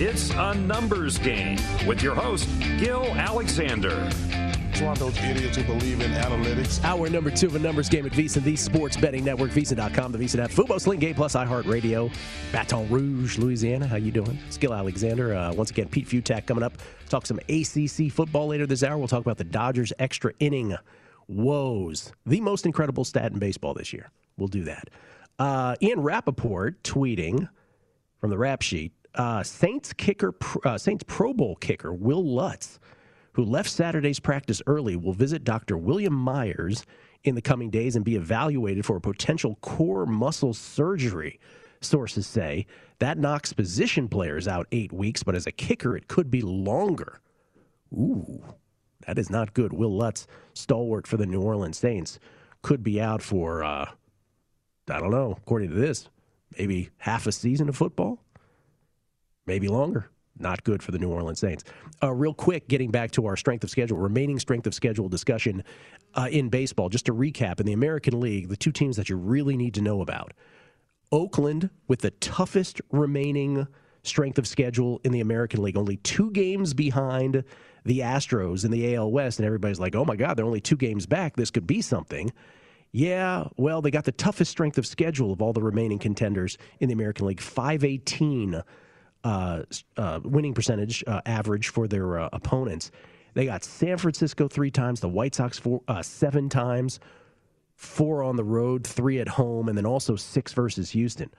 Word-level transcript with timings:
It's 0.00 0.30
a 0.30 0.54
numbers 0.54 1.18
game 1.18 1.58
with 1.84 2.04
your 2.04 2.14
host, 2.14 2.48
Gil 2.78 3.02
Alexander. 3.16 4.08
It's 4.70 4.80
one 4.80 4.92
of 4.92 5.00
those 5.00 5.18
idiots 5.18 5.56
who 5.56 5.64
believe 5.64 6.00
in 6.00 6.12
analytics. 6.12 6.80
Hour 6.84 7.10
number 7.10 7.32
two 7.32 7.48
of 7.48 7.56
a 7.56 7.58
numbers 7.58 7.88
game 7.88 8.06
at 8.06 8.12
VSiN, 8.12 8.44
the 8.44 8.54
sports 8.54 8.96
betting 8.96 9.24
network, 9.24 9.50
VSiN.com, 9.50 10.12
the 10.12 10.18
VSiN 10.18 10.44
app, 10.44 10.50
Fubo, 10.50 10.80
Sling 10.80 11.00
Game 11.00 11.16
Plus, 11.16 11.34
iHeartRadio, 11.34 12.14
Baton 12.52 12.88
Rouge, 12.88 13.38
Louisiana. 13.38 13.88
How 13.88 13.96
you 13.96 14.12
doing? 14.12 14.38
It's 14.46 14.56
Gil 14.56 14.72
Alexander. 14.72 15.34
Uh, 15.34 15.52
once 15.52 15.72
again, 15.72 15.88
Pete 15.88 16.06
Fiutak 16.06 16.46
coming 16.46 16.62
up. 16.62 16.74
Talk 17.08 17.26
some 17.26 17.40
ACC 17.48 18.12
football 18.12 18.46
later 18.46 18.68
this 18.68 18.84
hour. 18.84 18.98
We'll 18.98 19.08
talk 19.08 19.22
about 19.22 19.38
the 19.38 19.42
Dodgers' 19.42 19.92
extra 19.98 20.32
inning 20.38 20.76
woes. 21.26 22.12
The 22.24 22.40
most 22.40 22.66
incredible 22.66 23.02
stat 23.02 23.32
in 23.32 23.40
baseball 23.40 23.74
this 23.74 23.92
year. 23.92 24.12
We'll 24.36 24.46
do 24.46 24.62
that. 24.62 24.90
Uh, 25.40 25.74
Ian 25.82 26.02
Rapoport 26.02 26.84
tweeting 26.84 27.48
from 28.20 28.30
the 28.30 28.38
rap 28.38 28.62
sheet 28.62 28.92
uh, 29.14 29.42
Saints 29.42 29.92
kicker, 29.92 30.34
uh, 30.64 30.78
Saints 30.78 31.04
Pro 31.06 31.32
Bowl 31.32 31.56
kicker 31.56 31.92
Will 31.92 32.24
Lutz, 32.24 32.78
who 33.32 33.44
left 33.44 33.70
Saturday's 33.70 34.20
practice 34.20 34.62
early, 34.66 34.96
will 34.96 35.12
visit 35.12 35.44
Dr. 35.44 35.76
William 35.76 36.14
Meyers 36.14 36.84
in 37.24 37.34
the 37.34 37.42
coming 37.42 37.70
days 37.70 37.96
and 37.96 38.04
be 38.04 38.16
evaluated 38.16 38.84
for 38.84 38.96
a 38.96 39.00
potential 39.00 39.56
core 39.60 40.06
muscle 40.06 40.54
surgery. 40.54 41.38
Sources 41.80 42.26
say 42.26 42.66
that 42.98 43.18
knocks 43.18 43.52
position 43.52 44.08
players 44.08 44.48
out 44.48 44.66
eight 44.72 44.92
weeks, 44.92 45.22
but 45.22 45.34
as 45.34 45.46
a 45.46 45.52
kicker, 45.52 45.96
it 45.96 46.08
could 46.08 46.30
be 46.30 46.42
longer. 46.42 47.20
Ooh, 47.92 48.42
that 49.06 49.18
is 49.18 49.30
not 49.30 49.54
good. 49.54 49.72
Will 49.72 49.96
Lutz, 49.96 50.26
stalwart 50.54 51.06
for 51.06 51.16
the 51.16 51.26
New 51.26 51.40
Orleans 51.40 51.78
Saints, 51.78 52.18
could 52.62 52.82
be 52.82 53.00
out 53.00 53.22
for, 53.22 53.62
uh, 53.62 53.88
I 54.90 54.98
don't 55.00 55.10
know, 55.10 55.36
according 55.40 55.70
to 55.70 55.76
this, 55.76 56.08
maybe 56.58 56.90
half 56.98 57.26
a 57.26 57.32
season 57.32 57.68
of 57.68 57.76
football 57.76 58.20
maybe 59.48 59.66
longer. 59.66 60.10
Not 60.38 60.62
good 60.62 60.82
for 60.82 60.92
the 60.92 60.98
New 60.98 61.10
Orleans 61.10 61.40
Saints. 61.40 61.64
Uh, 62.00 62.12
real 62.12 62.32
quick, 62.32 62.68
getting 62.68 62.92
back 62.92 63.10
to 63.12 63.26
our 63.26 63.36
strength 63.36 63.64
of 63.64 63.70
schedule, 63.70 63.98
remaining 63.98 64.38
strength 64.38 64.68
of 64.68 64.74
schedule 64.74 65.08
discussion 65.08 65.64
uh, 66.14 66.28
in 66.30 66.48
baseball. 66.48 66.88
Just 66.88 67.06
to 67.06 67.14
recap, 67.14 67.58
in 67.58 67.66
the 67.66 67.72
American 67.72 68.20
League, 68.20 68.48
the 68.48 68.56
two 68.56 68.70
teams 68.70 68.96
that 68.96 69.08
you 69.08 69.16
really 69.16 69.56
need 69.56 69.74
to 69.74 69.82
know 69.82 70.00
about 70.00 70.32
Oakland 71.10 71.70
with 71.88 72.00
the 72.00 72.12
toughest 72.12 72.80
remaining 72.92 73.66
strength 74.04 74.38
of 74.38 74.46
schedule 74.46 75.00
in 75.02 75.10
the 75.10 75.20
American 75.20 75.60
League, 75.62 75.76
only 75.76 75.96
two 75.98 76.30
games 76.30 76.72
behind 76.72 77.42
the 77.84 78.00
Astros 78.00 78.64
in 78.64 78.70
the 78.70 78.94
AL 78.94 79.10
West. 79.10 79.38
And 79.38 79.46
everybody's 79.46 79.80
like, 79.80 79.96
oh 79.96 80.04
my 80.04 80.14
God, 80.14 80.36
they're 80.36 80.46
only 80.46 80.60
two 80.60 80.76
games 80.76 81.06
back. 81.06 81.34
This 81.34 81.50
could 81.50 81.66
be 81.66 81.82
something. 81.82 82.32
Yeah, 82.92 83.48
well, 83.56 83.82
they 83.82 83.90
got 83.90 84.04
the 84.04 84.12
toughest 84.12 84.50
strength 84.50 84.78
of 84.78 84.86
schedule 84.86 85.32
of 85.32 85.42
all 85.42 85.52
the 85.52 85.62
remaining 85.62 85.98
contenders 85.98 86.56
in 86.80 86.88
the 86.88 86.94
American 86.94 87.26
League 87.26 87.40
518 87.40 88.62
uh, 89.24 89.62
uh, 89.96 90.20
winning 90.24 90.54
percentage 90.54 91.02
uh, 91.06 91.20
average 91.26 91.68
for 91.68 91.88
their 91.88 92.18
uh, 92.18 92.28
opponents. 92.32 92.90
They 93.34 93.46
got 93.46 93.64
San 93.64 93.98
Francisco 93.98 94.48
three 94.48 94.70
times, 94.70 95.00
the 95.00 95.08
White 95.08 95.34
Sox 95.34 95.58
four, 95.58 95.82
uh, 95.88 96.02
seven 96.02 96.48
times, 96.48 96.98
four 97.74 98.22
on 98.22 98.36
the 98.36 98.44
road, 98.44 98.86
three 98.86 99.20
at 99.20 99.28
home, 99.28 99.68
and 99.68 99.76
then 99.76 99.86
also 99.86 100.16
six 100.16 100.52
versus 100.52 100.90
Houston. 100.90 101.30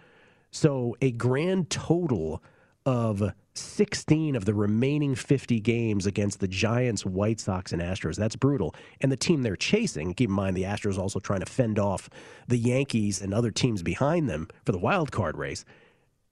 So 0.52 0.96
a 1.02 1.12
grand 1.12 1.70
total 1.70 2.42
of 2.86 3.34
16 3.54 4.36
of 4.36 4.46
the 4.46 4.54
remaining 4.54 5.14
50 5.16 5.60
games 5.60 6.06
against 6.06 6.40
the 6.40 6.48
Giants, 6.48 7.06
White 7.06 7.40
Sox, 7.40 7.74
and 7.74 7.82
Astros. 7.82 8.16
That's 8.16 8.36
brutal. 8.36 8.74
And 9.02 9.12
the 9.12 9.18
team 9.18 9.44
they're 9.44 9.56
chasing, 9.56 10.14
keep 10.14 10.30
in 10.30 10.36
mind 10.36 10.56
the 10.56 10.64
Astros 10.64 10.98
also 10.98 11.20
trying 11.20 11.42
to 11.42 11.46
fend 11.46 11.78
off 11.78 12.10
the 12.48 12.58
Yankees 12.58 13.22
and 13.22 13.34
other 13.34 13.52
teams 13.52 13.84
behind 13.84 14.30
them 14.30 14.48
for 14.66 14.72
the 14.72 14.80
wild 14.80 15.12
card 15.12 15.38
race 15.38 15.66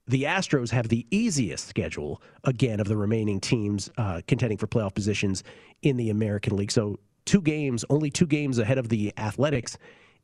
the 0.08 0.22
Astros 0.22 0.70
have 0.70 0.88
the 0.88 1.06
easiest 1.10 1.68
schedule, 1.68 2.22
again, 2.44 2.80
of 2.80 2.88
the 2.88 2.96
remaining 2.96 3.40
teams 3.40 3.90
uh, 3.98 4.22
contending 4.26 4.56
for 4.56 4.66
playoff 4.66 4.94
positions 4.94 5.44
in 5.82 5.96
the 5.96 6.10
American 6.10 6.56
League. 6.56 6.72
So, 6.72 6.98
two 7.26 7.42
games, 7.42 7.84
only 7.90 8.10
two 8.10 8.26
games 8.26 8.58
ahead 8.58 8.78
of 8.78 8.88
the 8.88 9.12
Athletics 9.18 9.76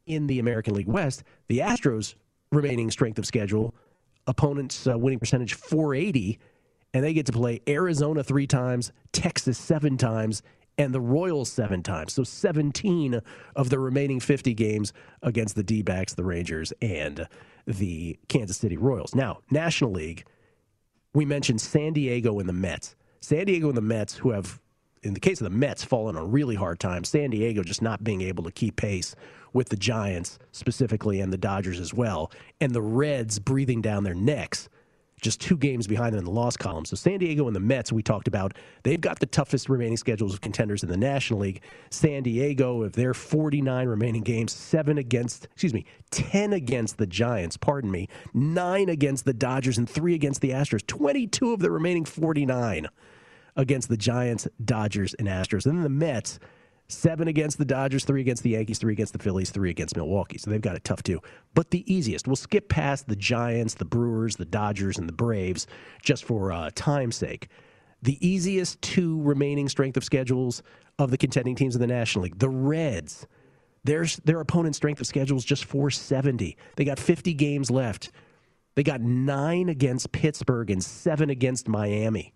in 0.06 0.26
the 0.26 0.38
American 0.38 0.75
League 0.75 0.88
West. 0.88 1.23
The 1.49 1.59
Astros' 1.59 2.14
remaining 2.50 2.91
strength 2.91 3.19
of 3.19 3.26
schedule, 3.26 3.75
opponents' 4.26 4.87
uh, 4.87 4.99
winning 4.99 5.19
percentage 5.19 5.53
480, 5.53 6.38
and 6.94 7.05
they 7.05 7.12
get 7.12 7.26
to 7.26 7.32
play 7.32 7.61
Arizona 7.69 8.25
three 8.25 8.47
times, 8.47 8.91
Texas 9.12 9.59
seven 9.59 9.99
times, 9.99 10.43
and 10.79 10.94
the 10.94 11.00
Royals 11.00 11.50
seven 11.50 11.82
times. 11.82 12.12
So 12.12 12.25
17 12.25 13.21
of 13.56 13.71
the 13.71 13.79
remaining 13.79 14.21
50 14.21 14.55
games 14.55 14.93
against 15.23 15.56
the 15.56 15.62
D 15.62 15.82
backs, 15.82 16.15
the 16.15 16.25
Rangers, 16.25 16.73
and 16.82 17.29
the 17.67 18.19
Kansas 18.29 18.56
City 18.56 18.76
Royals. 18.76 19.15
Now, 19.15 19.38
National 19.50 19.93
League, 19.93 20.25
we 21.12 21.25
mentioned 21.25 21.61
San 21.61 21.93
Diego 21.93 22.38
and 22.38 22.49
the 22.49 22.53
Mets. 22.53 22.97
San 23.21 23.47
Diego 23.47 23.69
and 23.69 23.76
the 23.76 23.82
Mets, 23.82 24.17
who 24.17 24.32
have, 24.32 24.61
in 25.03 25.15
the 25.15 25.21
case 25.21 25.41
of 25.41 25.44
the 25.50 25.56
Mets, 25.56 25.85
fallen 25.85 26.17
on 26.17 26.23
a 26.23 26.26
really 26.26 26.56
hard 26.56 26.81
time. 26.81 27.05
San 27.05 27.31
Diego 27.31 27.62
just 27.62 27.82
not 27.82 28.05
being 28.05 28.21
able 28.21 28.44
to 28.44 28.50
keep 28.50 28.76
pace 28.76 29.15
with 29.53 29.69
the 29.69 29.76
Giants 29.76 30.38
specifically 30.50 31.21
and 31.21 31.32
the 31.32 31.38
Dodgers 31.38 31.81
as 31.81 31.94
well, 31.94 32.31
and 32.61 32.73
the 32.73 32.82
Reds 32.82 33.38
breathing 33.38 33.81
down 33.81 34.03
their 34.05 34.15
necks 34.15 34.69
just 35.25 35.41
two 35.41 35.56
games 35.56 35.87
behind 35.87 36.12
them 36.12 36.19
in 36.19 36.25
the 36.25 36.31
loss 36.31 36.56
column. 36.56 36.85
So 36.85 36.97
San 36.97 37.19
Diego 37.19 37.47
and 37.47 37.56
the 37.56 37.61
Mets, 37.61 37.91
we 37.91 38.03
talked 38.03 38.29
about, 38.29 38.53
they've 38.82 39.00
got 39.00 39.19
the 39.19 39.26
toughest 39.26 39.71
remaining 39.71 39.97
schedules 39.97 40.35
of 40.35 40.43
contenders 40.43 40.82
in 40.82 40.91
the 40.91 40.97
National 40.99 41.41
League. 41.41 41.62
San 41.91 42.23
Diego, 42.23 42.82
if 42.82 42.93
they're 42.93 43.15
49 43.15 43.88
remaining 43.88 44.23
games, 44.23 44.53
seven 44.53 44.99
against, 44.99 45.47
excuse 45.47 45.73
me, 45.73 45.87
10 46.11 46.53
against 46.53 46.99
the 46.99 47.06
Giants, 47.06 47.56
pardon 47.56 47.91
me, 47.91 48.09
nine 48.35 48.91
against 48.91 49.25
the 49.25 49.32
Dodgers, 49.32 49.79
and 49.79 49.88
three 49.88 50.15
against 50.15 50.43
the 50.43 50.50
Astros. 50.50 50.87
22 50.87 51.55
of 51.55 51.61
the 51.61 51.71
remaining 51.71 52.05
49 52.05 52.87
against 53.56 53.88
the 53.88 53.97
Giants, 53.97 54.47
Dodgers, 54.62 55.15
and 55.15 55.26
Astros. 55.26 55.65
And 55.65 55.76
then 55.76 55.82
the 55.82 55.88
Mets, 55.88 56.38
seven 56.89 57.29
against 57.29 57.59
the 57.59 57.65
Dodgers, 57.65 58.05
three 58.05 58.21
against 58.21 58.43
the 58.43 58.51
Yankees, 58.51 58.79
three 58.79 58.93
against 58.93 59.13
the 59.13 59.19
Phillies, 59.19 59.51
three 59.51 59.71
against 59.71 59.97
Milwaukee. 59.97 60.39
So 60.39 60.51
they've 60.51 60.61
got 60.61 60.77
it 60.77 60.85
tough 60.85 61.03
too. 61.03 61.21
But 61.55 61.71
the 61.71 61.91
easiest, 61.93 62.27
we'll 62.27 62.37
skip 62.37 62.69
past 62.69 63.09
the 63.09 63.17
Giants, 63.17 63.75
the 63.75 63.85
Brewers, 63.85 64.37
the 64.37 64.45
Dodgers, 64.45 64.99
and 64.99 65.09
the 65.09 65.13
Braves 65.13 65.67
just 66.03 66.25
for 66.25 66.53
uh, 66.53 66.71
time's 66.75 67.17
sake. 67.17 67.49
The 68.03 68.19
easiest 68.27 68.81
two 68.83 69.23
remaining 69.23 69.69
strength 69.69 69.97
of 69.97 70.05
schedules 70.05 70.63
of 70.99 71.11
the 71.11 71.17
contending 71.17 71.57
teams 71.57 71.75
in 71.75 71.81
the 71.81 71.87
National 71.87 72.25
League, 72.25 72.39
the 72.39 72.51
Reds. 72.51 73.27
Their, 73.85 74.05
their 74.25 74.41
opponent's 74.41 74.79
strength 74.79 75.01
of 75.01 75.07
schedule 75.07 75.37
is 75.37 75.45
just 75.45 75.65
470. 75.65 76.57
They 76.77 76.85
got 76.85 76.99
50 76.99 77.35
games 77.35 77.71
left. 77.71 78.11
They 78.75 78.83
got 78.83 79.01
nine 79.01 79.69
against 79.69 80.13
Pittsburgh 80.13 80.71
and 80.71 80.83
seven 80.83 81.31
against 81.31 81.69
Miami. 81.69 82.33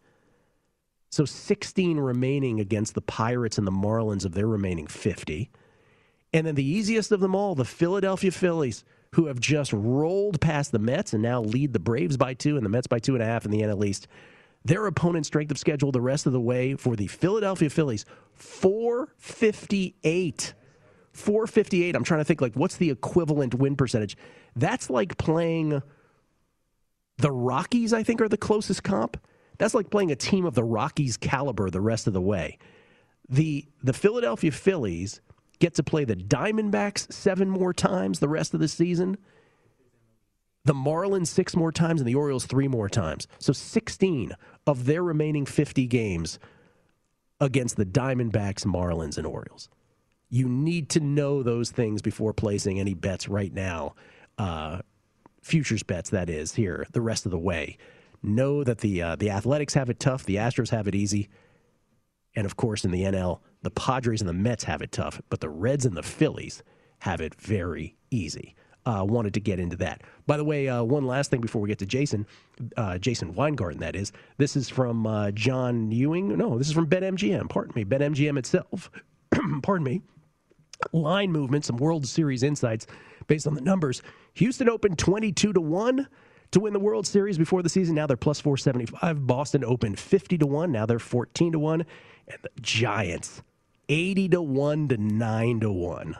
So 1.10 1.24
16 1.24 1.98
remaining 1.98 2.60
against 2.60 2.94
the 2.94 3.00
Pirates 3.00 3.58
and 3.58 3.66
the 3.66 3.72
Marlins 3.72 4.24
of 4.24 4.34
their 4.34 4.46
remaining 4.46 4.86
50. 4.86 5.50
And 6.32 6.46
then 6.46 6.54
the 6.54 6.64
easiest 6.64 7.12
of 7.12 7.20
them 7.20 7.34
all, 7.34 7.54
the 7.54 7.64
Philadelphia 7.64 8.30
Phillies, 8.30 8.84
who 9.14 9.26
have 9.26 9.40
just 9.40 9.72
rolled 9.72 10.40
past 10.40 10.72
the 10.72 10.78
Mets 10.78 11.14
and 11.14 11.22
now 11.22 11.40
lead 11.40 11.72
the 11.72 11.78
Braves 11.78 12.18
by 12.18 12.34
two 12.34 12.56
and 12.56 12.66
the 12.66 12.70
Mets 12.70 12.86
by 12.86 12.98
two 12.98 13.14
and 13.14 13.22
a 13.22 13.26
half 13.26 13.46
in 13.46 13.50
the 13.50 13.62
NL 13.62 13.86
East. 13.86 14.06
Their 14.64 14.86
opponent's 14.86 15.28
strength 15.28 15.50
of 15.50 15.58
schedule 15.58 15.92
the 15.92 16.00
rest 16.00 16.26
of 16.26 16.32
the 16.32 16.40
way 16.40 16.74
for 16.74 16.94
the 16.94 17.06
Philadelphia 17.06 17.70
Phillies, 17.70 18.04
458. 18.34 20.54
458. 21.12 21.96
I'm 21.96 22.04
trying 22.04 22.20
to 22.20 22.24
think 22.24 22.42
like 22.42 22.54
what's 22.54 22.76
the 22.76 22.90
equivalent 22.90 23.54
win 23.54 23.76
percentage? 23.76 24.16
That's 24.54 24.90
like 24.90 25.16
playing 25.16 25.82
the 27.16 27.32
Rockies, 27.32 27.92
I 27.92 28.02
think, 28.02 28.20
are 28.20 28.28
the 28.28 28.36
closest 28.36 28.82
comp. 28.82 29.16
That's 29.58 29.74
like 29.74 29.90
playing 29.90 30.12
a 30.12 30.16
team 30.16 30.46
of 30.46 30.54
the 30.54 30.64
Rockies 30.64 31.16
caliber 31.16 31.68
the 31.68 31.80
rest 31.80 32.06
of 32.06 32.12
the 32.12 32.20
way. 32.20 32.58
The 33.28 33.66
the 33.82 33.92
Philadelphia 33.92 34.52
Phillies 34.52 35.20
get 35.58 35.74
to 35.74 35.82
play 35.82 36.04
the 36.04 36.16
Diamondbacks 36.16 37.12
seven 37.12 37.50
more 37.50 37.74
times 37.74 38.20
the 38.20 38.28
rest 38.28 38.54
of 38.54 38.60
the 38.60 38.68
season. 38.68 39.18
The 40.64 40.74
Marlins 40.74 41.26
six 41.26 41.56
more 41.56 41.72
times 41.72 42.00
and 42.00 42.08
the 42.08 42.14
Orioles 42.14 42.46
three 42.46 42.68
more 42.68 42.88
times. 42.88 43.26
So 43.38 43.52
16 43.52 44.32
of 44.66 44.84
their 44.84 45.02
remaining 45.02 45.46
50 45.46 45.86
games 45.86 46.38
against 47.40 47.76
the 47.76 47.86
Diamondbacks, 47.86 48.66
Marlins, 48.66 49.16
and 49.16 49.26
Orioles. 49.26 49.68
You 50.28 50.48
need 50.48 50.90
to 50.90 51.00
know 51.00 51.42
those 51.42 51.70
things 51.70 52.02
before 52.02 52.34
placing 52.34 52.78
any 52.78 52.92
bets 52.92 53.28
right 53.28 53.52
now. 53.52 53.94
Uh, 54.36 54.80
futures 55.40 55.82
bets, 55.82 56.10
that 56.10 56.28
is, 56.28 56.54
here 56.54 56.86
the 56.92 57.00
rest 57.00 57.24
of 57.24 57.32
the 57.32 57.38
way 57.38 57.78
know 58.22 58.64
that 58.64 58.78
the 58.78 59.02
uh, 59.02 59.16
the 59.16 59.30
Athletics 59.30 59.74
have 59.74 59.90
it 59.90 60.00
tough, 60.00 60.24
the 60.24 60.36
Astros 60.36 60.70
have 60.70 60.88
it 60.88 60.94
easy, 60.94 61.28
and 62.34 62.46
of 62.46 62.56
course 62.56 62.84
in 62.84 62.90
the 62.90 63.02
NL, 63.02 63.40
the 63.62 63.70
Padres 63.70 64.20
and 64.20 64.28
the 64.28 64.34
Mets 64.34 64.64
have 64.64 64.82
it 64.82 64.92
tough, 64.92 65.20
but 65.28 65.40
the 65.40 65.48
Reds 65.48 65.86
and 65.86 65.96
the 65.96 66.02
Phillies 66.02 66.62
have 67.00 67.20
it 67.20 67.34
very 67.34 67.96
easy. 68.10 68.54
Uh, 68.86 69.04
wanted 69.04 69.34
to 69.34 69.40
get 69.40 69.60
into 69.60 69.76
that. 69.76 70.02
By 70.26 70.38
the 70.38 70.44
way, 70.44 70.66
uh, 70.66 70.82
one 70.82 71.04
last 71.06 71.30
thing 71.30 71.42
before 71.42 71.60
we 71.60 71.68
get 71.68 71.78
to 71.80 71.86
Jason, 71.86 72.26
uh, 72.78 72.96
Jason 72.96 73.34
Weingarten, 73.34 73.80
that 73.80 73.94
is. 73.94 74.12
This 74.38 74.56
is 74.56 74.70
from 74.70 75.06
uh, 75.06 75.30
John 75.32 75.90
Ewing. 75.92 76.38
No, 76.38 76.56
this 76.56 76.68
is 76.68 76.72
from 76.72 76.86
BetMGM. 76.86 77.50
Pardon 77.50 77.72
me, 77.76 77.84
BetMGM 77.84 78.38
itself. 78.38 78.90
Pardon 79.62 79.84
me. 79.84 80.00
Line 80.92 81.30
movement, 81.30 81.66
some 81.66 81.76
World 81.76 82.06
Series 82.06 82.42
insights 82.42 82.86
based 83.26 83.46
on 83.46 83.54
the 83.54 83.60
numbers. 83.60 84.00
Houston 84.34 84.70
opened 84.70 84.98
22 84.98 85.52
to 85.52 85.60
1 85.60 86.08
to 86.52 86.60
win 86.60 86.72
the 86.72 86.78
World 86.78 87.06
Series 87.06 87.38
before 87.38 87.62
the 87.62 87.68
season. 87.68 87.94
Now 87.94 88.06
they're 88.06 88.16
plus 88.16 88.40
475. 88.40 89.26
Boston 89.26 89.64
opened 89.64 89.98
50 89.98 90.38
to 90.38 90.46
1. 90.46 90.72
Now 90.72 90.86
they're 90.86 90.98
14 90.98 91.52
to 91.52 91.58
1. 91.58 91.84
And 92.28 92.38
the 92.42 92.50
Giants 92.60 93.42
80 93.88 94.28
to 94.30 94.42
1 94.42 94.88
to 94.88 94.96
9 94.96 95.60
to 95.60 95.72
1. 95.72 96.16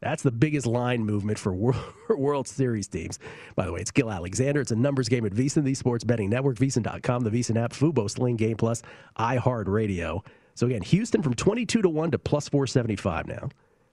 That's 0.00 0.22
the 0.22 0.32
biggest 0.32 0.66
line 0.66 1.04
movement 1.04 1.38
for 1.38 1.54
World 2.10 2.46
Series 2.46 2.88
teams. 2.88 3.18
By 3.56 3.64
the 3.64 3.72
way, 3.72 3.80
it's 3.80 3.90
Gil 3.90 4.10
Alexander. 4.10 4.60
It's 4.60 4.70
a 4.70 4.76
numbers 4.76 5.08
game 5.08 5.24
at 5.24 5.32
VSiN, 5.32 5.64
the 5.64 5.74
sports 5.74 6.04
betting 6.04 6.28
network, 6.28 6.56
VSiN.com, 6.56 7.22
the 7.22 7.30
VSiN 7.30 7.56
app, 7.62 7.72
Fubo, 7.72 8.10
Sling 8.10 8.36
Game 8.36 8.56
Plus, 8.56 8.82
iHeartRadio. 9.18 10.20
So 10.54 10.66
again, 10.66 10.82
Houston 10.82 11.22
from 11.22 11.34
22 11.34 11.82
to 11.82 11.88
1 11.88 12.10
to 12.10 12.18
plus 12.18 12.48
475 12.48 13.26
now. 13.26 13.48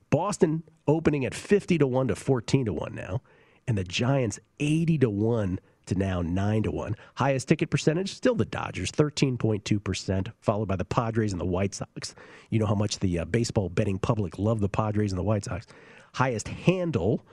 Boston 0.10 0.64
opening 0.86 1.26
at 1.26 1.34
50 1.34 1.78
to 1.78 1.88
1 1.88 2.10
to 2.10 2.16
14 2.16 2.66
to 2.66 2.74
1 2.74 2.94
now. 2.94 3.22
And 3.68 3.78
the 3.78 3.84
Giants 3.86 4.40
80 4.60 4.98
to 5.00 5.10
1 5.10 5.60
to 5.88 5.96
now 5.96 6.22
9 6.22 6.64
to 6.64 6.72
1. 6.72 6.96
Highest 7.16 7.48
ticket 7.48 7.70
percentage, 7.70 8.14
still 8.14 8.36
the 8.36 8.46
Dodgers, 8.46 8.92
13.2%, 8.92 10.32
followed 10.40 10.68
by 10.68 10.76
the 10.76 10.86
Padres 10.86 11.32
and 11.32 11.42
the 11.42 11.46
White 11.46 11.74
Sox. 11.74 12.16
You 12.50 12.60
know 12.60 12.66
how 12.66 12.76
much 12.76 13.00
the 13.00 13.20
uh, 13.20 13.26
baseball 13.26 13.70
betting 13.70 14.00
public 14.00 14.40
love 14.40 14.60
the 14.60 14.70
Padres 14.70 15.12
and 15.12 15.20
the 15.20 15.24
White 15.24 15.46
Sox. 15.46 15.68
Highest 16.14 16.48
handle, 16.48 17.26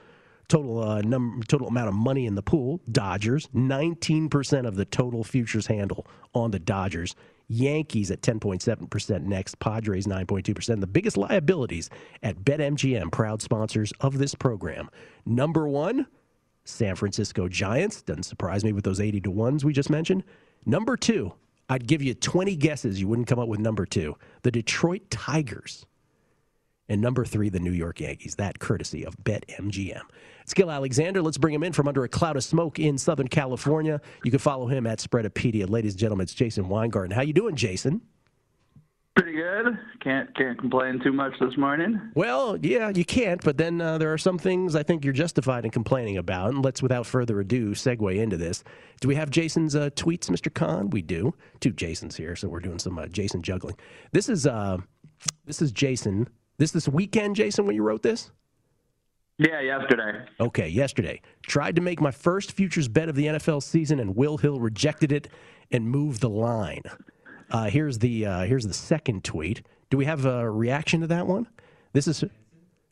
total 0.48 0.82
uh, 0.82 1.00
number, 1.02 1.44
total 1.46 1.68
amount 1.68 1.88
of 1.88 1.94
money 1.94 2.26
in 2.26 2.34
the 2.34 2.42
pool, 2.42 2.80
Dodgers, 2.90 3.48
19% 3.54 4.66
of 4.66 4.76
the 4.76 4.84
total 4.84 5.24
futures 5.24 5.66
handle 5.66 6.06
on 6.34 6.50
the 6.50 6.58
Dodgers. 6.58 7.14
Yankees 7.48 8.10
at 8.10 8.20
10.7% 8.20 9.22
next, 9.22 9.58
Padres 9.58 10.06
9.2%. 10.06 10.80
The 10.80 10.86
biggest 10.86 11.16
liabilities 11.16 11.88
at 12.22 12.44
BetMGM, 12.44 13.10
proud 13.10 13.40
sponsors 13.40 13.92
of 14.00 14.18
this 14.18 14.34
program. 14.34 14.90
Number 15.24 15.66
one, 15.66 16.06
San 16.68 16.94
Francisco 16.96 17.48
Giants. 17.48 18.02
Doesn't 18.02 18.24
surprise 18.24 18.64
me 18.64 18.72
with 18.72 18.84
those 18.84 19.00
80 19.00 19.22
to 19.22 19.32
1s 19.32 19.64
we 19.64 19.72
just 19.72 19.90
mentioned. 19.90 20.22
Number 20.66 20.96
two, 20.96 21.32
I'd 21.68 21.86
give 21.86 22.02
you 22.02 22.14
20 22.14 22.56
guesses 22.56 23.00
you 23.00 23.08
wouldn't 23.08 23.26
come 23.26 23.38
up 23.38 23.48
with 23.48 23.60
number 23.60 23.86
two. 23.86 24.16
The 24.42 24.50
Detroit 24.50 25.10
Tigers. 25.10 25.86
And 26.90 27.02
number 27.02 27.24
three, 27.24 27.48
the 27.48 27.60
New 27.60 27.72
York 27.72 28.00
Yankees. 28.00 28.36
That 28.36 28.58
courtesy 28.58 29.04
of 29.04 29.16
BetMGM. 29.18 30.02
It's 30.42 30.54
Gil 30.54 30.70
Alexander. 30.70 31.20
Let's 31.20 31.36
bring 31.36 31.54
him 31.54 31.62
in 31.62 31.72
from 31.72 31.88
under 31.88 32.04
a 32.04 32.08
cloud 32.08 32.36
of 32.36 32.44
smoke 32.44 32.78
in 32.78 32.96
Southern 32.96 33.28
California. 33.28 34.00
You 34.24 34.30
can 34.30 34.40
follow 34.40 34.66
him 34.66 34.86
at 34.86 34.98
Spreadopedia. 34.98 35.68
Ladies 35.68 35.92
and 35.92 36.00
gentlemen, 36.00 36.24
it's 36.24 36.34
Jason 36.34 36.68
Weingarten. 36.68 37.10
How 37.10 37.22
you 37.22 37.34
doing, 37.34 37.56
Jason? 37.56 38.00
Pretty 39.18 39.36
good. 39.36 39.76
Can't 40.00 40.32
can't 40.36 40.56
complain 40.56 41.00
too 41.02 41.12
much 41.12 41.32
this 41.40 41.56
morning. 41.56 42.00
Well, 42.14 42.56
yeah, 42.62 42.90
you 42.90 43.04
can't. 43.04 43.42
But 43.42 43.56
then 43.56 43.80
uh, 43.80 43.98
there 43.98 44.12
are 44.12 44.18
some 44.18 44.38
things 44.38 44.76
I 44.76 44.84
think 44.84 45.04
you're 45.04 45.12
justified 45.12 45.64
in 45.64 45.72
complaining 45.72 46.18
about. 46.18 46.50
And 46.50 46.64
let's, 46.64 46.80
without 46.80 47.04
further 47.04 47.40
ado, 47.40 47.72
segue 47.72 48.16
into 48.16 48.36
this. 48.36 48.62
Do 49.00 49.08
we 49.08 49.16
have 49.16 49.28
Jason's 49.28 49.74
uh, 49.74 49.90
tweets, 49.90 50.30
Mr. 50.30 50.54
Khan? 50.54 50.90
We 50.90 51.02
do. 51.02 51.34
Two 51.58 51.72
Jasons 51.72 52.14
here, 52.14 52.36
so 52.36 52.46
we're 52.46 52.60
doing 52.60 52.78
some 52.78 52.96
uh, 52.96 53.06
Jason 53.06 53.42
juggling. 53.42 53.74
This 54.12 54.28
is 54.28 54.46
uh, 54.46 54.78
this 55.46 55.60
is 55.60 55.72
Jason. 55.72 56.28
This 56.58 56.70
this 56.70 56.88
weekend, 56.88 57.34
Jason, 57.34 57.66
when 57.66 57.74
you 57.74 57.82
wrote 57.82 58.04
this. 58.04 58.30
Yeah, 59.38 59.60
yesterday. 59.60 60.26
Okay, 60.38 60.68
yesterday. 60.68 61.20
Tried 61.42 61.74
to 61.74 61.82
make 61.82 62.00
my 62.00 62.12
first 62.12 62.52
futures 62.52 62.86
bet 62.86 63.08
of 63.08 63.16
the 63.16 63.26
NFL 63.26 63.64
season, 63.64 63.98
and 63.98 64.14
Will 64.14 64.38
Hill 64.38 64.60
rejected 64.60 65.10
it 65.10 65.28
and 65.72 65.90
moved 65.90 66.20
the 66.20 66.30
line. 66.30 66.82
Uh, 67.50 67.70
here's 67.70 67.98
the 67.98 68.26
uh, 68.26 68.44
here's 68.44 68.66
the 68.66 68.74
second 68.74 69.24
tweet. 69.24 69.62
Do 69.90 69.96
we 69.96 70.04
have 70.04 70.24
a 70.24 70.50
reaction 70.50 71.00
to 71.00 71.06
that 71.06 71.26
one? 71.26 71.48
This 71.92 72.06
is, 72.06 72.24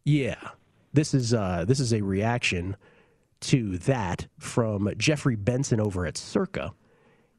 yeah, 0.04 0.50
this 0.92 1.12
is 1.12 1.34
uh, 1.34 1.64
this 1.66 1.80
is 1.80 1.92
a 1.92 2.02
reaction 2.02 2.76
to 3.40 3.76
that 3.78 4.26
from 4.38 4.90
Jeffrey 4.96 5.36
Benson 5.36 5.80
over 5.80 6.06
at 6.06 6.16
Circa. 6.16 6.72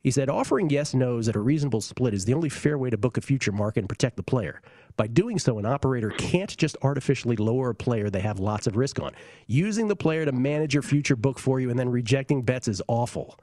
He 0.04 0.12
said, 0.12 0.30
offering 0.30 0.70
yes 0.70 0.94
nos 0.94 1.28
at 1.28 1.36
a 1.36 1.40
reasonable 1.40 1.82
split 1.82 2.14
is 2.14 2.24
the 2.24 2.34
only 2.34 2.50
fair 2.50 2.78
way 2.78 2.90
to 2.90 2.98
book 2.98 3.18
a 3.18 3.22
future 3.22 3.52
market 3.52 3.80
and 3.82 3.90
protect 3.90 4.16
the 4.16 4.24
player. 4.24 4.62
By 4.96 5.08
doing 5.08 5.38
so, 5.38 5.58
an 5.58 5.66
operator 5.66 6.12
can't 6.12 6.56
just 6.56 6.78
artificially 6.82 7.36
lower 7.36 7.72
a 7.72 7.76
player 7.76 8.10
they 8.10 8.22
have 8.22 8.40
lots 8.40 8.68
of 8.68 8.78
risk 8.78 9.02
on. 9.02 9.14
Using 9.48 9.88
the 9.88 9.96
player 9.96 10.24
to 10.24 10.32
manage 10.32 10.74
your 10.74 10.84
future 10.84 11.16
book 11.16 11.40
for 11.40 11.60
you 11.60 11.70
and 11.70 11.78
then 11.78 11.90
rejecting 11.90 12.44
bets 12.44 12.68
is 12.68 12.82
awful. 12.88 13.38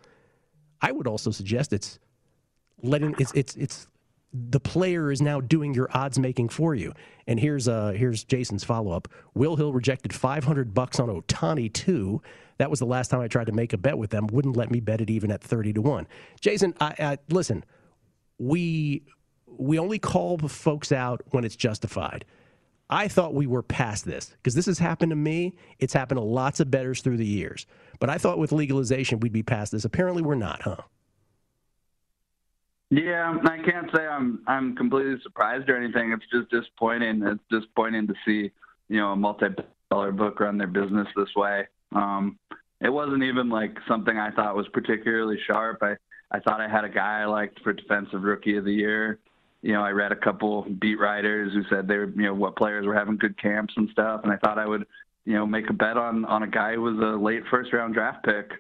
I 0.81 0.93
would 0.93 1.07
also 1.07 1.31
suggest 1.31 1.73
it's 1.73 1.99
letting 2.85 3.14
it's 3.19 3.33
it's 3.33 3.57
it's 3.57 3.87
the 4.33 4.59
player 4.59 5.12
is 5.12 5.23
now 5.23 5.41
doing 5.41 5.75
your 5.75 5.88
odds 5.95 6.19
making 6.19 6.49
for 6.49 6.75
you. 6.75 6.93
And 7.26 7.38
here's 7.38 7.69
uh 7.69 7.93
here's 7.97 8.25
Jason's 8.25 8.64
follow 8.64 8.93
up. 8.93 9.09
Will 9.35 9.57
Hill 9.57 9.73
rejected 9.73 10.12
500 10.12 10.75
bucks 10.75 10.99
on 10.99 11.09
Ohtani 11.09 11.73
too. 11.73 12.21
That 12.59 12.71
was 12.71 12.79
the 12.79 12.87
last 12.87 13.09
time 13.11 13.21
I 13.21 13.29
tried 13.29 13.47
to 13.47 13.53
make 13.53 13.73
a 13.73 13.79
bet 13.79 13.99
with 13.99 14.11
them. 14.11 14.26
Wouldn't 14.29 14.57
let 14.57 14.71
me 14.71 14.81
bet 14.81 15.00
it 15.00 15.11
even 15.11 15.31
at 15.31 15.43
30 15.43 15.75
to 15.75 15.83
one. 15.83 16.07
Jason, 16.41 16.75
I, 16.81 16.95
I 16.99 17.19
listen. 17.31 17.64
We 18.38 19.05
we 19.47 19.79
only 19.79 19.99
call 19.99 20.37
the 20.37 20.49
folks 20.49 20.93
out 20.93 21.23
when 21.31 21.45
it's 21.45 21.57
justified. 21.57 22.25
I 22.91 23.09
thought 23.09 23.35
we 23.35 23.47
were 23.47 23.62
past 23.62 24.05
this 24.05 24.35
because 24.37 24.55
this 24.55 24.67
has 24.67 24.79
happened 24.79 25.11
to 25.11 25.17
me. 25.17 25.57
It's 25.79 25.95
happened 25.95 26.19
to 26.19 26.25
lots 26.25 26.61
of 26.61 26.71
bettors 26.71 27.00
through 27.00 27.17
the 27.17 27.26
years. 27.26 27.67
But 27.99 28.11
I 28.11 28.19
thought 28.19 28.38
with 28.38 28.53
legalization 28.53 29.21
we'd 29.21 29.33
be 29.33 29.43
past 29.43 29.73
this. 29.73 29.85
Apparently, 29.85 30.23
we're 30.23 30.35
not, 30.35 30.62
huh? 30.62 30.76
Yeah, 32.94 33.38
I 33.42 33.58
can't 33.68 33.90
say 33.92 34.06
I'm 34.06 34.40
I'm 34.46 34.76
completely 34.76 35.16
surprised 35.22 35.68
or 35.68 35.76
anything. 35.76 36.12
It's 36.12 36.24
just 36.32 36.48
disappointing. 36.50 37.24
It's 37.24 37.42
disappointing 37.50 38.06
to 38.06 38.14
see 38.24 38.52
you 38.88 39.00
know 39.00 39.12
a 39.12 39.16
multi-dollar 39.16 40.12
book 40.12 40.38
run 40.38 40.58
their 40.58 40.68
business 40.68 41.08
this 41.16 41.34
way. 41.34 41.66
Um, 41.92 42.38
it 42.80 42.90
wasn't 42.90 43.24
even 43.24 43.48
like 43.48 43.76
something 43.88 44.16
I 44.16 44.30
thought 44.30 44.54
was 44.54 44.68
particularly 44.72 45.38
sharp. 45.44 45.78
I 45.82 45.96
I 46.30 46.38
thought 46.38 46.60
I 46.60 46.68
had 46.68 46.84
a 46.84 46.88
guy 46.88 47.22
I 47.22 47.24
liked 47.24 47.60
for 47.64 47.72
defensive 47.72 48.22
rookie 48.22 48.56
of 48.56 48.64
the 48.64 48.72
year. 48.72 49.18
You 49.62 49.72
know, 49.72 49.82
I 49.82 49.90
read 49.90 50.12
a 50.12 50.16
couple 50.16 50.62
beat 50.62 51.00
writers 51.00 51.52
who 51.52 51.64
said 51.68 51.88
they 51.88 51.96
were, 51.96 52.12
you 52.14 52.22
know, 52.22 52.34
what 52.34 52.54
players 52.54 52.86
were 52.86 52.94
having 52.94 53.16
good 53.16 53.36
camps 53.42 53.74
and 53.76 53.88
stuff, 53.90 54.20
and 54.22 54.32
I 54.32 54.36
thought 54.36 54.58
I 54.58 54.68
would, 54.68 54.86
you 55.24 55.32
know, 55.32 55.46
make 55.46 55.68
a 55.68 55.72
bet 55.72 55.96
on 55.96 56.24
on 56.26 56.44
a 56.44 56.48
guy 56.48 56.74
who 56.74 56.82
was 56.82 56.98
a 56.98 57.20
late 57.20 57.42
first 57.50 57.72
round 57.72 57.94
draft 57.94 58.24
pick, 58.24 58.52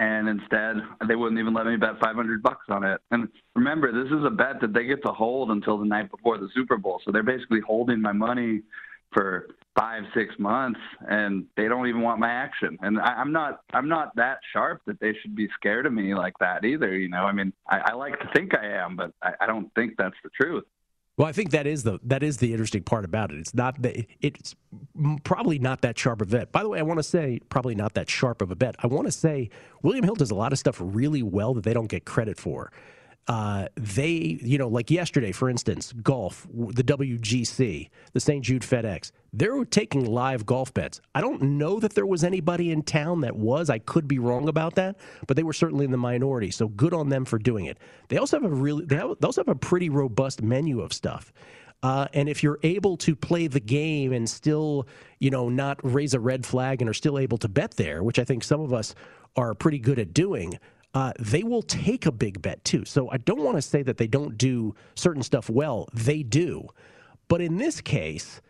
and 0.00 0.28
instead 0.28 0.76
they 1.08 1.16
wouldn't 1.16 1.40
even 1.40 1.54
let 1.54 1.66
me 1.66 1.76
bet 1.76 1.98
500 2.00 2.42
bucks 2.42 2.66
on 2.68 2.84
it. 2.84 3.00
And 3.10 3.28
remember, 3.54 3.92
this 3.92 4.12
is 4.12 4.24
a 4.24 4.30
bet 4.30 4.60
that 4.60 4.72
they 4.72 4.84
get 4.84 5.02
to 5.04 5.12
hold 5.12 5.50
until 5.50 5.78
the 5.78 5.84
night 5.84 6.10
before 6.10 6.38
the 6.38 6.48
Super 6.54 6.76
Bowl, 6.76 7.00
so 7.04 7.10
they're 7.12 7.22
basically 7.22 7.60
holding 7.66 8.00
my 8.00 8.12
money 8.12 8.62
for 9.12 9.48
five 9.78 10.02
six 10.14 10.34
months 10.38 10.80
and 11.08 11.46
they 11.56 11.68
don't 11.68 11.86
even 11.86 12.02
want 12.02 12.20
my 12.20 12.30
action. 12.30 12.76
And 12.82 12.98
I, 12.98 13.14
i'm 13.14 13.32
not 13.32 13.60
i'm 13.72 13.88
not 13.88 14.14
that 14.16 14.38
sharp 14.52 14.82
that 14.86 15.00
they 15.00 15.14
should 15.22 15.34
be 15.34 15.48
scared 15.54 15.86
of 15.86 15.92
me 15.92 16.14
like 16.14 16.34
that 16.40 16.64
either 16.64 16.96
you 16.96 17.08
know? 17.08 17.24
I 17.24 17.32
mean 17.32 17.52
i, 17.68 17.78
I 17.86 17.94
like 17.94 18.18
to 18.20 18.28
think 18.34 18.54
i 18.54 18.66
am 18.66 18.96
but 18.96 19.12
I, 19.22 19.32
I 19.40 19.46
don't 19.46 19.72
think 19.74 19.94
that's 19.96 20.16
the 20.22 20.30
truth 20.38 20.64
well, 21.18 21.26
I 21.26 21.32
think 21.32 21.50
that 21.50 21.66
is 21.66 21.82
the 21.82 21.98
that 22.04 22.22
is 22.22 22.38
the 22.38 22.52
interesting 22.52 22.84
part 22.84 23.04
about 23.04 23.32
it. 23.32 23.38
It's 23.38 23.52
not 23.52 23.82
that 23.82 24.06
it's 24.20 24.54
probably 25.24 25.58
not 25.58 25.82
that 25.82 25.98
sharp 25.98 26.22
of 26.22 26.32
a 26.32 26.38
bet. 26.38 26.52
By 26.52 26.62
the 26.62 26.68
way, 26.68 26.78
I 26.78 26.82
want 26.82 26.98
to 26.98 27.02
say 27.02 27.40
probably 27.48 27.74
not 27.74 27.94
that 27.94 28.08
sharp 28.08 28.40
of 28.40 28.52
a 28.52 28.56
bet. 28.56 28.76
I 28.78 28.86
want 28.86 29.06
to 29.06 29.12
say 29.12 29.50
William 29.82 30.04
Hill 30.04 30.14
does 30.14 30.30
a 30.30 30.36
lot 30.36 30.52
of 30.52 30.60
stuff 30.60 30.76
really 30.80 31.24
well 31.24 31.54
that 31.54 31.64
they 31.64 31.74
don't 31.74 31.88
get 31.88 32.04
credit 32.04 32.38
for 32.38 32.72
uh, 33.26 33.68
they, 33.76 34.38
you 34.40 34.56
know, 34.56 34.68
like 34.68 34.90
yesterday, 34.90 35.32
for 35.32 35.50
instance, 35.50 35.92
golf, 36.02 36.46
the 36.50 36.82
WGC, 36.82 37.90
the 38.12 38.20
St. 38.20 38.42
Jude 38.42 38.62
FedEx, 38.62 39.12
they 39.34 39.48
were 39.48 39.66
taking 39.66 40.06
live 40.06 40.46
golf 40.46 40.72
bets. 40.72 41.02
I 41.14 41.20
don't 41.20 41.42
know 41.42 41.78
that 41.80 41.94
there 41.94 42.06
was 42.06 42.24
anybody 42.24 42.70
in 42.70 42.82
town 42.82 43.20
that 43.20 43.36
was. 43.36 43.68
I 43.68 43.80
could 43.80 44.08
be 44.08 44.18
wrong 44.18 44.48
about 44.48 44.76
that, 44.76 44.96
but 45.26 45.36
they 45.36 45.42
were 45.42 45.52
certainly 45.52 45.84
in 45.84 45.90
the 45.90 45.98
minority. 45.98 46.50
So 46.50 46.68
good 46.68 46.94
on 46.94 47.10
them 47.10 47.26
for 47.26 47.38
doing 47.38 47.66
it. 47.66 47.78
They 48.08 48.16
also 48.16 48.40
have 48.40 48.50
a 48.50 48.54
really, 48.54 48.86
they, 48.86 48.96
have, 48.96 49.16
they 49.20 49.26
also 49.26 49.42
have 49.42 49.48
a 49.48 49.54
pretty 49.54 49.90
robust 49.90 50.40
menu 50.40 50.80
of 50.80 50.94
stuff. 50.94 51.30
Uh, 51.82 52.08
and 52.14 52.28
if 52.28 52.42
you're 52.42 52.58
able 52.62 52.96
to 52.96 53.14
play 53.14 53.46
the 53.46 53.60
game 53.60 54.12
and 54.12 54.28
still, 54.28 54.88
you 55.20 55.30
know, 55.30 55.48
not 55.48 55.78
raise 55.82 56.14
a 56.14 56.20
red 56.20 56.44
flag 56.44 56.80
and 56.80 56.88
are 56.88 56.94
still 56.94 57.18
able 57.18 57.38
to 57.38 57.48
bet 57.48 57.72
there, 57.72 58.02
which 58.02 58.18
I 58.18 58.24
think 58.24 58.42
some 58.42 58.60
of 58.60 58.72
us 58.72 58.94
are 59.36 59.54
pretty 59.54 59.78
good 59.78 59.98
at 59.98 60.12
doing, 60.12 60.58
uh, 60.98 61.12
they 61.20 61.44
will 61.44 61.62
take 61.62 62.06
a 62.06 62.10
big 62.10 62.42
bet 62.42 62.64
too. 62.64 62.84
So 62.84 63.08
I 63.08 63.18
don't 63.18 63.44
want 63.44 63.56
to 63.56 63.62
say 63.62 63.84
that 63.84 63.98
they 63.98 64.08
don't 64.08 64.36
do 64.36 64.74
certain 64.96 65.22
stuff 65.22 65.48
well. 65.48 65.88
They 65.94 66.24
do. 66.24 66.66
But 67.28 67.40
in 67.40 67.56
this 67.56 67.80
case, 67.80 68.40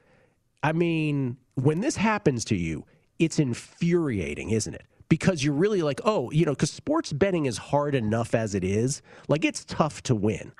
I 0.62 0.73
mean, 0.73 1.37
when 1.57 1.81
this 1.81 1.97
happens 1.97 2.47
to 2.47 2.57
you, 2.57 2.87
it's 3.19 3.38
infuriating, 3.38 4.49
isn't 4.49 4.73
it? 4.73 4.87
Because 5.11 5.45
you're 5.45 5.52
really 5.52 5.83
like, 5.83 6.00
oh, 6.07 6.31
you 6.31 6.47
know, 6.47 6.52
because 6.52 6.71
sports 6.71 7.12
betting 7.12 7.45
is 7.45 7.59
hard 7.59 7.95
enough 7.95 8.35
as 8.35 8.55
it 8.55 8.64
is. 8.64 9.02
Like 9.28 9.45
it's 9.45 9.62
tough 9.67 10.02
to 10.05 10.14
win. 10.14 10.52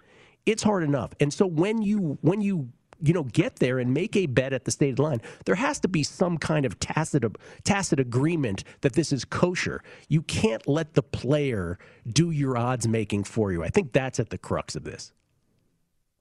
It's 0.45 0.63
hard 0.63 0.83
enough. 0.83 1.13
And 1.21 1.33
so 1.33 1.47
when 1.47 1.81
you 1.81 2.19
when 2.21 2.43
you 2.43 2.69
you 3.01 3.13
know, 3.13 3.25
get 3.25 3.57
there 3.57 3.79
and 3.79 3.95
make 3.95 4.17
a 4.17 4.27
bet 4.27 4.53
at 4.53 4.65
the 4.65 4.71
stated 4.71 4.99
line, 4.99 5.21
there 5.45 5.55
has 5.55 5.79
to 5.81 5.89
be 5.89 6.03
some 6.03 6.39
kind 6.39 6.65
of 6.65 6.79
tacit 6.81 7.25
tacit 7.65 8.01
agreement 8.01 8.65
that 8.81 8.95
this 8.95 9.13
is 9.13 9.25
kosher. 9.25 9.83
You 10.09 10.23
can't 10.23 10.67
let 10.67 10.95
the 10.95 11.03
player 11.03 11.79
do 12.07 12.31
your 12.31 12.57
odds 12.57 12.89
making 12.89 13.25
for 13.25 13.53
you. 13.53 13.63
I 13.63 13.69
think 13.69 13.93
that's 13.93 14.19
at 14.19 14.31
the 14.31 14.39
crux 14.39 14.75
of 14.77 14.85
this. 14.85 15.13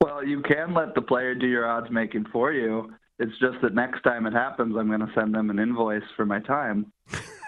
Well, 0.00 0.24
you 0.24 0.42
can 0.42 0.74
let 0.74 0.94
the 0.94 1.02
player 1.02 1.34
do 1.34 1.46
your 1.46 1.68
odds 1.68 1.90
making 1.90 2.26
for 2.32 2.52
you. 2.52 2.92
It's 3.18 3.36
just 3.40 3.60
that 3.62 3.74
next 3.74 4.02
time 4.02 4.26
it 4.26 4.32
happens, 4.32 4.76
I'm 4.76 4.86
going 4.86 5.00
to 5.00 5.10
send 5.14 5.34
them 5.34 5.50
an 5.50 5.58
invoice 5.58 6.04
for 6.16 6.24
my 6.24 6.38
time. 6.40 6.92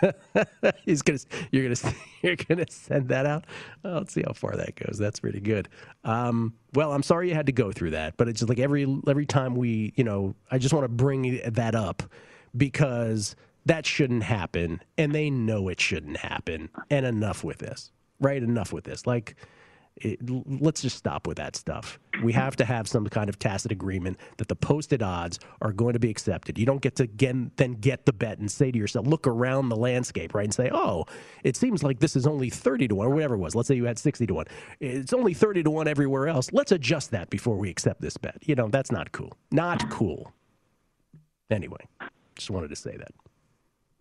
He's 0.84 1.02
gonna, 1.02 1.18
you're 1.52 1.68
gonna, 1.72 1.94
you're 2.22 2.36
gonna 2.36 2.64
send 2.68 3.08
that 3.08 3.26
out. 3.26 3.44
Oh, 3.84 3.98
let's 3.98 4.12
see 4.12 4.22
how 4.26 4.32
far 4.32 4.56
that 4.56 4.74
goes. 4.74 4.98
That's 4.98 5.20
pretty 5.20 5.40
good. 5.40 5.68
Um, 6.04 6.54
well, 6.74 6.92
I'm 6.92 7.02
sorry 7.02 7.28
you 7.28 7.34
had 7.34 7.46
to 7.46 7.52
go 7.52 7.70
through 7.70 7.90
that, 7.90 8.16
but 8.16 8.28
it's 8.28 8.40
just 8.40 8.48
like 8.48 8.58
every 8.58 8.86
every 9.06 9.26
time 9.26 9.54
we, 9.54 9.92
you 9.96 10.04
know, 10.04 10.34
I 10.50 10.58
just 10.58 10.74
want 10.74 10.84
to 10.84 10.88
bring 10.88 11.40
that 11.46 11.74
up 11.74 12.02
because 12.56 13.36
that 13.66 13.86
shouldn't 13.86 14.22
happen, 14.22 14.82
and 14.96 15.14
they 15.14 15.30
know 15.30 15.68
it 15.68 15.80
shouldn't 15.80 16.16
happen. 16.16 16.70
And 16.88 17.04
enough 17.04 17.44
with 17.44 17.58
this, 17.58 17.92
right? 18.20 18.42
Enough 18.42 18.72
with 18.72 18.84
this. 18.84 19.06
Like 19.06 19.36
it, 19.96 20.18
let's 20.28 20.82
just 20.82 20.96
stop 20.96 21.26
with 21.26 21.36
that 21.36 21.56
stuff. 21.56 21.98
We 22.22 22.32
have 22.32 22.56
to 22.56 22.64
have 22.64 22.88
some 22.88 23.06
kind 23.06 23.28
of 23.28 23.38
tacit 23.38 23.72
agreement 23.72 24.18
that 24.38 24.48
the 24.48 24.56
posted 24.56 25.02
odds 25.02 25.38
are 25.60 25.72
going 25.72 25.92
to 25.92 25.98
be 25.98 26.10
accepted. 26.10 26.58
You 26.58 26.66
don't 26.66 26.80
get 26.80 26.96
to 26.96 27.04
again, 27.04 27.50
then 27.56 27.72
get 27.72 28.06
the 28.06 28.12
bet 28.12 28.38
and 28.38 28.50
say 28.50 28.70
to 28.70 28.78
yourself, 28.78 29.06
look 29.06 29.26
around 29.26 29.68
the 29.68 29.76
landscape, 29.76 30.34
right, 30.34 30.44
and 30.44 30.54
say, 30.54 30.70
oh, 30.72 31.04
it 31.44 31.56
seems 31.56 31.82
like 31.82 32.00
this 32.00 32.16
is 32.16 32.26
only 32.26 32.50
30 32.50 32.88
to 32.88 32.94
1 32.94 33.06
or 33.06 33.10
whatever 33.10 33.34
it 33.34 33.38
was. 33.38 33.54
Let's 33.54 33.68
say 33.68 33.74
you 33.74 33.84
had 33.84 33.98
60 33.98 34.26
to 34.26 34.34
1. 34.34 34.46
It's 34.80 35.12
only 35.12 35.34
30 35.34 35.64
to 35.64 35.70
1 35.70 35.88
everywhere 35.88 36.28
else. 36.28 36.52
Let's 36.52 36.72
adjust 36.72 37.10
that 37.10 37.30
before 37.30 37.56
we 37.56 37.70
accept 37.70 38.00
this 38.00 38.16
bet. 38.16 38.38
You 38.46 38.54
know, 38.54 38.68
that's 38.68 38.90
not 38.90 39.12
cool. 39.12 39.32
Not 39.50 39.90
cool. 39.90 40.32
Anyway, 41.50 41.88
just 42.36 42.50
wanted 42.50 42.68
to 42.68 42.76
say 42.76 42.96
that. 42.96 43.12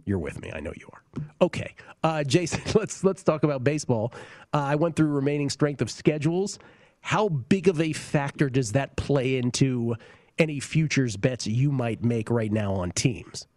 You're 0.06 0.20
with 0.20 0.42
me. 0.42 0.52
I 0.54 0.60
know 0.60 0.74
you 0.76 0.90
are. 0.92 1.24
Okay, 1.42 1.76
uh, 2.04 2.24
Jason. 2.24 2.62
Let's 2.76 3.04
let's 3.04 3.24
talk 3.24 3.44
about 3.44 3.64
baseball. 3.64 4.14
Uh, 4.54 4.58
I 4.60 4.76
went 4.76 4.96
through 4.96 5.08
remaining 5.08 5.50
strength 5.50 5.82
of 5.82 5.92
schedules. 5.92 6.60
How 7.02 7.30
big 7.30 7.68
of 7.68 7.80
a 7.80 7.94
factor 7.94 8.50
does 8.50 8.74
that 8.74 8.96
play 8.96 9.38
into 9.38 9.96
any 10.38 10.60
futures 10.60 11.18
bets 11.18 11.48
you 11.48 11.72
might 11.72 12.04
make 12.04 12.30
right 12.30 12.52
now 12.52 12.74
on 12.74 12.92
teams? 12.92 13.48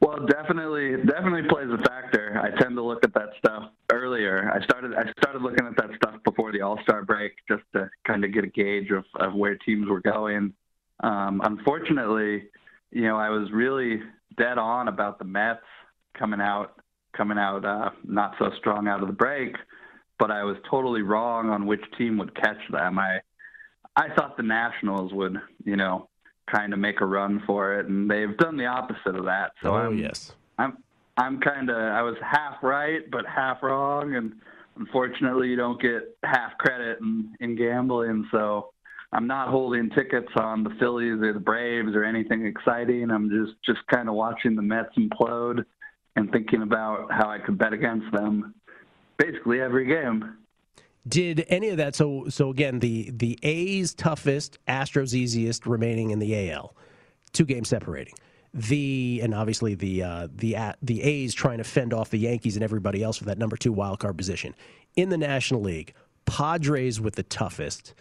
Well, 0.00 0.26
definitely, 0.26 0.96
definitely 1.04 1.48
plays 1.48 1.68
a 1.70 1.78
factor. 1.88 2.40
I 2.42 2.50
tend 2.60 2.74
to 2.74 2.82
look 2.82 3.04
at 3.04 3.14
that 3.14 3.28
stuff 3.38 3.70
earlier. 3.92 4.50
I 4.52 4.62
started, 4.64 4.94
I 4.94 5.04
started 5.20 5.42
looking 5.42 5.64
at 5.64 5.76
that 5.76 5.90
stuff 5.94 6.16
before 6.24 6.50
the 6.50 6.60
All 6.60 6.78
Star 6.82 7.04
break, 7.04 7.32
just 7.48 7.62
to 7.74 7.88
kind 8.04 8.24
of 8.24 8.32
get 8.34 8.42
a 8.42 8.48
gauge 8.48 8.90
of, 8.90 9.04
of 9.20 9.34
where 9.34 9.56
teams 9.56 9.88
were 9.88 10.00
going. 10.00 10.52
Um, 11.04 11.40
unfortunately, 11.44 12.44
you 12.90 13.02
know, 13.02 13.16
I 13.16 13.30
was 13.30 13.50
really 13.52 14.00
dead 14.36 14.58
on 14.58 14.88
about 14.88 15.18
the 15.18 15.24
Mets 15.24 15.60
coming 16.18 16.40
out 16.40 16.80
coming 17.16 17.38
out 17.38 17.64
uh, 17.64 17.90
not 18.04 18.34
so 18.38 18.50
strong 18.58 18.88
out 18.88 19.02
of 19.02 19.06
the 19.06 19.14
break, 19.14 19.54
but 20.18 20.30
I 20.30 20.44
was 20.44 20.56
totally 20.70 21.02
wrong 21.02 21.50
on 21.50 21.66
which 21.66 21.82
team 21.98 22.16
would 22.18 22.34
catch 22.34 22.60
them. 22.70 22.98
I 22.98 23.18
I 23.96 24.08
thought 24.14 24.36
the 24.36 24.42
Nationals 24.42 25.12
would, 25.12 25.36
you 25.64 25.76
know, 25.76 26.08
kind 26.50 26.72
of 26.72 26.78
make 26.78 27.00
a 27.00 27.06
run 27.06 27.42
for 27.46 27.78
it, 27.78 27.86
and 27.86 28.10
they've 28.10 28.36
done 28.38 28.56
the 28.56 28.66
opposite 28.66 29.16
of 29.16 29.24
that. 29.26 29.52
So 29.62 29.70
oh 29.70 29.76
I'm, 29.76 29.98
yes, 29.98 30.32
I'm 30.58 30.78
I'm 31.16 31.40
kind 31.40 31.70
of 31.70 31.76
I 31.76 32.02
was 32.02 32.16
half 32.22 32.62
right 32.62 33.02
but 33.10 33.26
half 33.26 33.62
wrong, 33.62 34.14
and 34.14 34.32
unfortunately 34.76 35.48
you 35.48 35.56
don't 35.56 35.80
get 35.80 36.16
half 36.24 36.56
credit 36.58 36.98
in 37.00 37.34
in 37.40 37.56
gambling. 37.56 38.26
So 38.30 38.71
I'm 39.12 39.26
not 39.26 39.48
holding 39.48 39.90
tickets 39.90 40.30
on 40.36 40.64
the 40.64 40.70
Phillies 40.80 41.20
or 41.20 41.32
the 41.34 41.40
Braves 41.40 41.94
or 41.94 42.04
anything 42.04 42.46
exciting. 42.46 43.10
I'm 43.10 43.28
just 43.28 43.52
just 43.64 43.86
kind 43.88 44.08
of 44.08 44.14
watching 44.14 44.56
the 44.56 44.62
Mets 44.62 44.96
implode 44.96 45.64
and 46.16 46.30
thinking 46.30 46.62
about 46.62 47.12
how 47.12 47.28
I 47.28 47.38
could 47.38 47.58
bet 47.58 47.72
against 47.72 48.10
them 48.12 48.54
basically 49.18 49.60
every 49.60 49.86
game. 49.86 50.36
Did 51.06 51.44
any 51.48 51.68
of 51.68 51.76
that? 51.78 51.94
So 51.94 52.28
so 52.28 52.50
again, 52.50 52.78
the 52.78 53.10
the 53.10 53.38
A's 53.42 53.92
toughest, 53.92 54.58
Astros 54.66 55.14
easiest 55.14 55.66
remaining 55.66 56.10
in 56.10 56.18
the 56.18 56.50
AL, 56.50 56.74
two 57.32 57.44
games 57.44 57.68
separating. 57.68 58.14
The 58.54 59.20
and 59.22 59.34
obviously 59.34 59.74
the 59.74 60.02
uh, 60.02 60.28
the 60.34 60.56
the 60.80 61.02
A's 61.02 61.34
trying 61.34 61.58
to 61.58 61.64
fend 61.64 61.92
off 61.92 62.10
the 62.10 62.18
Yankees 62.18 62.56
and 62.56 62.62
everybody 62.62 63.02
else 63.02 63.18
for 63.18 63.24
that 63.24 63.38
number 63.38 63.56
two 63.56 63.72
wild 63.72 63.98
card 63.98 64.16
position 64.16 64.54
in 64.96 65.08
the 65.08 65.18
National 65.18 65.60
League. 65.60 65.92
Padres 66.24 67.00
with 67.00 67.16
the 67.16 67.24
toughest 67.24 67.94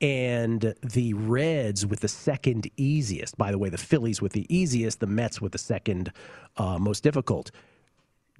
and 0.00 0.74
the 0.82 1.14
Reds 1.14 1.86
with 1.86 2.00
the 2.00 2.08
second 2.08 2.70
easiest. 2.76 3.36
By 3.38 3.50
the 3.50 3.58
way, 3.58 3.68
the 3.68 3.78
Phillies 3.78 4.20
with 4.20 4.32
the 4.32 4.46
easiest, 4.54 5.00
the 5.00 5.06
Mets 5.06 5.40
with 5.40 5.52
the 5.52 5.58
second 5.58 6.12
uh, 6.56 6.78
most 6.78 7.02
difficult. 7.02 7.50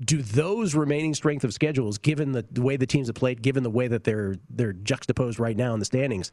Do 0.05 0.21
those 0.21 0.75
remaining 0.75 1.15
strength 1.15 1.45
of 1.45 1.55
schedules, 1.55 1.97
given 1.97 2.33
the, 2.33 2.45
the, 2.51 2.61
way 2.61 2.77
the 2.77 2.87
teams 2.87 3.07
have 3.07 3.17
played, 3.17 3.41
given 3.41 3.63
the 3.63 3.71
way 3.71 3.89
that 3.89 4.05
they're 4.05 4.37
they're 4.51 4.75
juxtaposed 4.75 5.39
right 5.39 5.57
now 5.57 5.73
in 5.73 5.79
the 5.79 5.87
standings, 5.87 6.31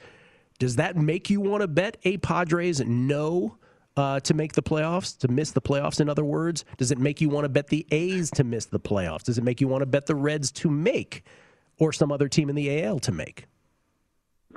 does 0.60 0.76
that 0.76 0.98
make 0.98 1.30
you 1.30 1.40
want 1.40 1.62
to 1.62 1.68
bet 1.70 1.96
a 2.04 2.18
Padres 2.18 2.82
no 2.82 3.58
uh, 3.96 4.20
to 4.22 4.34
make 4.34 4.54
the 4.54 4.64
playoffs, 4.64 5.18
to 5.20 5.30
miss 5.30 5.52
the 5.52 5.62
playoffs? 5.62 6.02
In 6.02 6.10
other 6.10 6.26
words, 6.26 6.66
does 6.78 6.92
it 6.92 6.98
make 6.98 7.22
you 7.22 7.30
want 7.30 7.46
to 7.46 7.50
bet 7.50 7.68
the 7.68 7.88
A's 7.92 8.30
to 8.32 8.44
miss 8.44 8.66
the 8.66 8.82
playoffs? 8.82 9.24
Does 9.24 9.38
it 9.38 9.46
make 9.46 9.62
you 9.62 9.70
want 9.70 9.82
to 9.82 9.86
bet 9.86 10.08
the 10.08 10.16
Reds 10.16 10.52
to 10.54 10.70
make, 10.70 11.24
or 11.80 11.94
some 11.94 12.12
other 12.12 12.28
team 12.28 12.50
in 12.50 12.56
the 12.58 12.84
AL 12.84 13.00
to 13.00 13.14
make? 13.14 13.48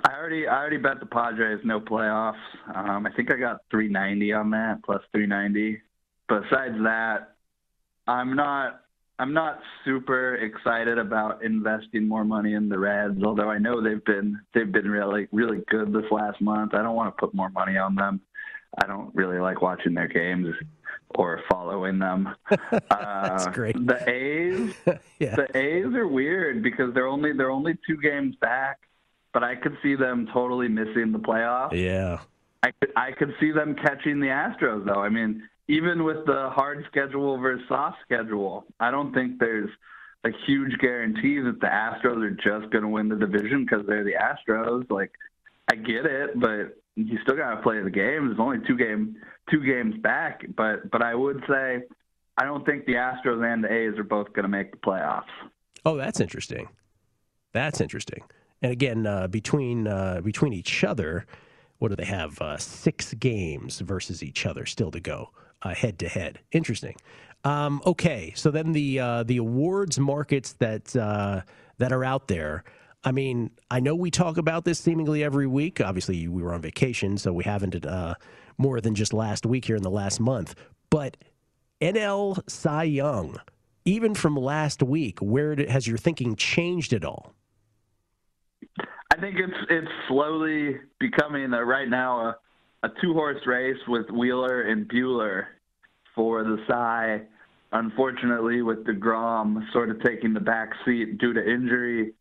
I 0.05 0.15
already 0.15 0.47
I 0.47 0.57
already 0.57 0.76
bet 0.76 1.00
the 1.00 1.07
Padres 1.07 1.61
no 1.65 1.81
playoffs. 1.81 2.35
Um, 2.75 3.07
I 3.07 3.11
think 3.12 3.31
I 3.31 3.37
got 3.37 3.61
390 3.71 4.33
on 4.33 4.50
that 4.50 4.83
plus 4.85 5.03
390. 5.12 5.81
Besides 6.29 6.75
that, 6.83 7.37
I'm 8.07 8.37
not 8.37 8.83
I'm 9.19 9.33
not 9.33 9.61
super 9.85 10.35
excited 10.37 10.99
about 10.99 11.43
investing 11.43 12.07
more 12.07 12.25
money 12.25 12.55
in 12.55 12.69
the 12.69 12.79
Reds, 12.79 13.23
although 13.25 13.49
I 13.49 13.59
know 13.59 13.83
they've 13.83 14.05
been 14.05 14.38
they've 14.55 14.71
been 14.71 14.91
really 14.91 15.29
really 15.33 15.62
good 15.69 15.93
this 15.93 16.11
last 16.11 16.41
month. 16.41 16.75
I 16.75 16.83
don't 16.83 16.97
want 16.97 17.17
to 17.17 17.21
put 17.21 17.35
more 17.35 17.50
money 17.50 17.79
on 17.79 17.95
them. 17.95 18.21
I 18.79 18.87
don't 18.87 19.15
really 19.15 19.38
like 19.38 19.62
watching 19.62 19.95
their 19.95 20.09
games 20.09 20.55
or 21.15 21.41
following 21.50 21.99
them. 21.99 22.35
That's 22.50 23.47
uh, 23.47 23.50
great. 23.53 23.75
The 23.87 24.09
A's, 24.09 24.75
yeah. 25.19 25.37
the 25.37 25.49
A's 25.57 25.95
are 25.95 26.09
weird 26.09 26.62
because 26.62 26.93
they're 26.95 27.07
only 27.07 27.33
they're 27.33 27.50
only 27.50 27.79
two 27.87 27.97
games 27.97 28.37
back, 28.41 28.81
but 29.37 29.45
I 29.45 29.55
could 29.55 29.76
see 29.83 29.97
them 29.97 30.26
totally 30.33 30.66
missing 30.66 31.12
the 31.12 31.19
playoffs. 31.19 31.73
Yeah. 31.73 32.21
I 32.62 32.71
could 32.71 32.90
I 32.97 33.12
could 33.12 33.35
see 33.38 33.52
them 33.52 33.75
catching 33.75 34.19
the 34.19 34.28
Astros 34.28 34.87
though. 34.87 35.02
I 35.02 35.11
mean, 35.11 35.43
even 35.69 36.05
with 36.05 36.25
the 36.25 36.49
hard 36.55 36.87
schedule 36.90 37.37
versus 37.37 37.62
soft 37.69 37.99
schedule, 38.02 38.64
I 38.81 38.90
don't 38.90 39.12
think 39.12 39.38
there's 39.38 39.69
a 40.25 40.31
huge 40.47 40.78
guarantee 40.78 41.38
that 41.40 41.61
the 41.61 41.66
Astros 41.66 42.25
are 42.25 42.31
just 42.31 42.73
going 42.73 42.81
to 42.81 42.88
win 42.88 43.11
the 43.11 43.16
division 43.16 43.66
because 43.66 43.87
they're 43.87 44.05
the 44.05 44.14
Astros. 44.14 44.90
Like, 44.90 45.12
I 45.71 45.75
get 45.75 46.07
it, 46.07 46.40
but 46.40 46.78
you 46.95 47.19
still 47.23 47.37
got 47.37 47.57
to 47.57 47.62
play 47.62 47.83
the 47.83 47.90
games. 47.90 48.28
There's 48.28 48.40
only 48.40 48.66
two 48.66 48.78
game 48.78 49.16
two 49.50 49.62
games 49.62 49.97
back, 50.00 50.47
but 50.57 50.90
but 50.90 51.02
I 51.02 51.14
would 51.14 51.45
say 51.47 51.83
I 52.38 52.45
don't 52.47 52.64
think 52.64 52.87
the 52.87 52.95
Astros 52.95 53.45
and 53.45 53.62
the 53.62 53.71
A's 53.71 53.99
are 53.99 54.02
both 54.02 54.33
going 54.33 54.45
to 54.45 54.49
make 54.49 54.71
the 54.71 54.78
playoffs. 54.78 55.25
Oh, 55.85 55.99
that's 55.99 56.21
interesting. 56.21 56.71
That's 57.52 57.83
interesting. 57.83 58.23
And 58.66 58.73
again, 58.73 59.06
uh, 59.06 59.28
between 59.28 59.87
uh, 59.87 60.23
between 60.25 60.52
each 60.52 60.82
other, 60.82 61.25
what 61.78 61.90
do 61.90 61.94
they 61.94 62.04
have? 62.04 62.42
Uh, 62.42 62.58
six 62.58 63.14
games 63.14 63.78
versus 63.78 64.25
each 64.25 64.44
other 64.44 64.66
still 64.66 64.90
to 64.90 64.99
go, 64.99 65.30
head 65.62 66.00
to 66.00 66.08
head. 66.08 66.40
Interesting. 66.50 66.96
Um, 67.44 67.80
okay, 67.87 68.32
so 68.35 68.50
then 68.50 68.73
the 68.73 68.99
uh, 68.99 69.23
the 69.23 69.37
awards 69.37 70.00
markets 70.00 70.54
that 70.54 70.96
uh, 70.96 71.42
that 71.78 71.92
are 71.92 72.02
out 72.02 72.26
there. 72.26 72.64
I 73.04 73.12
mean, 73.12 73.52
I 73.70 73.78
know 73.78 73.94
we 73.94 74.11
talk 74.11 74.37
about 74.37 74.64
this 74.64 74.80
seemingly 74.80 75.23
every 75.23 75.46
week. 75.46 75.80
Obviously, 75.80 76.26
we 76.26 76.42
were 76.42 76.52
on 76.52 76.61
vacation, 76.61 77.18
so 77.18 77.32
we 77.32 77.44
haven't 77.44 77.87
uh, 77.87 78.16
more 78.58 78.80
than 78.80 78.96
just 78.96 79.12
last 79.12 79.46
week 79.46 79.66
here 79.66 79.76
in 79.76 79.85
the 79.85 79.90
last 79.90 80.18
month. 80.18 80.56
But 80.90 81.16
NL 81.80 82.42
Cy 82.50 82.82
Young, 82.82 83.38
even 83.85 84.12
from 84.12 84.35
last 84.35 84.82
week, 84.82 85.20
where 85.20 85.54
has 85.54 85.87
your 85.87 85.99
thinking 85.99 86.35
changed 86.35 86.92
at 86.92 87.04
all? 87.04 87.36
I 89.16 89.20
think 89.20 89.37
it's 89.38 89.66
it's 89.70 89.90
slowly 90.08 90.76
becoming 91.00 91.52
a, 91.54 91.64
right 91.64 91.88
now 91.88 92.20
a, 92.20 92.37
a 92.82 92.88
two 93.00 93.14
horse 93.14 93.40
race 93.46 93.78
with 93.88 94.11
Wheeler 94.11 94.62
and 94.62 94.87
Buehler 94.88 95.44
for 96.14 96.44
the 96.44 96.58
Cy. 96.68 97.23
Unfortunately, 97.73 98.62
with 98.62 98.85
Degrom 98.85 99.61
sort 99.73 99.90
of 99.90 100.02
taking 100.02 100.35
the 100.35 100.40
back 100.40 100.70
seat 100.85 101.18
due 101.18 101.32
to 101.32 101.40
injury, 101.40 102.12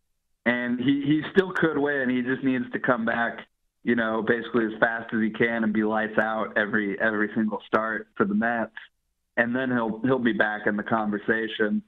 and 0.46 0.80
he 0.80 1.04
he 1.06 1.22
still 1.34 1.52
could 1.52 1.78
win. 1.78 2.10
He 2.10 2.22
just 2.22 2.44
needs 2.44 2.66
to 2.72 2.80
come 2.80 3.04
back, 3.04 3.40
you 3.84 3.96
know, 3.96 4.24
basically 4.26 4.66
as 4.66 4.80
fast 4.80 5.14
as 5.14 5.22
he 5.22 5.32
can 5.32 5.66
and 5.66 5.74
be 5.74 5.84
lights 5.84 6.18
out 6.18 6.58
every 6.58 7.00
every 7.02 7.30
single 7.36 7.62
start 7.68 8.08
for 8.16 8.26
the 8.26 8.36
Mets, 8.36 8.72
and 9.36 9.54
then 9.54 9.70
he'll 9.70 10.00
he'll 10.04 10.18
be 10.18 10.34
back 10.34 10.66
in 10.66 10.78
the 10.78 10.84
conversation. 10.84 11.84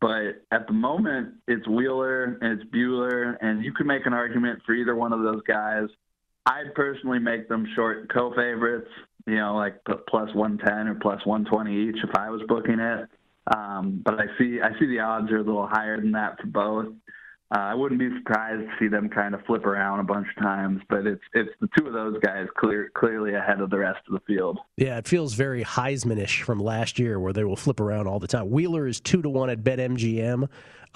But 0.00 0.44
at 0.52 0.66
the 0.66 0.72
moment, 0.72 1.34
it's 1.48 1.66
Wheeler 1.66 2.38
and 2.40 2.60
it's 2.60 2.70
Buehler, 2.70 3.36
and 3.40 3.64
you 3.64 3.72
could 3.72 3.86
make 3.86 4.06
an 4.06 4.12
argument 4.12 4.60
for 4.64 4.72
either 4.72 4.94
one 4.94 5.12
of 5.12 5.22
those 5.22 5.42
guys. 5.42 5.88
I'd 6.46 6.74
personally 6.74 7.18
make 7.18 7.48
them 7.48 7.66
short 7.74 8.08
co-favorites, 8.12 8.88
you 9.26 9.36
know, 9.36 9.56
like 9.56 9.84
plus 10.08 10.32
110 10.34 10.88
or 10.88 10.94
plus 10.94 11.24
120 11.26 11.88
each 11.88 11.96
if 12.02 12.10
I 12.16 12.30
was 12.30 12.42
booking 12.46 12.78
it. 12.78 13.08
Um, 13.54 14.00
but 14.04 14.14
I 14.14 14.26
see 14.38 14.60
I 14.62 14.78
see 14.78 14.86
the 14.86 15.00
odds 15.00 15.30
are 15.32 15.38
a 15.38 15.42
little 15.42 15.66
higher 15.66 16.00
than 16.00 16.12
that 16.12 16.38
for 16.40 16.46
both. 16.46 16.94
Uh, 17.50 17.60
I 17.60 17.74
wouldn't 17.74 17.98
be 17.98 18.10
surprised 18.18 18.60
to 18.60 18.70
see 18.78 18.88
them 18.88 19.08
kind 19.08 19.34
of 19.34 19.42
flip 19.46 19.64
around 19.64 20.00
a 20.00 20.02
bunch 20.02 20.26
of 20.36 20.42
times, 20.42 20.82
but 20.90 21.06
it's 21.06 21.22
it's 21.32 21.48
the 21.62 21.68
two 21.78 21.86
of 21.86 21.94
those 21.94 22.18
guys 22.22 22.46
clear, 22.58 22.90
clearly 22.94 23.34
ahead 23.34 23.62
of 23.62 23.70
the 23.70 23.78
rest 23.78 24.00
of 24.06 24.12
the 24.12 24.20
field. 24.26 24.58
Yeah, 24.76 24.98
it 24.98 25.08
feels 25.08 25.32
very 25.32 25.64
Heismanish 25.64 26.42
from 26.42 26.60
last 26.60 26.98
year, 26.98 27.18
where 27.18 27.32
they 27.32 27.44
will 27.44 27.56
flip 27.56 27.80
around 27.80 28.06
all 28.06 28.18
the 28.18 28.28
time. 28.28 28.50
Wheeler 28.50 28.86
is 28.86 29.00
two 29.00 29.22
to 29.22 29.30
one 29.30 29.48
at 29.48 29.64
BetMGM, 29.64 30.46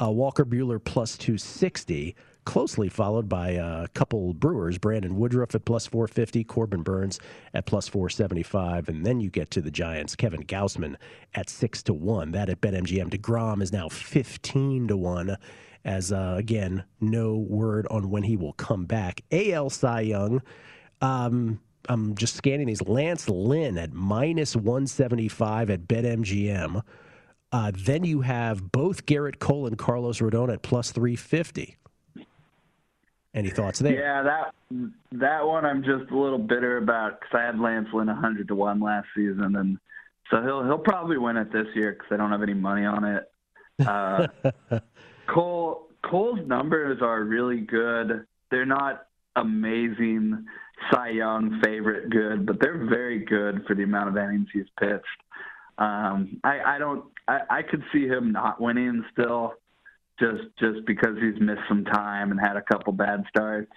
uh, 0.03 0.11
Walker 0.11 0.45
Buehler 0.45 0.83
plus 0.85 1.17
two 1.17 1.38
sixty, 1.38 2.15
closely 2.45 2.91
followed 2.91 3.31
by 3.31 3.53
a 3.53 3.88
couple 3.88 4.35
Brewers, 4.35 4.77
Brandon 4.77 5.17
Woodruff 5.17 5.55
at 5.55 5.65
plus 5.65 5.87
four 5.87 6.07
fifty, 6.07 6.45
Corbin 6.45 6.83
Burnes 6.83 7.19
at 7.55 7.65
plus 7.65 7.88
four 7.88 8.11
seventy 8.11 8.43
five, 8.43 8.91
and 8.91 9.07
then 9.07 9.21
you 9.21 9.31
get 9.31 9.51
to 9.53 9.62
the 9.62 9.71
Giants, 9.71 10.15
Kevin 10.15 10.45
Gausman 10.45 10.97
at 11.35 11.49
six 11.49 11.83
to 11.85 11.95
one. 11.95 12.33
That 12.33 12.51
at 12.51 12.61
BetMGM. 12.61 13.09
Degrom 13.09 13.62
is 13.62 13.73
now 13.73 13.88
fifteen 13.88 14.87
to 14.88 14.99
one 14.99 15.38
as 15.85 16.12
uh, 16.12 16.35
again, 16.37 16.85
no 17.01 17.37
word 17.37 17.87
on 17.90 18.11
when 18.11 18.23
he 18.23 18.37
will 18.37 18.53
come 18.55 18.85
back. 18.85 19.23
AL 19.33 19.71
Cy 19.71 20.03
Young, 20.03 20.42
um, 21.01 21.61
I'm 21.88 22.14
just 22.14 22.37
scanning 22.37 22.66
these. 22.66 22.83
Lance 22.83 23.29
Lynn 23.29 23.77
at 23.79 23.92
minus 23.92 24.55
175 24.55 25.71
at 25.71 25.88
BetMGM. 25.88 26.83
Uh, 27.51 27.73
then 27.75 28.05
you 28.05 28.23
have 28.23 28.73
both 28.73 29.05
Gerrit 29.05 29.38
Cole 29.38 29.66
and 29.66 29.77
Carlos 29.77 30.21
Rodon 30.21 30.53
at 30.53 30.62
plus 30.62 30.92
350. 30.92 31.77
Any 33.35 33.51
thoughts 33.51 33.79
there? 33.79 33.99
Yeah, 33.99 34.23
that 34.23 34.55
that 35.12 35.47
one 35.47 35.64
I'm 35.64 35.83
just 35.83 36.11
a 36.11 36.18
little 36.18 36.38
bitter 36.38 36.77
about 36.77 37.18
because 37.18 37.35
I 37.35 37.47
had 37.47 37.59
Lance 37.59 37.88
Lynn 37.92 38.07
100 38.07 38.49
to 38.49 38.55
one 38.55 38.79
last 38.81 39.07
season, 39.16 39.57
and 39.57 39.79
so 40.31 40.42
he'll 40.42 40.62
he'll 40.64 40.79
probably 40.79 41.16
win 41.16 41.38
it 41.38 41.51
this 41.51 41.66
year 41.75 41.92
because 41.92 42.09
I 42.11 42.16
don't 42.18 42.31
have 42.31 42.42
any 42.42 42.53
money 42.53 42.85
on 42.85 43.05
it. 43.05 43.25
Uh, 43.87 44.27
Cole 45.33 45.88
Cole's 46.05 46.40
numbers 46.47 46.99
are 47.01 47.23
really 47.23 47.61
good. 47.61 48.27
They're 48.51 48.66
not 48.66 49.07
amazing 49.37 50.45
Cy 50.90 51.11
Young 51.11 51.61
favorite 51.64 52.11
good, 52.11 52.45
but 52.47 52.61
they're 52.61 52.87
very 52.87 53.25
good 53.25 53.64
for 53.66 53.75
the 53.75 53.85
amount 53.85 54.09
of 54.09 54.16
innings 54.16 54.49
he's 54.53 54.66
pitched. 54.79 55.05
Um, 55.79 56.40
I, 56.45 56.61
I 56.75 56.79
don't. 56.79 57.05
I, 57.29 57.40
I 57.49 57.62
could 57.62 57.83
see 57.92 58.07
him 58.07 58.33
not 58.33 58.61
winning 58.61 59.05
still, 59.12 59.55
just 60.18 60.42
just 60.59 60.85
because 60.87 61.16
he's 61.21 61.40
missed 61.40 61.62
some 61.68 61.85
time 61.85 62.31
and 62.31 62.40
had 62.40 62.57
a 62.57 62.62
couple 62.62 62.92
bad 62.92 63.25
starts. 63.29 63.73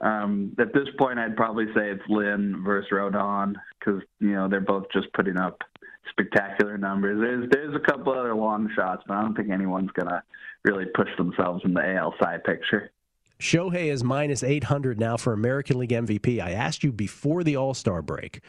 Um, 0.00 0.54
at 0.58 0.72
this 0.72 0.88
point, 0.98 1.18
I'd 1.18 1.36
probably 1.36 1.66
say 1.74 1.90
it's 1.90 2.02
Lynn 2.08 2.62
versus 2.64 2.90
Rodon 2.92 3.54
because 3.78 4.02
you 4.20 4.32
know 4.32 4.48
they're 4.48 4.60
both 4.60 4.84
just 4.92 5.12
putting 5.14 5.36
up 5.36 5.62
spectacular 6.10 6.76
numbers. 6.76 7.20
There's 7.20 7.48
there's 7.50 7.74
a 7.74 7.90
couple 7.90 8.12
other 8.12 8.34
long 8.34 8.70
shots, 8.74 9.02
but 9.06 9.16
I 9.16 9.22
don't 9.22 9.34
think 9.34 9.50
anyone's 9.50 9.90
gonna 9.92 10.22
really 10.64 10.86
push 10.94 11.08
themselves 11.16 11.62
in 11.64 11.74
the 11.74 11.96
AL 11.96 12.14
Cy 12.20 12.38
picture. 12.38 12.90
Shohei 13.40 13.86
is 13.92 14.02
minus 14.02 14.42
800 14.42 14.98
now 14.98 15.16
for 15.16 15.32
American 15.32 15.78
League 15.78 15.90
MVP. 15.90 16.40
I 16.40 16.52
asked 16.52 16.82
you 16.82 16.92
before 16.92 17.44
the 17.44 17.56
All 17.56 17.74
Star 17.74 18.02
break. 18.02 18.40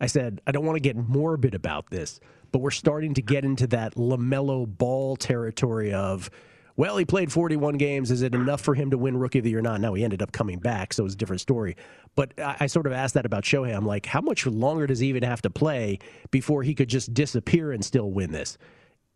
I 0.00 0.06
said 0.06 0.40
I 0.46 0.52
don't 0.52 0.64
want 0.64 0.76
to 0.76 0.80
get 0.80 0.96
morbid 0.96 1.54
about 1.54 1.90
this, 1.90 2.20
but 2.50 2.60
we're 2.60 2.70
starting 2.70 3.14
to 3.14 3.22
get 3.22 3.44
into 3.44 3.66
that 3.68 3.94
LaMelo 3.94 4.66
Ball 4.66 5.16
territory 5.16 5.92
of. 5.92 6.30
Well, 6.76 6.96
he 6.96 7.04
played 7.04 7.32
41 7.32 7.76
games. 7.76 8.12
Is 8.12 8.22
it 8.22 8.36
enough 8.36 8.60
for 8.60 8.72
him 8.72 8.92
to 8.92 8.98
win 8.98 9.16
Rookie 9.16 9.38
of 9.38 9.44
the 9.44 9.50
Year 9.50 9.58
or 9.58 9.62
not? 9.62 9.80
Now 9.80 9.94
he 9.94 10.04
ended 10.04 10.22
up 10.22 10.30
coming 10.30 10.60
back, 10.60 10.92
so 10.92 11.04
it's 11.04 11.14
a 11.14 11.16
different 11.16 11.40
story. 11.40 11.76
But 12.14 12.38
I, 12.38 12.56
I 12.60 12.66
sort 12.68 12.86
of 12.86 12.92
asked 12.92 13.14
that 13.14 13.26
about 13.26 13.42
Shohei. 13.42 13.76
I'm 13.76 13.84
like, 13.84 14.06
how 14.06 14.20
much 14.20 14.46
longer 14.46 14.86
does 14.86 15.00
he 15.00 15.08
even 15.08 15.24
have 15.24 15.42
to 15.42 15.50
play 15.50 15.98
before 16.30 16.62
he 16.62 16.76
could 16.76 16.88
just 16.88 17.12
disappear 17.12 17.72
and 17.72 17.84
still 17.84 18.12
win 18.12 18.30
this? 18.30 18.58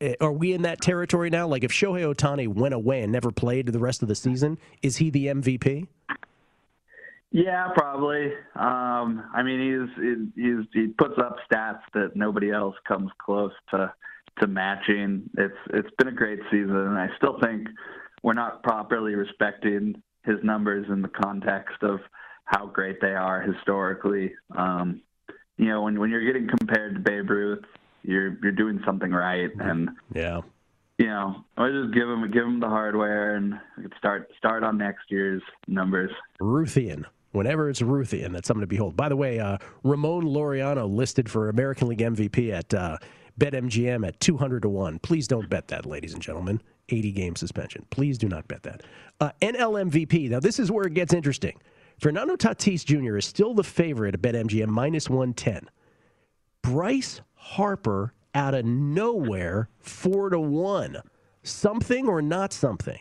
Eh, 0.02 0.14
Are 0.20 0.32
we 0.32 0.52
in 0.52 0.62
that 0.62 0.80
territory 0.80 1.30
now? 1.30 1.46
Like, 1.46 1.62
if 1.62 1.70
Shohei 1.70 2.12
Ohtani 2.12 2.48
went 2.48 2.74
away 2.74 3.02
and 3.02 3.12
never 3.12 3.30
played 3.30 3.68
the 3.68 3.78
rest 3.78 4.02
of 4.02 4.08
the 4.08 4.16
season, 4.16 4.58
is 4.82 4.96
he 4.96 5.10
the 5.10 5.26
MVP? 5.26 5.86
Yeah, 7.30 7.68
probably. 7.74 8.26
Um, 8.56 9.24
I 9.32 9.42
mean, 9.42 9.88
he's 9.96 10.34
he's 10.34 10.66
he 10.74 10.88
puts 10.88 11.14
up 11.18 11.36
stats 11.50 11.80
that 11.94 12.14
nobody 12.14 12.50
else 12.50 12.74
comes 12.86 13.10
close 13.24 13.52
to 13.70 13.94
to 14.40 14.46
matching. 14.46 15.30
It's 15.38 15.56
it's 15.72 15.88
been 15.96 16.08
a 16.08 16.12
great 16.12 16.40
season, 16.50 16.76
and 16.76 16.98
I 16.98 17.08
still 17.16 17.38
think 17.40 17.68
we're 18.22 18.34
not 18.34 18.62
properly 18.62 19.14
respecting 19.14 20.02
his 20.24 20.36
numbers 20.42 20.86
in 20.90 21.00
the 21.00 21.08
context 21.08 21.82
of 21.82 22.00
how 22.44 22.66
great 22.66 23.00
they 23.00 23.14
are 23.14 23.40
historically. 23.40 24.34
Um, 24.54 25.00
you 25.56 25.68
know, 25.68 25.82
when 25.82 25.98
when 25.98 26.10
you're 26.10 26.26
getting 26.26 26.48
compared 26.48 26.96
to 26.96 27.00
Babe 27.00 27.30
Ruth, 27.30 27.64
you're 28.02 28.36
you're 28.42 28.52
doing 28.52 28.80
something 28.84 29.10
right, 29.10 29.50
and 29.58 29.90
yeah, 30.14 30.40
you 30.98 31.06
know, 31.06 31.44
I 31.56 31.68
just 31.70 31.94
give 31.94 32.06
them 32.06 32.30
give 32.30 32.44
him 32.44 32.60
the 32.60 32.68
hardware 32.68 33.36
and 33.36 33.54
start 33.98 34.30
start 34.38 34.62
on 34.62 34.78
next 34.78 35.10
year's 35.10 35.42
numbers. 35.66 36.10
Ruthian. 36.40 37.04
Whenever 37.32 37.70
it's 37.70 37.80
Ruthian, 37.80 38.32
that's 38.32 38.46
something 38.46 38.60
to 38.60 38.66
behold. 38.66 38.94
By 38.94 39.08
the 39.08 39.16
way, 39.16 39.40
uh, 39.40 39.56
Ramon 39.84 40.24
Laureano 40.24 40.86
listed 40.86 41.30
for 41.30 41.48
American 41.48 41.88
League 41.88 42.00
MVP 42.00 42.52
at 42.52 42.74
uh, 42.74 42.98
BetMGM 43.40 44.06
at 44.06 44.20
200 44.20 44.62
to 44.62 44.68
1. 44.68 44.98
Please 44.98 45.26
don't 45.26 45.48
bet 45.48 45.68
that, 45.68 45.86
ladies 45.86 46.12
and 46.12 46.22
gentlemen. 46.22 46.60
80 46.90 47.12
game 47.12 47.36
suspension. 47.36 47.86
Please 47.88 48.18
do 48.18 48.28
not 48.28 48.46
bet 48.48 48.62
that. 48.64 48.82
Uh, 49.18 49.30
NL 49.40 49.90
MVP. 49.90 50.28
Now, 50.28 50.40
this 50.40 50.58
is 50.58 50.70
where 50.70 50.84
it 50.84 50.92
gets 50.92 51.14
interesting. 51.14 51.58
Fernando 51.98 52.36
Tatis 52.36 52.84
Jr. 52.84 53.16
is 53.16 53.24
still 53.24 53.54
the 53.54 53.64
favorite 53.64 54.14
at 54.14 54.20
BetMGM 54.20 54.68
minus 54.68 55.08
110. 55.08 55.70
Bryce 56.62 57.22
Harper 57.42 58.14
out 58.34 58.54
of 58.54 58.64
nowhere, 58.64 59.68
4 59.80 60.30
to 60.30 60.40
1. 60.40 60.98
something 61.42 62.06
or 62.08 62.22
not 62.22 62.52
something? 62.52 63.00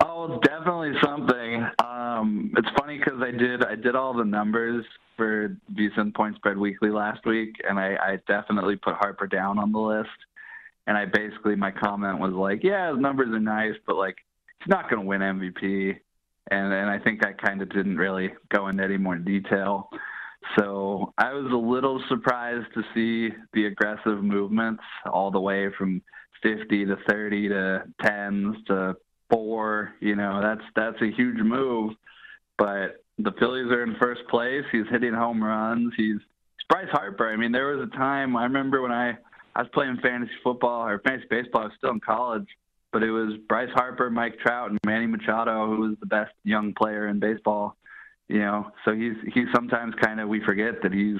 Oh, 0.00 0.40
definitely 0.40 0.92
something. 1.02 1.64
Um, 1.78 2.52
it's 2.56 2.68
funny 2.76 2.98
because 2.98 3.20
I 3.22 3.30
did 3.30 3.64
I 3.64 3.76
did 3.76 3.94
all 3.94 4.12
the 4.12 4.24
numbers 4.24 4.84
for 5.16 5.56
VSiN 5.74 6.12
Point 6.12 6.34
Spread 6.36 6.58
Weekly 6.58 6.90
last 6.90 7.24
week, 7.24 7.54
and 7.68 7.78
I, 7.78 7.94
I 7.94 8.18
definitely 8.26 8.76
put 8.76 8.94
Harper 8.94 9.28
down 9.28 9.58
on 9.60 9.70
the 9.70 9.78
list. 9.78 10.10
And 10.88 10.98
I 10.98 11.04
basically 11.04 11.54
my 11.54 11.70
comment 11.70 12.18
was 12.18 12.32
like, 12.32 12.64
yeah, 12.64 12.90
his 12.90 13.00
numbers 13.00 13.28
are 13.28 13.38
nice, 13.38 13.76
but 13.86 13.94
like 13.94 14.16
he's 14.58 14.68
not 14.68 14.90
going 14.90 15.02
to 15.02 15.06
win 15.06 15.20
MVP. 15.20 15.96
And 16.50 16.72
and 16.72 16.90
I 16.90 16.98
think 16.98 17.24
I 17.24 17.32
kind 17.32 17.62
of 17.62 17.68
didn't 17.70 17.96
really 17.96 18.32
go 18.48 18.66
into 18.66 18.82
any 18.82 18.98
more 18.98 19.16
detail. 19.16 19.88
So 20.56 21.12
I 21.18 21.32
was 21.32 21.50
a 21.52 21.56
little 21.56 22.02
surprised 22.08 22.66
to 22.74 22.82
see 22.94 23.34
the 23.52 23.66
aggressive 23.66 24.22
movements 24.22 24.82
all 25.06 25.30
the 25.30 25.40
way 25.40 25.68
from 25.78 26.02
50 26.42 26.86
to 26.86 26.96
30 27.08 27.48
to 27.48 27.82
10s 28.02 28.66
to 28.66 28.96
four. 29.30 29.94
You 30.00 30.16
know, 30.16 30.40
that's 30.42 30.68
that's 30.74 31.00
a 31.02 31.10
huge 31.16 31.38
move. 31.38 31.94
But 32.58 33.02
the 33.18 33.32
Phillies 33.38 33.70
are 33.70 33.82
in 33.82 33.96
first 34.00 34.22
place. 34.28 34.64
He's 34.70 34.88
hitting 34.90 35.14
home 35.14 35.42
runs. 35.42 35.92
He's, 35.96 36.14
he's 36.14 36.66
Bryce 36.68 36.90
Harper. 36.90 37.30
I 37.30 37.36
mean, 37.36 37.52
there 37.52 37.76
was 37.76 37.88
a 37.88 37.96
time 37.96 38.36
I 38.36 38.44
remember 38.44 38.82
when 38.82 38.92
I 38.92 39.16
I 39.54 39.62
was 39.62 39.70
playing 39.74 39.98
fantasy 40.02 40.32
football 40.42 40.86
or 40.86 40.98
fantasy 41.00 41.26
baseball. 41.30 41.62
I 41.62 41.64
was 41.66 41.74
still 41.78 41.90
in 41.90 42.00
college, 42.00 42.46
but 42.92 43.02
it 43.02 43.10
was 43.10 43.34
Bryce 43.48 43.70
Harper, 43.74 44.10
Mike 44.10 44.38
Trout, 44.38 44.70
and 44.70 44.78
Manny 44.86 45.06
Machado 45.06 45.66
who 45.66 45.80
was 45.82 45.96
the 46.00 46.06
best 46.06 46.32
young 46.44 46.74
player 46.74 47.08
in 47.08 47.20
baseball. 47.20 47.76
You 48.32 48.38
know, 48.38 48.72
so 48.86 48.94
he's 48.94 49.12
he's 49.34 49.46
sometimes 49.54 49.94
kind 50.02 50.18
of 50.18 50.26
we 50.26 50.40
forget 50.42 50.82
that 50.82 50.90
he's 50.90 51.18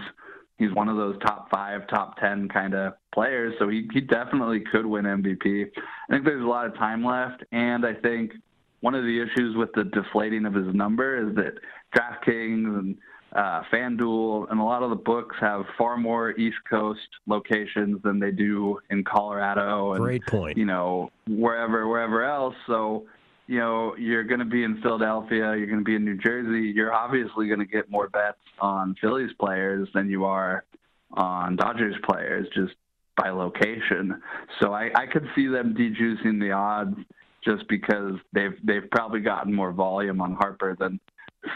he's 0.56 0.72
one 0.72 0.88
of 0.88 0.96
those 0.96 1.18
top 1.20 1.50
five, 1.50 1.86
top 1.88 2.16
ten 2.18 2.48
kind 2.48 2.72
of 2.74 2.94
players. 3.12 3.52
So 3.58 3.68
he 3.68 3.86
he 3.92 4.00
definitely 4.00 4.60
could 4.72 4.86
win 4.86 5.04
MVP. 5.04 5.66
I 5.76 6.12
think 6.12 6.24
there's 6.24 6.42
a 6.42 6.48
lot 6.48 6.64
of 6.66 6.74
time 6.76 7.04
left, 7.04 7.44
and 7.52 7.84
I 7.84 7.92
think 7.92 8.32
one 8.80 8.94
of 8.94 9.04
the 9.04 9.20
issues 9.20 9.54
with 9.56 9.68
the 9.74 9.84
deflating 9.84 10.46
of 10.46 10.54
his 10.54 10.74
number 10.74 11.28
is 11.28 11.36
that 11.36 11.58
DraftKings 11.94 12.78
and 12.78 12.96
uh, 13.34 13.62
FanDuel 13.70 14.50
and 14.50 14.58
a 14.58 14.64
lot 14.64 14.82
of 14.82 14.88
the 14.88 14.96
books 14.96 15.36
have 15.38 15.64
far 15.76 15.98
more 15.98 16.30
East 16.32 16.56
Coast 16.68 17.00
locations 17.26 18.02
than 18.02 18.18
they 18.18 18.30
do 18.30 18.78
in 18.88 19.04
Colorado 19.04 19.92
and 19.92 20.02
Great 20.02 20.24
point. 20.26 20.56
you 20.56 20.64
know 20.64 21.10
wherever 21.28 21.86
wherever 21.88 22.24
else. 22.24 22.54
So 22.66 23.04
you 23.46 23.58
know 23.58 23.96
you're 23.96 24.24
going 24.24 24.40
to 24.40 24.46
be 24.46 24.64
in 24.64 24.80
Philadelphia, 24.82 25.54
you're 25.56 25.66
going 25.66 25.78
to 25.78 25.84
be 25.84 25.96
in 25.96 26.04
New 26.04 26.18
Jersey. 26.18 26.72
You're 26.74 26.92
obviously 26.92 27.48
going 27.48 27.60
to 27.60 27.66
get 27.66 27.90
more 27.90 28.08
bets 28.08 28.38
on 28.60 28.94
Phillies 29.00 29.30
players 29.38 29.88
than 29.94 30.08
you 30.08 30.24
are 30.24 30.64
on 31.12 31.56
Dodgers 31.56 31.96
players 32.08 32.46
just 32.54 32.72
by 33.16 33.30
location. 33.30 34.20
So 34.60 34.72
I, 34.72 34.90
I 34.94 35.06
could 35.06 35.26
see 35.34 35.46
them 35.46 35.74
dejuicing 35.74 36.40
the 36.40 36.52
odds 36.52 36.96
just 37.44 37.66
because 37.68 38.14
they've 38.32 38.54
they've 38.64 38.88
probably 38.90 39.20
gotten 39.20 39.52
more 39.52 39.72
volume 39.72 40.20
on 40.20 40.34
Harper 40.34 40.76
than 40.78 41.00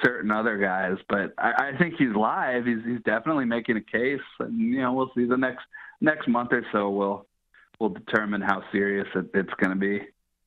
certain 0.04 0.30
other 0.30 0.58
guys. 0.58 0.96
But 1.08 1.32
I, 1.38 1.70
I 1.74 1.78
think 1.78 1.94
he's 1.98 2.14
live. 2.14 2.66
He's 2.66 2.84
he's 2.84 3.02
definitely 3.04 3.44
making 3.44 3.76
a 3.76 3.80
case, 3.80 4.20
and 4.40 4.58
you 4.58 4.80
know 4.80 4.92
we'll 4.92 5.10
see 5.14 5.24
the 5.24 5.36
next 5.36 5.64
next 6.00 6.28
month 6.28 6.52
or 6.52 6.64
so. 6.72 6.90
We'll 6.90 7.26
we'll 7.80 7.90
determine 7.90 8.40
how 8.40 8.62
serious 8.72 9.06
it, 9.14 9.26
it's 9.34 9.52
going 9.60 9.70
to 9.70 9.76
be. 9.76 10.00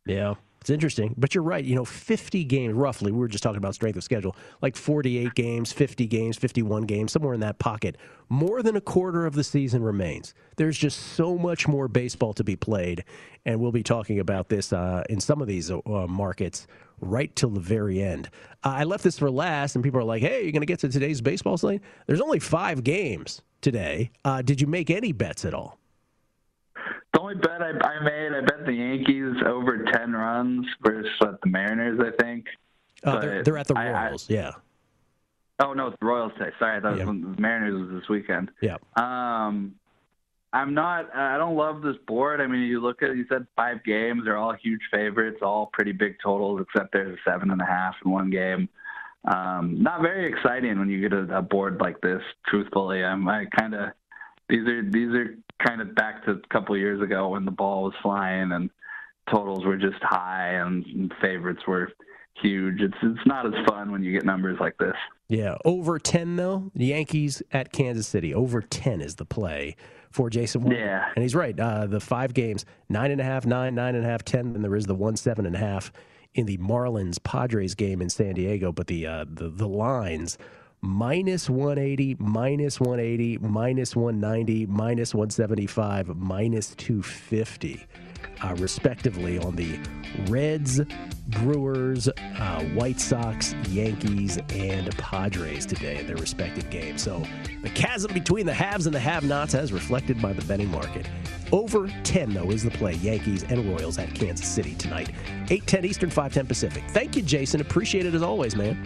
Yeah. 0.06 0.36
It's 0.62 0.69
interesting, 0.69 1.15
but 1.17 1.34
you're 1.34 1.43
right. 1.43 1.63
You 1.63 1.76
know, 1.76 1.86
50 1.86 2.43
games 2.43 2.74
roughly. 2.74 3.12
We 3.12 3.19
were 3.19 3.30
just 3.30 3.43
talking 3.43 3.58
about 3.58 3.76
strength 3.76 3.95
of 3.95 4.04
schedule, 4.04 4.36
like 4.62 4.76
48 4.76 5.34
games, 5.34 5.72
50 5.72 6.06
games, 6.08 6.38
51 6.38 6.84
games, 6.84 7.13
somewhere 7.13 7.34
in 7.34 7.39
that 7.39 7.60
pocket. 7.60 7.98
More 8.28 8.62
than 8.62 8.76
a 8.76 8.82
quarter 8.82 9.26
of 9.26 9.36
the 9.36 9.43
season 9.43 9.82
remains. 9.84 10.34
There's 10.58 10.78
just 10.78 11.00
so 11.00 11.38
much 11.38 11.67
more 11.67 11.88
baseball 11.88 12.34
to 12.34 12.43
be 12.43 12.58
played, 12.58 13.06
and 13.45 13.60
we'll 13.62 13.72
be 13.72 13.84
talking 13.84 14.19
about 14.19 14.50
this 14.50 14.74
uh, 14.74 15.04
in 15.10 15.22
some 15.22 15.41
of 15.41 15.48
these 15.48 15.72
uh, 15.72 15.80
markets 15.86 16.67
right 17.00 17.34
till 17.36 17.50
the 17.50 17.62
very 17.62 18.02
end. 18.02 18.30
Uh, 18.63 18.69
I 18.69 18.84
left 18.84 19.06
this 19.06 19.17
for 19.17 19.32
last, 19.32 19.76
and 19.76 19.84
people 19.84 20.02
are 20.02 20.04
like, 20.04 20.22
"Hey, 20.22 20.43
you're 20.43 20.52
going 20.52 20.62
to 20.62 20.65
get 20.65 20.80
to 20.80 20.89
today's 20.89 21.22
baseball 21.22 21.58
slate?" 21.58 21.82
There's 22.06 22.22
only 22.22 22.39
five 22.39 22.84
games 22.84 23.41
today. 23.62 24.12
Uh, 24.26 24.41
did 24.41 24.60
you 24.60 24.67
make 24.67 24.89
any 24.89 25.13
bets 25.13 25.45
at 25.45 25.54
all? 25.54 25.78
The 27.19 27.23
only 27.23 27.36
bet 27.36 27.62
I, 27.62 27.71
I 27.86 27.99
made, 28.01 28.32
I 28.34 28.39
bet 28.39 28.65
the 28.65 28.71
Yankees 28.71 29.43
over 29.45 29.84
ten 29.91 30.13
runs 30.13 30.65
versus 30.82 31.12
what, 31.19 31.41
the 31.41 31.49
Mariners. 31.49 31.99
I 31.99 32.23
think. 32.23 32.45
Uh, 33.03 33.19
they're, 33.19 33.43
they're 33.43 33.58
at 33.58 33.67
the 33.67 33.77
I- 33.77 33.88
I- 33.89 34.05
Royals. 34.08 34.29
yeah. 34.29 34.51
Oh 35.62 35.73
no, 35.73 35.88
it's 35.88 35.97
the 35.99 36.05
Royals 36.05 36.32
today. 36.38 36.51
Sorry, 36.60 36.77
I 36.77 36.79
thought 36.79 36.95
Yeah. 36.95 37.03
it 37.03 37.08
was 37.08 37.36
the 37.36 37.41
Mariners 37.41 37.91
was 37.91 37.99
this 38.01 38.08
weekend. 38.10 38.51
Yeah. 38.62 38.77
Um, 38.95 39.75
I'm 40.53 40.73
not. 40.73 41.13
I 41.13 41.38
don't 41.38 41.58
love 41.58 41.82
this 41.82 41.97
board. 42.08 42.39
I 42.39 42.47
mean, 42.47 42.62
you 42.62 42.79
look 42.79 43.03
at. 43.03 43.13
You 43.17 43.25
said 43.27 43.45
five 43.53 43.84
games. 43.84 44.21
They're 44.23 44.38
all 44.38 44.53
huge 44.53 44.79
favorites. 44.89 45.39
All 45.41 45.69
pretty 45.73 45.91
big 45.91 46.15
totals, 46.23 46.62
except 46.62 46.93
there's 46.93 47.17
a 47.17 47.29
seven 47.29 47.51
and 47.51 47.62
a 47.62 47.65
half 47.65 47.95
in 48.05 48.12
one 48.12 48.29
game. 48.29 48.69
Um, 49.25 49.84
not 49.84 50.01
very 50.01 50.32
exciting 50.32 50.79
when 50.79 50.89
you 50.89 51.01
get 51.01 51.12
a, 51.12 51.39
a 51.39 51.41
board 51.41 51.82
like 51.82 51.99
this. 51.99 52.21
Truthfully, 52.47 53.03
I'm. 53.03 53.27
I 53.27 53.43
kind 53.60 53.75
of. 53.75 53.89
These 54.49 54.67
are 54.67 54.83
these 54.89 55.13
are 55.13 55.35
kind 55.65 55.81
of 55.81 55.95
back 55.95 56.25
to 56.25 56.31
a 56.31 56.47
couple 56.51 56.75
of 56.75 56.81
years 56.81 57.01
ago 57.01 57.29
when 57.29 57.45
the 57.45 57.51
ball 57.51 57.83
was 57.83 57.93
flying 58.01 58.51
and 58.51 58.69
totals 59.31 59.65
were 59.65 59.77
just 59.77 60.01
high 60.01 60.53
and, 60.53 60.85
and 60.85 61.13
favorites 61.21 61.62
were 61.67 61.91
huge. 62.41 62.81
It's 62.81 62.97
it's 63.01 63.25
not 63.25 63.45
as 63.45 63.53
fun 63.67 63.91
when 63.91 64.03
you 64.03 64.12
get 64.12 64.25
numbers 64.25 64.57
like 64.59 64.77
this. 64.77 64.95
Yeah, 65.27 65.57
over 65.65 65.99
10 65.99 66.35
though. 66.35 66.71
The 66.73 66.88
Yankees 66.88 67.43
at 67.51 67.71
Kansas 67.71 68.07
City. 68.07 68.33
Over 68.33 68.62
10 68.62 69.01
is 69.01 69.15
the 69.15 69.25
play 69.25 69.75
for 70.09 70.29
Jason. 70.29 70.69
Yeah. 70.71 71.05
And 71.15 71.23
he's 71.23 71.35
right. 71.35 71.57
Uh, 71.59 71.88
the 71.88 71.99
five 71.99 72.33
games, 72.33 72.65
nine 72.89 73.12
and 73.12 73.21
a 73.21 73.23
half, 73.23 73.45
nine, 73.45 73.75
nine 73.75 73.95
and 73.95 74.05
a 74.05 74.07
half, 74.07 74.23
ten. 74.23 74.53
Then 74.53 74.62
there 74.62 74.75
is 74.75 74.85
the 74.85 74.95
one 74.95 75.15
seven 75.15 75.45
and 75.45 75.55
a 75.55 75.59
half 75.59 75.91
in 76.33 76.45
the 76.45 76.57
Marlins 76.57 77.21
Padres 77.21 77.75
game 77.75 78.01
in 78.01 78.09
San 78.09 78.35
Diego. 78.35 78.71
But 78.71 78.88
the 78.88 79.05
uh, 79.05 79.25
the 79.31 79.49
the 79.49 79.67
lines 79.67 80.38
minus 80.81 81.49
180, 81.49 82.15
minus 82.19 82.79
180, 82.79 83.37
minus 83.39 83.95
190, 83.95 84.65
minus 84.67 85.13
175, 85.13 86.15
minus 86.17 86.73
250, 86.75 87.85
uh, 88.41 88.55
respectively, 88.57 89.37
on 89.39 89.55
the 89.55 89.79
Reds, 90.27 90.81
Brewers, 91.27 92.07
uh, 92.07 92.63
White 92.73 92.99
Sox, 92.99 93.53
Yankees, 93.69 94.39
and 94.49 94.95
Padres 94.97 95.65
today 95.65 95.99
in 95.99 96.07
their 96.07 96.17
respective 96.17 96.69
games. 96.69 97.03
So 97.03 97.23
the 97.61 97.69
chasm 97.69 98.13
between 98.13 98.45
the 98.45 98.53
haves 98.53 98.85
and 98.85 98.95
the 98.95 98.99
have 98.99 99.23
nots 99.23 99.55
as 99.55 99.73
reflected 99.73 100.21
by 100.21 100.33
the 100.33 100.43
betting 100.45 100.71
market. 100.71 101.07
Over 101.51 101.87
10, 102.03 102.33
though, 102.33 102.51
is 102.51 102.63
the 102.63 102.71
play. 102.71 102.93
Yankees 102.95 103.43
and 103.43 103.65
Royals 103.65 103.97
at 103.97 104.13
Kansas 104.13 104.47
City 104.47 104.75
tonight. 104.75 105.11
8 105.49 105.65
10 105.65 105.85
Eastern, 105.85 106.09
5 106.09 106.33
10 106.33 106.47
Pacific. 106.47 106.83
Thank 106.89 107.15
you, 107.15 107.21
Jason. 107.23 107.59
Appreciate 107.59 108.05
it 108.05 108.13
as 108.13 108.21
always, 108.21 108.55
man. 108.55 108.83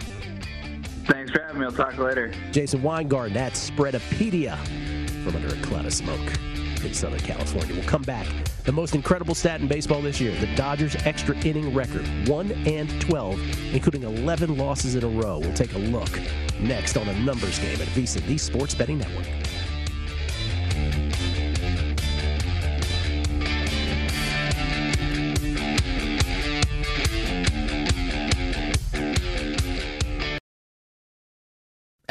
For 1.34 1.42
having 1.42 1.62
me. 1.62 1.66
I'll 1.66 1.72
talk 1.72 1.98
later. 1.98 2.32
Jason 2.52 2.80
Weingarten 2.80 3.36
at 3.36 3.54
Spreadopedia 3.54 4.56
from 5.24 5.34
under 5.34 5.52
a 5.52 5.60
cloud 5.62 5.84
of 5.84 5.92
smoke 5.92 6.20
in 6.84 6.94
Southern 6.94 7.18
California. 7.18 7.74
We'll 7.74 7.82
come 7.88 8.02
back. 8.02 8.28
The 8.62 8.70
most 8.70 8.94
incredible 8.94 9.34
stat 9.34 9.60
in 9.60 9.66
baseball 9.66 10.00
this 10.00 10.20
year 10.20 10.32
the 10.38 10.54
Dodgers' 10.54 10.94
extra 11.04 11.36
inning 11.38 11.74
record 11.74 12.06
1 12.28 12.52
and 12.68 13.00
12, 13.00 13.74
including 13.74 14.04
11 14.04 14.56
losses 14.56 14.94
in 14.94 15.02
a 15.02 15.08
row. 15.08 15.40
We'll 15.40 15.54
take 15.54 15.74
a 15.74 15.78
look 15.78 16.20
next 16.60 16.96
on 16.96 17.08
a 17.08 17.18
numbers 17.18 17.58
game 17.58 17.80
at 17.80 17.88
VSiN, 17.88 18.24
the 18.28 18.38
Sports 18.38 18.76
Betting 18.76 18.98
Network. 18.98 19.26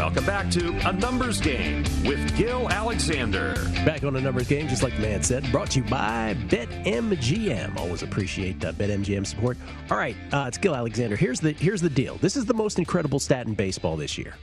Welcome 0.00 0.24
back 0.24 0.50
to 0.52 0.70
A 0.88 0.94
Numbers 0.94 1.42
Game 1.42 1.82
with 2.06 2.34
Gil 2.34 2.70
Alexander. 2.70 3.52
Back 3.84 4.02
on 4.02 4.16
a 4.16 4.20
numbers 4.22 4.48
game, 4.48 4.66
just 4.66 4.82
like 4.82 4.96
the 4.96 5.02
man 5.02 5.22
said, 5.22 5.46
brought 5.52 5.72
to 5.72 5.80
you 5.80 5.84
by 5.90 6.34
BetMGM. 6.48 7.76
Always 7.76 8.02
appreciate 8.02 8.64
uh, 8.64 8.72
BetMGM 8.72 9.26
support. 9.26 9.58
All 9.90 9.98
right, 9.98 10.16
uh, 10.32 10.46
it's 10.48 10.56
Gil 10.56 10.74
Alexander. 10.74 11.16
Here's 11.16 11.38
the 11.38 11.52
here's 11.52 11.82
the 11.82 11.90
deal. 11.90 12.16
This 12.16 12.34
is 12.34 12.46
the 12.46 12.54
most 12.54 12.78
incredible 12.78 13.18
stat 13.18 13.46
in 13.46 13.52
baseball 13.52 13.98
this 13.98 14.16
year. 14.16 14.36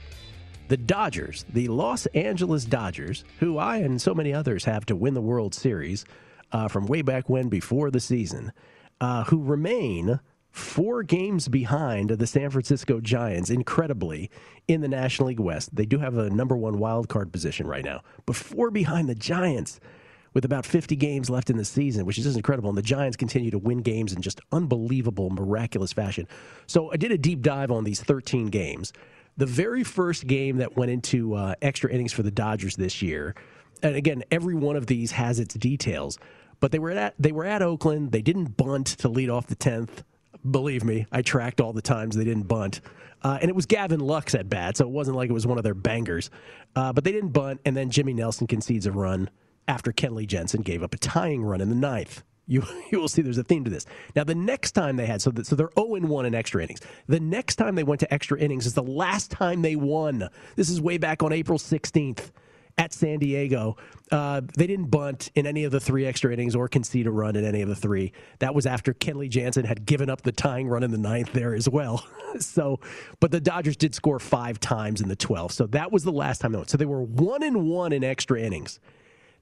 The 0.68 0.76
Dodgers, 0.76 1.44
the 1.52 1.66
Los 1.66 2.06
Angeles 2.06 2.64
Dodgers, 2.64 3.24
who 3.40 3.58
I 3.58 3.78
and 3.78 4.00
so 4.00 4.14
many 4.14 4.32
others 4.32 4.64
have 4.64 4.86
to 4.86 4.94
win 4.94 5.14
the 5.14 5.20
World 5.20 5.56
Series 5.56 6.04
uh, 6.52 6.68
from 6.68 6.86
way 6.86 7.02
back 7.02 7.28
when 7.28 7.48
before 7.48 7.90
the 7.90 7.98
season, 7.98 8.52
uh, 9.00 9.24
who 9.24 9.42
remain 9.42 10.20
four 10.50 11.02
games 11.02 11.48
behind 11.48 12.10
the 12.10 12.26
San 12.26 12.50
Francisco 12.50 13.00
Giants, 13.00 13.50
incredibly, 13.50 14.30
in 14.66 14.80
the 14.80 14.88
National 14.88 15.28
League 15.28 15.40
West. 15.40 15.74
They 15.74 15.86
do 15.86 15.98
have 15.98 16.16
a 16.16 16.30
number 16.30 16.56
one 16.56 16.78
wild 16.78 17.08
card 17.08 17.32
position 17.32 17.66
right 17.66 17.84
now, 17.84 18.02
but 18.26 18.36
four 18.36 18.70
behind 18.70 19.08
the 19.08 19.14
Giants 19.14 19.80
with 20.34 20.44
about 20.44 20.66
50 20.66 20.94
games 20.96 21.30
left 21.30 21.50
in 21.50 21.56
the 21.56 21.64
season, 21.64 22.06
which 22.06 22.18
is 22.18 22.24
just 22.24 22.36
incredible. 22.36 22.68
And 22.68 22.78
the 22.78 22.82
Giants 22.82 23.16
continue 23.16 23.50
to 23.50 23.58
win 23.58 23.78
games 23.78 24.12
in 24.12 24.22
just 24.22 24.40
unbelievable, 24.52 25.30
miraculous 25.30 25.92
fashion. 25.92 26.26
So 26.66 26.92
I 26.92 26.96
did 26.96 27.12
a 27.12 27.18
deep 27.18 27.42
dive 27.42 27.70
on 27.70 27.84
these 27.84 28.00
13 28.02 28.46
games. 28.46 28.92
The 29.36 29.46
very 29.46 29.84
first 29.84 30.26
game 30.26 30.58
that 30.58 30.76
went 30.76 30.90
into 30.90 31.34
uh, 31.34 31.54
extra 31.62 31.90
innings 31.90 32.12
for 32.12 32.22
the 32.22 32.30
Dodgers 32.30 32.76
this 32.76 33.02
year, 33.02 33.34
and 33.82 33.94
again, 33.94 34.24
every 34.30 34.54
one 34.54 34.74
of 34.76 34.86
these 34.86 35.12
has 35.12 35.38
its 35.38 35.54
details. 35.54 36.18
But 36.60 36.72
they 36.72 36.80
were 36.80 36.90
at 36.90 37.14
they 37.18 37.30
were 37.30 37.44
at 37.44 37.62
Oakland. 37.62 38.10
They 38.10 38.22
didn't 38.22 38.56
bunt 38.56 38.86
to 38.98 39.08
lead 39.08 39.30
off 39.30 39.46
the 39.46 39.54
tenth. 39.54 40.02
Believe 40.50 40.84
me, 40.84 41.06
I 41.10 41.22
tracked 41.22 41.60
all 41.60 41.72
the 41.72 41.82
times 41.82 42.16
they 42.16 42.24
didn't 42.24 42.44
bunt. 42.44 42.80
Uh, 43.22 43.38
and 43.40 43.48
it 43.48 43.54
was 43.54 43.66
Gavin 43.66 44.00
Lux 44.00 44.34
at 44.34 44.48
bat, 44.48 44.76
so 44.76 44.84
it 44.84 44.90
wasn't 44.90 45.16
like 45.16 45.28
it 45.28 45.32
was 45.32 45.46
one 45.46 45.58
of 45.58 45.64
their 45.64 45.74
bangers. 45.74 46.30
Uh, 46.76 46.92
but 46.92 47.04
they 47.04 47.12
didn't 47.12 47.30
bunt, 47.30 47.60
and 47.64 47.76
then 47.76 47.90
Jimmy 47.90 48.14
Nelson 48.14 48.46
concedes 48.46 48.86
a 48.86 48.92
run 48.92 49.28
after 49.66 49.92
Kenley 49.92 50.26
Jansen 50.26 50.62
gave 50.62 50.82
up 50.82 50.94
a 50.94 50.98
tying 50.98 51.42
run 51.42 51.60
in 51.60 51.68
the 51.68 51.74
ninth. 51.74 52.22
You, 52.46 52.62
you 52.92 53.00
will 53.00 53.08
see 53.08 53.22
there's 53.22 53.38
a 53.38 53.44
theme 53.44 53.64
to 53.64 53.70
this. 53.70 53.86
Now, 54.14 54.24
the 54.24 54.34
next 54.34 54.72
time 54.72 54.96
they 54.96 55.06
had, 55.06 55.20
so, 55.20 55.30
that, 55.32 55.46
so 55.46 55.56
they're 55.56 55.70
0 55.76 56.00
1 56.00 56.26
in 56.26 56.34
extra 56.34 56.62
innings. 56.62 56.80
The 57.06 57.20
next 57.20 57.56
time 57.56 57.74
they 57.74 57.84
went 57.84 58.00
to 58.00 58.14
extra 58.14 58.38
innings 58.38 58.66
is 58.66 58.74
the 58.74 58.82
last 58.82 59.30
time 59.30 59.62
they 59.62 59.76
won. 59.76 60.28
This 60.56 60.70
is 60.70 60.80
way 60.80 60.98
back 60.98 61.22
on 61.22 61.32
April 61.32 61.58
16th 61.58 62.30
at 62.78 62.92
San 62.92 63.18
Diego. 63.18 63.76
Uh, 64.10 64.40
they 64.56 64.66
didn't 64.66 64.86
bunt 64.86 65.30
in 65.34 65.46
any 65.46 65.64
of 65.64 65.72
the 65.72 65.80
three 65.80 66.06
extra 66.06 66.32
innings 66.32 66.54
or 66.54 66.68
concede 66.68 67.06
a 67.06 67.10
run 67.10 67.36
in 67.36 67.44
any 67.44 67.60
of 67.60 67.68
the 67.68 67.76
three. 67.76 68.12
That 68.38 68.54
was 68.54 68.64
after 68.64 68.94
Kenley 68.94 69.28
Jansen 69.28 69.64
had 69.64 69.84
given 69.84 70.08
up 70.08 70.22
the 70.22 70.32
tying 70.32 70.68
run 70.68 70.82
in 70.82 70.90
the 70.90 70.98
ninth 70.98 71.32
there 71.32 71.54
as 71.54 71.68
well. 71.68 72.06
so, 72.38 72.80
but 73.20 73.32
the 73.32 73.40
Dodgers 73.40 73.76
did 73.76 73.94
score 73.94 74.18
five 74.18 74.60
times 74.60 75.00
in 75.00 75.08
the 75.08 75.16
12th. 75.16 75.52
So 75.52 75.66
that 75.66 75.92
was 75.92 76.04
the 76.04 76.12
last 76.12 76.40
time 76.40 76.52
they 76.52 76.58
went. 76.58 76.70
So 76.70 76.78
they 76.78 76.86
were 76.86 77.02
one 77.02 77.42
and 77.42 77.68
one 77.68 77.92
in 77.92 78.04
extra 78.04 78.40
innings. 78.40 78.80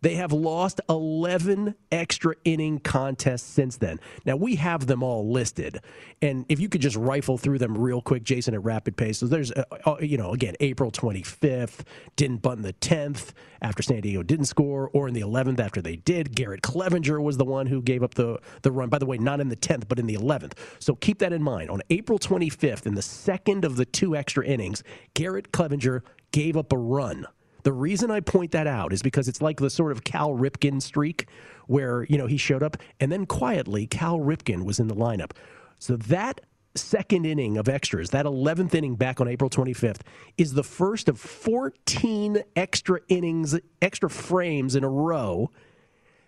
They 0.02 0.14
have 0.16 0.32
lost 0.32 0.80
11 0.88 1.74
extra 1.90 2.34
inning 2.44 2.78
contests 2.78 3.42
since 3.42 3.76
then. 3.78 3.98
Now, 4.24 4.36
we 4.36 4.56
have 4.56 4.86
them 4.86 5.02
all 5.02 5.30
listed. 5.30 5.80
And 6.22 6.44
if 6.48 6.60
you 6.60 6.68
could 6.68 6.80
just 6.80 6.96
rifle 6.96 7.38
through 7.38 7.58
them 7.58 7.76
real 7.76 8.00
quick, 8.00 8.22
Jason, 8.22 8.54
at 8.54 8.62
rapid 8.64 8.96
pace. 8.96 9.18
So 9.18 9.26
there's, 9.26 9.52
uh, 9.52 9.64
uh, 9.84 9.96
you 10.00 10.16
know, 10.16 10.32
again, 10.32 10.54
April 10.60 10.90
25th, 10.90 11.80
didn't 12.16 12.42
bunt 12.42 12.62
the 12.62 12.72
10th 12.74 13.32
after 13.62 13.82
San 13.82 14.00
Diego 14.00 14.22
didn't 14.22 14.46
score, 14.46 14.90
or 14.92 15.08
in 15.08 15.14
the 15.14 15.20
11th 15.20 15.60
after 15.60 15.80
they 15.80 15.96
did. 15.96 16.34
Garrett 16.34 16.62
Cleavinger 16.62 17.22
was 17.22 17.36
the 17.36 17.44
one 17.44 17.66
who 17.66 17.82
gave 17.82 18.02
up 18.02 18.14
the, 18.14 18.38
the 18.62 18.70
run. 18.70 18.88
By 18.88 18.98
the 18.98 19.06
way, 19.06 19.18
not 19.18 19.40
in 19.40 19.48
the 19.48 19.56
10th, 19.56 19.88
but 19.88 19.98
in 19.98 20.06
the 20.06 20.14
11th. 20.14 20.52
So 20.78 20.94
keep 20.94 21.18
that 21.20 21.32
in 21.32 21.42
mind. 21.42 21.70
On 21.70 21.80
April 21.90 22.18
25th, 22.18 22.86
in 22.86 22.94
the 22.94 23.02
second 23.02 23.64
of 23.64 23.76
the 23.76 23.84
two 23.84 24.16
extra 24.16 24.44
innings, 24.44 24.82
Garrett 25.14 25.52
Cleavinger 25.52 26.02
gave 26.32 26.56
up 26.56 26.72
a 26.72 26.78
run. 26.78 27.26
The 27.66 27.72
reason 27.72 28.12
I 28.12 28.20
point 28.20 28.52
that 28.52 28.68
out 28.68 28.92
is 28.92 29.02
because 29.02 29.26
it's 29.26 29.42
like 29.42 29.58
the 29.58 29.70
sort 29.70 29.90
of 29.90 30.04
Cal 30.04 30.30
Ripken 30.30 30.80
streak 30.80 31.26
where, 31.66 32.04
you 32.04 32.16
know, 32.16 32.28
he 32.28 32.36
showed 32.36 32.62
up 32.62 32.76
and 33.00 33.10
then 33.10 33.26
quietly 33.26 33.88
Cal 33.88 34.20
Ripken 34.20 34.64
was 34.64 34.78
in 34.78 34.86
the 34.86 34.94
lineup. 34.94 35.32
So 35.80 35.96
that 35.96 36.42
second 36.76 37.26
inning 37.26 37.56
of 37.58 37.68
extras, 37.68 38.10
that 38.10 38.24
11th 38.24 38.72
inning 38.72 38.94
back 38.94 39.20
on 39.20 39.26
April 39.26 39.50
25th, 39.50 40.02
is 40.38 40.54
the 40.54 40.62
first 40.62 41.08
of 41.08 41.18
14 41.18 42.40
extra 42.54 43.00
innings, 43.08 43.58
extra 43.82 44.08
frames 44.08 44.76
in 44.76 44.84
a 44.84 44.88
row 44.88 45.50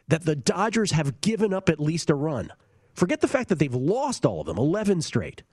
that 0.09 0.24
the 0.24 0.35
Dodgers 0.35 0.90
have 0.90 1.20
given 1.20 1.55
up 1.55 1.68
at 1.68 1.79
least 1.79 2.11
a 2.11 2.16
run. 2.16 2.53
Forget 2.94 3.20
the 3.20 3.29
fact 3.29 3.48
that 3.51 3.61
they've 3.61 3.72
lost 3.72 4.27
all 4.27 4.40
of 4.40 4.48
them, 4.48 4.59
11 4.59 5.03
straight. 5.03 5.44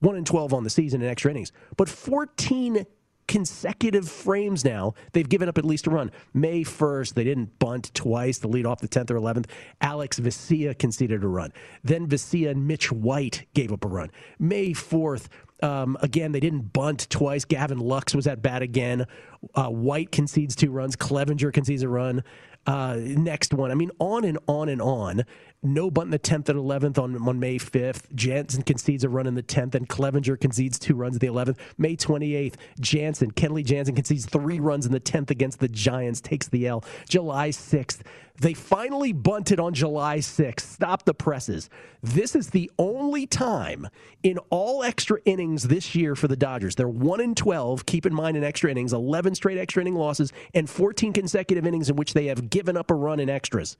1 0.00 0.16
and 0.16 0.26
12 0.26 0.54
on 0.54 0.64
the 0.64 0.70
season 0.70 1.02
in 1.02 1.08
extra 1.08 1.30
innings, 1.30 1.52
but 1.76 1.88
14 1.88 2.86
consecutive 3.28 4.08
frames 4.08 4.64
now, 4.64 4.94
they've 5.12 5.28
given 5.28 5.48
up 5.48 5.58
at 5.58 5.64
least 5.64 5.86
a 5.86 5.90
run. 5.90 6.10
May 6.34 6.62
1st, 6.62 7.14
they 7.14 7.24
didn't 7.24 7.58
bunt 7.58 7.92
twice 7.94 8.38
the 8.38 8.48
lead 8.48 8.66
off 8.66 8.80
the 8.80 8.88
10th 8.88 9.10
or 9.10 9.16
11th. 9.16 9.46
Alex 9.80 10.20
Vesia 10.20 10.78
conceded 10.78 11.22
a 11.24 11.28
run. 11.28 11.52
Then 11.82 12.06
Vesia 12.06 12.50
and 12.50 12.66
Mitch 12.66 12.92
White 12.92 13.46
gave 13.54 13.72
up 13.72 13.84
a 13.84 13.88
run. 13.88 14.10
May 14.38 14.70
4th, 14.70 15.28
um, 15.62 15.96
again, 16.00 16.32
they 16.32 16.40
didn't 16.40 16.72
bunt 16.72 17.08
twice. 17.08 17.44
Gavin 17.44 17.78
Lux 17.78 18.14
was 18.14 18.26
at 18.26 18.42
bat 18.42 18.62
again. 18.62 19.06
Uh, 19.54 19.68
White 19.68 20.12
concedes 20.12 20.54
two 20.54 20.70
runs. 20.70 20.96
Cleavinger 20.96 21.52
concedes 21.52 21.82
a 21.82 21.88
run. 21.88 22.22
Uh, 22.66 22.96
next 22.98 23.54
one. 23.54 23.70
I 23.70 23.74
mean, 23.74 23.90
on 24.00 24.24
and 24.24 24.38
on 24.48 24.68
and 24.68 24.82
on. 24.82 25.24
No 25.62 25.90
bunt 25.90 26.06
in 26.06 26.10
the 26.10 26.18
10th 26.18 26.48
and 26.48 26.58
11th 26.58 26.98
on, 26.98 27.16
on 27.28 27.40
May 27.40 27.58
5th. 27.58 28.14
Jansen 28.14 28.62
concedes 28.62 29.04
a 29.04 29.08
run 29.08 29.26
in 29.26 29.34
the 29.34 29.42
10th, 29.42 29.74
and 29.74 29.88
Cleavinger 29.88 30.38
concedes 30.40 30.78
two 30.78 30.94
runs 30.94 31.16
in 31.16 31.20
the 31.20 31.26
11th. 31.26 31.58
May 31.78 31.96
28th, 31.96 32.54
Jansen, 32.80 33.32
Kenley 33.32 33.64
Jansen 33.64 33.94
concedes 33.94 34.26
three 34.26 34.60
runs 34.60 34.86
in 34.86 34.92
the 34.92 35.00
10th 35.00 35.30
against 35.30 35.58
the 35.58 35.68
Giants, 35.68 36.20
takes 36.20 36.48
the 36.48 36.66
L. 36.66 36.84
July 37.08 37.48
6th, 37.50 38.02
they 38.40 38.54
finally 38.54 39.12
bunted 39.12 39.60
on 39.60 39.72
July 39.72 40.18
6th. 40.18 40.60
Stop 40.60 41.04
the 41.04 41.14
presses. 41.14 41.70
This 42.02 42.36
is 42.36 42.50
the 42.50 42.70
only 42.78 43.26
time 43.26 43.88
in 44.22 44.38
all 44.50 44.82
extra 44.82 45.20
innings 45.24 45.64
this 45.64 45.94
year 45.94 46.14
for 46.14 46.28
the 46.28 46.36
Dodgers. 46.36 46.74
They're 46.74 46.88
1 46.88 47.20
in 47.20 47.34
12, 47.34 47.86
keep 47.86 48.04
in 48.04 48.14
mind 48.14 48.36
in 48.36 48.44
extra 48.44 48.70
innings, 48.70 48.92
11 48.92 49.34
straight 49.34 49.58
extra 49.58 49.82
inning 49.82 49.94
losses, 49.94 50.32
and 50.54 50.68
14 50.68 51.12
consecutive 51.12 51.66
innings 51.66 51.88
in 51.88 51.96
which 51.96 52.12
they 52.12 52.26
have 52.26 52.50
given 52.50 52.76
up 52.76 52.90
a 52.90 52.94
run 52.94 53.20
in 53.20 53.30
extras. 53.30 53.76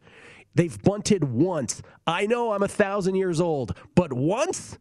They've 0.57 0.83
bunted 0.83 1.23
once. 1.23 1.83
I 2.07 2.27
know 2.27 2.53
I'm 2.53 2.63
a 2.63 2.69
thousand 2.69 3.17
years 3.17 3.43
old, 3.43 3.77
but 3.95 4.11
once? 4.13 4.79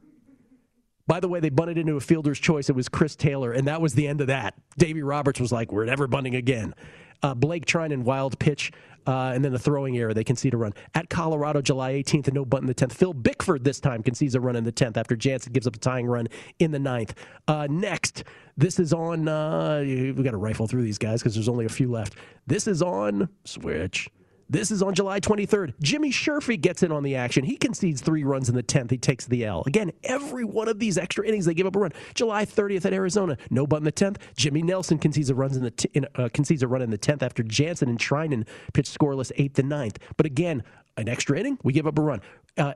By 1.05 1.19
the 1.19 1.27
way, 1.27 1.41
they 1.41 1.49
bunted 1.49 1.77
into 1.77 1.97
a 1.97 1.99
fielder's 1.99 2.39
choice. 2.39 2.69
It 2.69 2.75
was 2.75 2.87
Chris 2.87 3.15
Taylor, 3.15 3.51
and 3.51 3.67
that 3.67 3.81
was 3.81 3.93
the 3.93 4.07
end 4.07 4.21
of 4.21 4.27
that. 4.27 4.55
Davy 4.77 5.03
Roberts 5.03 5.39
was 5.39 5.51
like, 5.51 5.73
"We're 5.73 5.85
never 5.85 6.07
bunting 6.07 6.33
again." 6.33 6.73
Uh, 7.21 7.33
Blake 7.33 7.65
Treinen 7.65 8.03
wild 8.03 8.39
pitch, 8.39 8.71
uh, 9.05 9.33
and 9.35 9.43
then 9.43 9.51
the 9.51 9.59
throwing 9.59 9.97
error. 9.97 10.13
They 10.13 10.23
concede 10.23 10.53
a 10.53 10.57
run 10.57 10.73
at 10.93 11.09
Colorado, 11.09 11.61
July 11.61 11.91
18th, 11.91 12.27
and 12.27 12.35
no 12.35 12.45
bunt 12.45 12.63
in 12.63 12.67
the 12.67 12.73
10th. 12.73 12.93
Phil 12.93 13.13
Bickford 13.13 13.65
this 13.65 13.81
time 13.81 14.01
concedes 14.01 14.33
a 14.33 14.39
run 14.39 14.55
in 14.55 14.63
the 14.63 14.71
10th 14.71 14.95
after 14.95 15.15
Jansen 15.17 15.51
gives 15.51 15.67
up 15.67 15.75
a 15.75 15.79
tying 15.79 16.07
run 16.07 16.27
in 16.59 16.71
the 16.71 16.79
9th. 16.79 17.11
Uh, 17.49 17.67
next, 17.69 18.23
this 18.55 18.79
is 18.79 18.93
on. 18.93 19.27
Uh, 19.27 19.81
we 19.85 20.13
got 20.23 20.31
to 20.31 20.37
rifle 20.37 20.67
through 20.67 20.83
these 20.83 20.97
guys 20.97 21.21
because 21.21 21.35
there's 21.35 21.49
only 21.49 21.65
a 21.65 21.69
few 21.69 21.91
left. 21.91 22.15
This 22.47 22.65
is 22.65 22.81
on 22.81 23.27
Switch. 23.43 24.09
This 24.47 24.69
is 24.69 24.83
on 24.83 24.93
July 24.93 25.19
23rd. 25.19 25.73
Jimmy 25.81 26.11
Sherfy 26.11 26.59
gets 26.59 26.83
in 26.83 26.91
on 26.91 27.01
the 27.01 27.15
action. 27.15 27.43
He 27.43 27.57
concedes 27.57 28.01
three 28.01 28.23
runs 28.23 28.47
in 28.47 28.55
the 28.55 28.61
10th. 28.61 28.91
He 28.91 28.97
takes 28.97 29.25
the 29.25 29.43
L. 29.43 29.63
Again, 29.65 29.91
every 30.03 30.45
one 30.45 30.67
of 30.67 30.77
these 30.77 30.99
extra 30.99 31.25
innings, 31.25 31.45
they 31.45 31.55
give 31.55 31.65
up 31.65 31.75
a 31.75 31.79
run. 31.79 31.91
July 32.13 32.45
30th 32.45 32.85
at 32.85 32.93
Arizona, 32.93 33.37
no 33.49 33.65
bunt 33.65 33.81
in 33.81 33.85
the 33.85 33.91
10th. 33.91 34.17
Jimmy 34.37 34.61
Nelson 34.61 34.99
concedes 34.99 35.31
a, 35.31 35.35
runs 35.35 35.57
in 35.57 35.63
the 35.63 35.71
t- 35.71 35.89
in, 35.95 36.05
uh, 36.15 36.29
concedes 36.31 36.61
a 36.61 36.67
run 36.67 36.83
in 36.83 36.91
the 36.91 36.97
10th 36.97 37.23
after 37.23 37.41
Jansen 37.41 37.89
and 37.89 37.97
Treinen 37.97 38.45
pitched 38.73 38.97
scoreless 38.97 39.31
8th 39.35 39.57
and 39.57 39.71
9th. 39.71 39.97
But 40.15 40.27
again, 40.27 40.63
an 40.95 41.09
extra 41.09 41.39
inning, 41.39 41.57
we 41.63 41.73
give 41.73 41.87
up 41.87 41.97
a 41.97 42.01
run. 42.01 42.21
Uh, 42.55 42.73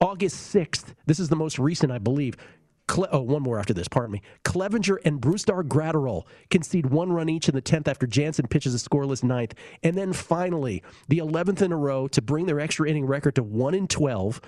August 0.00 0.54
6th, 0.54 0.94
this 1.04 1.20
is 1.20 1.28
the 1.28 1.36
most 1.36 1.58
recent, 1.58 1.92
I 1.92 1.98
believe. 1.98 2.36
Cle- 2.88 3.08
oh, 3.12 3.20
one 3.20 3.42
more 3.42 3.58
after 3.58 3.72
this, 3.72 3.88
pardon 3.88 4.12
me. 4.12 4.22
Cleavinger 4.44 4.98
and 5.04 5.20
Brusdar 5.20 5.62
Graterol 5.62 6.24
concede 6.50 6.86
one 6.86 7.12
run 7.12 7.28
each 7.28 7.48
in 7.48 7.54
the 7.54 7.62
10th 7.62 7.88
after 7.88 8.06
Jansen 8.06 8.46
pitches 8.48 8.74
a 8.74 8.78
scoreless 8.78 9.22
ninth. 9.22 9.54
And 9.82 9.96
then 9.96 10.12
finally, 10.12 10.82
the 11.08 11.18
11th 11.18 11.62
in 11.62 11.72
a 11.72 11.76
row 11.76 12.08
to 12.08 12.20
bring 12.20 12.46
their 12.46 12.60
extra 12.60 12.88
inning 12.88 13.06
record 13.06 13.36
to 13.36 13.42
1 13.42 13.74
in 13.74 13.86
12. 13.86 14.40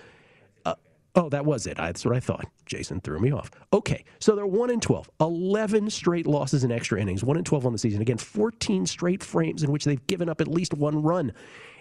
Uh, 0.65 0.75
oh, 1.15 1.29
that 1.29 1.47
was 1.47 1.67
it. 1.67 1.77
That's 1.77 2.05
what 2.05 2.17
I 2.17 2.21
thought. 2.21 2.47
Jason 2.67 3.01
threw 3.01 3.21
me 3.21 3.31
off. 3.31 3.51
Okay, 3.73 4.05
so 4.19 4.35
they're 4.35 4.47
1 4.47 4.71
in 4.71 4.81
12. 4.81 5.11
11 5.21 5.91
straight 5.91 6.27
losses 6.27 6.65
in 6.65 6.73
extra 6.73 7.01
innings, 7.01 7.23
1 7.23 7.37
in 7.37 7.45
12 7.45 7.67
on 7.67 7.73
the 7.73 7.79
season. 7.79 8.03
Again, 8.03 8.19
14 8.19 8.87
straight 8.87 9.23
frames 9.23 9.63
in 9.63 9.71
which 9.71 9.85
they've 9.85 10.07
given 10.09 10.29
up 10.29 10.41
at 10.41 10.49
least 10.49 10.75
one 10.75 11.03
run. 11.03 11.33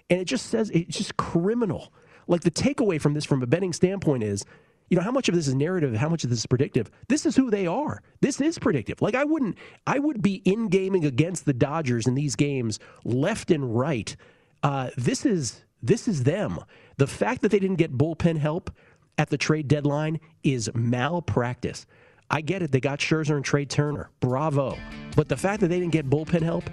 And 0.08 0.20
it 0.20 0.26
just 0.26 0.46
says 0.46 0.70
it's 0.70 0.96
just 0.96 1.16
criminal. 1.16 1.92
Like 2.26 2.42
the 2.42 2.50
takeaway 2.50 3.00
from 3.00 3.14
this, 3.14 3.24
from 3.24 3.42
a 3.42 3.46
betting 3.46 3.72
standpoint, 3.72 4.22
is 4.22 4.44
you 4.88 4.96
know 4.96 5.02
how 5.02 5.10
much 5.10 5.28
of 5.28 5.34
this 5.34 5.48
is 5.48 5.54
narrative 5.54 5.94
how 5.94 6.08
much 6.08 6.24
of 6.24 6.30
this 6.30 6.40
is 6.40 6.46
predictive? 6.46 6.90
This 7.08 7.26
is 7.26 7.36
who 7.36 7.50
they 7.50 7.66
are. 7.66 8.02
This 8.20 8.40
is 8.40 8.58
predictive. 8.58 9.00
Like 9.02 9.14
i 9.14 9.24
wouldn't 9.24 9.56
i 9.86 9.98
would 9.98 10.22
be 10.22 10.36
in 10.44 10.68
gaming 10.68 11.04
against 11.04 11.44
the 11.44 11.52
dodgers 11.52 12.06
in 12.06 12.14
these 12.14 12.36
games 12.36 12.78
left 13.04 13.50
and 13.50 13.76
right. 13.76 14.14
Uh, 14.62 14.90
this 14.96 15.26
is 15.26 15.64
this 15.82 16.08
is 16.08 16.24
them. 16.24 16.58
The 16.96 17.06
fact 17.06 17.42
that 17.42 17.50
they 17.50 17.58
didn't 17.58 17.76
get 17.76 17.92
bullpen 17.92 18.38
help 18.38 18.70
at 19.18 19.28
the 19.28 19.36
trade 19.36 19.68
deadline 19.68 20.18
is 20.42 20.70
malpractice. 20.74 21.86
I 22.30 22.40
get 22.40 22.62
it. 22.62 22.72
They 22.72 22.80
got 22.80 22.98
scherzer 22.98 23.36
and 23.36 23.44
trey 23.44 23.66
turner. 23.66 24.10
Bravo. 24.20 24.78
But 25.14 25.28
the 25.28 25.36
fact 25.36 25.60
that 25.60 25.68
they 25.68 25.78
didn't 25.78 25.92
get 25.92 26.08
bullpen 26.08 26.42
help 26.42 26.64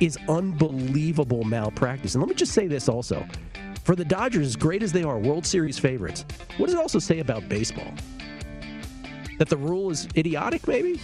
is 0.00 0.18
unbelievable 0.28 1.44
malpractice. 1.44 2.14
And 2.14 2.22
let 2.22 2.28
me 2.28 2.34
just 2.34 2.52
say 2.52 2.66
this 2.66 2.88
also 2.88 3.26
for 3.86 3.94
the 3.94 4.04
Dodgers, 4.04 4.48
as 4.48 4.56
great 4.56 4.82
as 4.82 4.90
they 4.90 5.04
are, 5.04 5.16
World 5.16 5.46
Series 5.46 5.78
favorites, 5.78 6.24
what 6.56 6.66
does 6.66 6.74
it 6.74 6.80
also 6.80 6.98
say 6.98 7.20
about 7.20 7.48
baseball? 7.48 7.94
That 9.38 9.48
the 9.48 9.56
rule 9.56 9.90
is 9.90 10.08
idiotic, 10.16 10.66
maybe? 10.66 11.00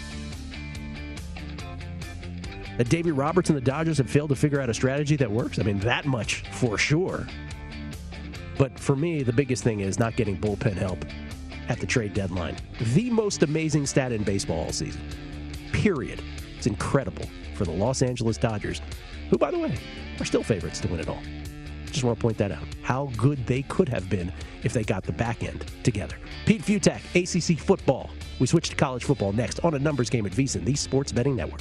That 2.78 2.88
Davy 2.88 3.12
Roberts 3.12 3.50
and 3.50 3.56
the 3.56 3.62
Dodgers 3.62 3.98
have 3.98 4.10
failed 4.10 4.30
to 4.30 4.34
figure 4.34 4.60
out 4.60 4.68
a 4.68 4.74
strategy 4.74 5.14
that 5.14 5.30
works? 5.30 5.60
I 5.60 5.62
mean, 5.62 5.78
that 5.78 6.06
much 6.06 6.42
for 6.50 6.76
sure. 6.76 7.28
But 8.58 8.76
for 8.80 8.96
me, 8.96 9.22
the 9.22 9.32
biggest 9.32 9.62
thing 9.62 9.78
is 9.78 10.00
not 10.00 10.16
getting 10.16 10.36
bullpen 10.36 10.74
help 10.74 11.04
at 11.68 11.78
the 11.78 11.86
trade 11.86 12.14
deadline. 12.14 12.56
The 12.94 13.10
most 13.10 13.44
amazing 13.44 13.86
stat 13.86 14.10
in 14.10 14.24
baseball 14.24 14.64
all 14.64 14.72
season. 14.72 15.02
Period. 15.70 16.20
It's 16.56 16.66
incredible 16.66 17.30
for 17.54 17.64
the 17.64 17.70
Los 17.70 18.02
Angeles 18.02 18.38
Dodgers, 18.38 18.82
who, 19.30 19.38
by 19.38 19.52
the 19.52 19.58
way, 19.60 19.78
are 20.18 20.24
still 20.24 20.42
favorites 20.42 20.80
to 20.80 20.88
win 20.88 20.98
it 20.98 21.08
all. 21.08 21.22
Just 21.92 22.04
want 22.04 22.18
to 22.18 22.22
point 22.22 22.38
that 22.38 22.50
out. 22.50 22.64
How 22.82 23.10
good 23.16 23.46
they 23.46 23.62
could 23.62 23.88
have 23.88 24.08
been 24.08 24.32
if 24.64 24.72
they 24.72 24.82
got 24.82 25.04
the 25.04 25.12
back 25.12 25.42
end 25.42 25.66
together. 25.82 26.16
Pete 26.46 26.62
Fiutak, 26.62 27.00
ACC 27.14 27.58
football. 27.58 28.10
We 28.40 28.46
switch 28.46 28.70
to 28.70 28.76
college 28.76 29.04
football 29.04 29.32
next 29.32 29.60
on 29.60 29.74
a 29.74 29.78
numbers 29.78 30.08
game 30.08 30.24
at 30.24 30.32
VSiN, 30.32 30.64
the 30.64 30.74
Sports 30.74 31.12
Betting 31.12 31.36
Network. 31.36 31.60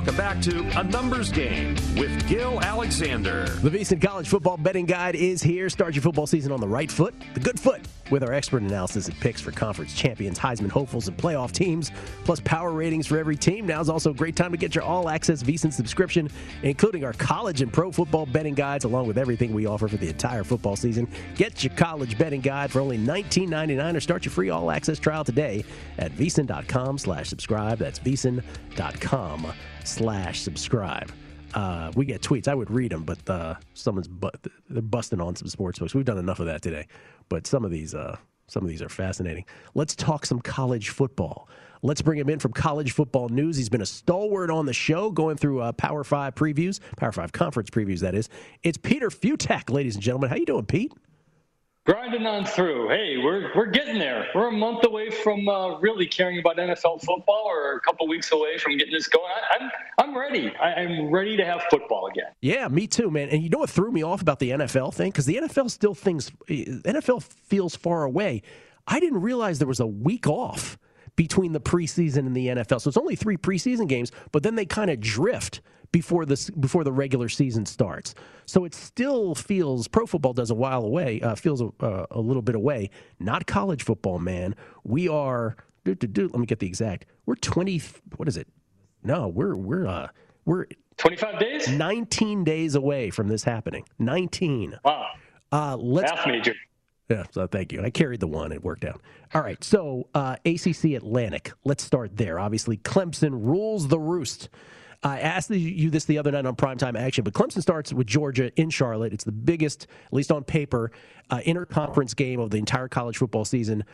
Welcome 0.00 0.16
back 0.16 0.40
to 0.44 0.80
A 0.80 0.82
Numbers 0.82 1.30
Game 1.30 1.74
with 1.94 2.26
Gil 2.26 2.58
Alexander. 2.62 3.44
The 3.44 3.68
VSiN 3.68 4.00
College 4.00 4.26
Football 4.26 4.56
Betting 4.56 4.86
Guide 4.86 5.14
is 5.14 5.42
here. 5.42 5.68
Start 5.68 5.94
your 5.94 6.00
football 6.00 6.26
season 6.26 6.52
on 6.52 6.60
the 6.62 6.66
right 6.66 6.90
foot, 6.90 7.14
the 7.34 7.40
good 7.40 7.60
foot, 7.60 7.82
with 8.10 8.22
our 8.22 8.32
expert 8.32 8.62
analysis 8.62 9.08
and 9.08 9.20
picks 9.20 9.42
for 9.42 9.52
conference 9.52 9.94
champions, 9.94 10.38
Heisman 10.38 10.70
hopefuls, 10.70 11.06
and 11.08 11.18
playoff 11.18 11.52
teams, 11.52 11.92
plus 12.24 12.40
power 12.40 12.72
ratings 12.72 13.06
for 13.06 13.18
every 13.18 13.36
team. 13.36 13.66
Now 13.66 13.78
is 13.82 13.90
also 13.90 14.10
a 14.10 14.14
great 14.14 14.36
time 14.36 14.52
to 14.52 14.56
get 14.56 14.74
your 14.74 14.84
all-access 14.84 15.42
VSiN 15.42 15.70
subscription, 15.70 16.30
including 16.62 17.04
our 17.04 17.12
college 17.12 17.60
and 17.60 17.70
pro 17.70 17.92
football 17.92 18.24
betting 18.24 18.54
guides, 18.54 18.86
along 18.86 19.06
with 19.06 19.18
everything 19.18 19.52
we 19.52 19.66
offer 19.66 19.86
for 19.86 19.98
the 19.98 20.08
entire 20.08 20.44
football 20.44 20.76
season. 20.76 21.06
Get 21.34 21.62
your 21.62 21.74
college 21.74 22.16
betting 22.16 22.40
guide 22.40 22.70
for 22.70 22.80
only 22.80 22.96
$19.99 22.96 23.96
or 23.96 24.00
start 24.00 24.24
your 24.24 24.32
free 24.32 24.48
all-access 24.48 24.98
trial 24.98 25.24
today 25.24 25.62
at 25.98 26.10
VSiN.com 26.12 26.96
slash 26.96 27.28
subscribe. 27.28 27.76
That's 27.76 27.98
VSiN.com 27.98 29.52
slash 29.90 30.40
subscribe. 30.40 31.10
Uh, 31.52 31.90
we 31.96 32.04
get 32.04 32.22
tweets. 32.22 32.46
I 32.46 32.54
would 32.54 32.70
read 32.70 32.92
them, 32.92 33.02
but 33.02 33.28
uh, 33.28 33.54
someone's 33.74 34.08
bu- 34.08 34.30
they're 34.68 34.82
busting 34.82 35.20
on 35.20 35.34
some 35.34 35.48
sports 35.48 35.78
books. 35.78 35.94
We've 35.94 36.04
done 36.04 36.18
enough 36.18 36.38
of 36.38 36.46
that 36.46 36.62
today, 36.62 36.86
but 37.28 37.46
some 37.46 37.64
of 37.64 37.70
these 37.72 37.94
uh, 37.94 38.16
some 38.46 38.62
of 38.62 38.68
these 38.68 38.82
are 38.82 38.88
fascinating. 38.88 39.44
Let's 39.74 39.96
talk 39.96 40.26
some 40.26 40.40
college 40.40 40.90
football. 40.90 41.48
Let's 41.82 42.02
bring 42.02 42.18
him 42.18 42.28
in 42.28 42.38
from 42.38 42.52
College 42.52 42.92
Football 42.92 43.30
News. 43.30 43.56
He's 43.56 43.70
been 43.70 43.80
a 43.80 43.86
stalwart 43.86 44.50
on 44.50 44.66
the 44.66 44.72
show, 44.74 45.10
going 45.10 45.36
through 45.38 45.60
uh, 45.60 45.72
Power 45.72 46.04
Five 46.04 46.34
previews, 46.34 46.78
Power 46.96 47.12
Five 47.12 47.32
conference 47.32 47.70
previews. 47.70 48.00
That 48.00 48.14
is. 48.14 48.28
It's 48.62 48.78
Peter 48.78 49.08
Fiutak, 49.08 49.70
ladies 49.70 49.96
and 49.96 50.04
gentlemen. 50.04 50.30
How 50.30 50.36
you 50.36 50.46
doing, 50.46 50.66
Pete? 50.66 50.92
Grinding 51.86 52.26
on 52.26 52.44
through. 52.44 52.88
Hey, 52.88 53.16
we're 53.16 53.50
we're 53.54 53.66
getting 53.66 53.98
there. 53.98 54.26
We're 54.34 54.48
a 54.48 54.52
month 54.52 54.84
away 54.84 55.10
from 55.10 55.48
uh, 55.48 55.78
really 55.78 56.06
caring 56.06 56.38
about 56.38 56.56
NFL 56.56 57.02
football, 57.02 57.44
or 57.46 57.74
a 57.74 57.80
couple 57.80 58.06
weeks 58.08 58.32
away 58.32 58.58
from 58.58 58.76
getting 58.76 58.92
this 58.92 59.08
going. 59.08 59.24
I, 59.26 59.62
am 59.62 59.70
I'm, 59.98 60.10
I'm 60.10 60.18
ready. 60.18 60.52
I, 60.56 60.72
am 60.82 61.10
ready 61.10 61.36
to 61.36 61.44
have 61.44 61.62
football 61.70 62.06
again. 62.06 62.32
Yeah, 62.40 62.68
me 62.68 62.86
too, 62.86 63.10
man. 63.10 63.28
And 63.28 63.42
you 63.42 63.48
know 63.48 63.58
what 63.58 63.70
threw 63.70 63.90
me 63.90 64.02
off 64.02 64.22
about 64.22 64.38
the 64.38 64.50
NFL 64.50 64.94
thing? 64.94 65.10
Because 65.10 65.26
the 65.26 65.36
NFL 65.36 65.70
still 65.70 65.94
thinks 65.94 66.30
NFL 66.48 67.22
feels 67.22 67.76
far 67.76 68.04
away. 68.04 68.42
I 68.86 69.00
didn't 69.00 69.20
realize 69.20 69.58
there 69.58 69.68
was 69.68 69.80
a 69.80 69.86
week 69.86 70.26
off 70.26 70.78
between 71.16 71.52
the 71.52 71.60
preseason 71.60 72.18
and 72.18 72.34
the 72.34 72.48
NFL. 72.48 72.80
So 72.80 72.88
it's 72.88 72.96
only 72.96 73.16
three 73.16 73.36
preseason 73.36 73.88
games, 73.88 74.10
but 74.32 74.42
then 74.42 74.54
they 74.54 74.64
kind 74.64 74.90
of 74.90 75.00
drift 75.00 75.60
before 75.92 76.24
the 76.24 76.50
before 76.58 76.84
the 76.84 76.92
regular 76.92 77.28
season 77.28 77.66
starts. 77.66 78.14
So 78.46 78.64
it 78.64 78.74
still 78.74 79.34
feels 79.34 79.88
pro 79.88 80.06
football 80.06 80.32
does 80.32 80.50
a 80.50 80.54
while 80.54 80.84
away, 80.84 81.20
uh, 81.20 81.34
feels 81.34 81.60
a, 81.60 81.70
uh, 81.80 82.06
a, 82.10 82.20
little 82.20 82.42
bit 82.42 82.54
away. 82.54 82.90
Not 83.18 83.46
college 83.46 83.84
football, 83.84 84.18
man. 84.18 84.54
We 84.84 85.08
are. 85.08 85.56
Do, 85.84 85.94
do, 85.94 86.06
do, 86.06 86.28
let 86.28 86.38
me 86.38 86.46
get 86.46 86.58
the 86.58 86.66
exact. 86.66 87.06
We're 87.26 87.36
twenty. 87.36 87.80
What 88.16 88.28
is 88.28 88.36
it? 88.36 88.48
No, 89.02 89.28
we're 89.28 89.56
we're 89.56 89.86
uh 89.86 90.08
we're 90.44 90.66
25 90.96 91.38
days 91.38 91.68
19 91.68 92.44
days 92.44 92.74
away 92.74 93.08
from 93.08 93.28
this 93.28 93.42
happening 93.42 93.84
19 93.98 94.78
wow 94.84 95.06
uh 95.52 95.76
let's 95.78 96.12
Math 96.12 96.26
major 96.26 96.54
yeah, 97.10 97.24
so 97.32 97.48
thank 97.48 97.72
you. 97.72 97.82
I 97.82 97.90
carried 97.90 98.20
the 98.20 98.28
one. 98.28 98.52
It 98.52 98.62
worked 98.62 98.84
out. 98.84 99.02
All 99.34 99.42
right. 99.42 99.62
So 99.64 100.08
uh, 100.14 100.36
ACC 100.46 100.92
Atlantic. 100.92 101.50
Let's 101.64 101.82
start 101.82 102.16
there. 102.16 102.38
Obviously, 102.38 102.76
Clemson 102.76 103.32
rules 103.32 103.88
the 103.88 103.98
roost. 103.98 104.48
I 105.02 105.20
asked 105.20 105.50
you 105.50 105.88
this 105.88 106.04
the 106.04 106.18
other 106.18 106.30
night 106.30 106.44
on 106.44 106.56
primetime 106.56 106.98
action, 106.98 107.24
but 107.24 107.32
Clemson 107.32 107.62
starts 107.62 107.92
with 107.92 108.06
Georgia 108.06 108.52
in 108.60 108.68
Charlotte. 108.68 109.14
It's 109.14 109.24
the 109.24 109.32
biggest, 109.32 109.86
at 110.06 110.12
least 110.12 110.30
on 110.30 110.44
paper, 110.44 110.92
uh, 111.30 111.38
interconference 111.38 112.14
game 112.14 112.38
of 112.38 112.50
the 112.50 112.58
entire 112.58 112.88
college 112.88 113.16
football 113.16 113.46
season. 113.46 113.84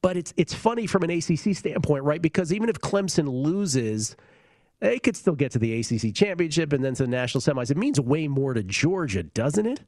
But 0.00 0.16
it's 0.16 0.32
it's 0.36 0.54
funny 0.54 0.86
from 0.86 1.02
an 1.02 1.10
ACC 1.10 1.56
standpoint, 1.56 2.04
right? 2.04 2.22
Because 2.22 2.52
even 2.52 2.68
if 2.68 2.78
Clemson 2.78 3.28
loses, 3.28 4.16
they 4.78 5.00
could 5.00 5.16
still 5.16 5.34
get 5.34 5.50
to 5.52 5.58
the 5.58 5.80
ACC 5.80 6.14
championship 6.14 6.72
and 6.72 6.84
then 6.84 6.94
to 6.94 7.02
the 7.02 7.08
national 7.08 7.42
semis. 7.42 7.72
It 7.72 7.76
means 7.76 7.98
way 7.98 8.28
more 8.28 8.54
to 8.54 8.62
Georgia, 8.62 9.24
doesn't 9.24 9.66
it? 9.66 9.80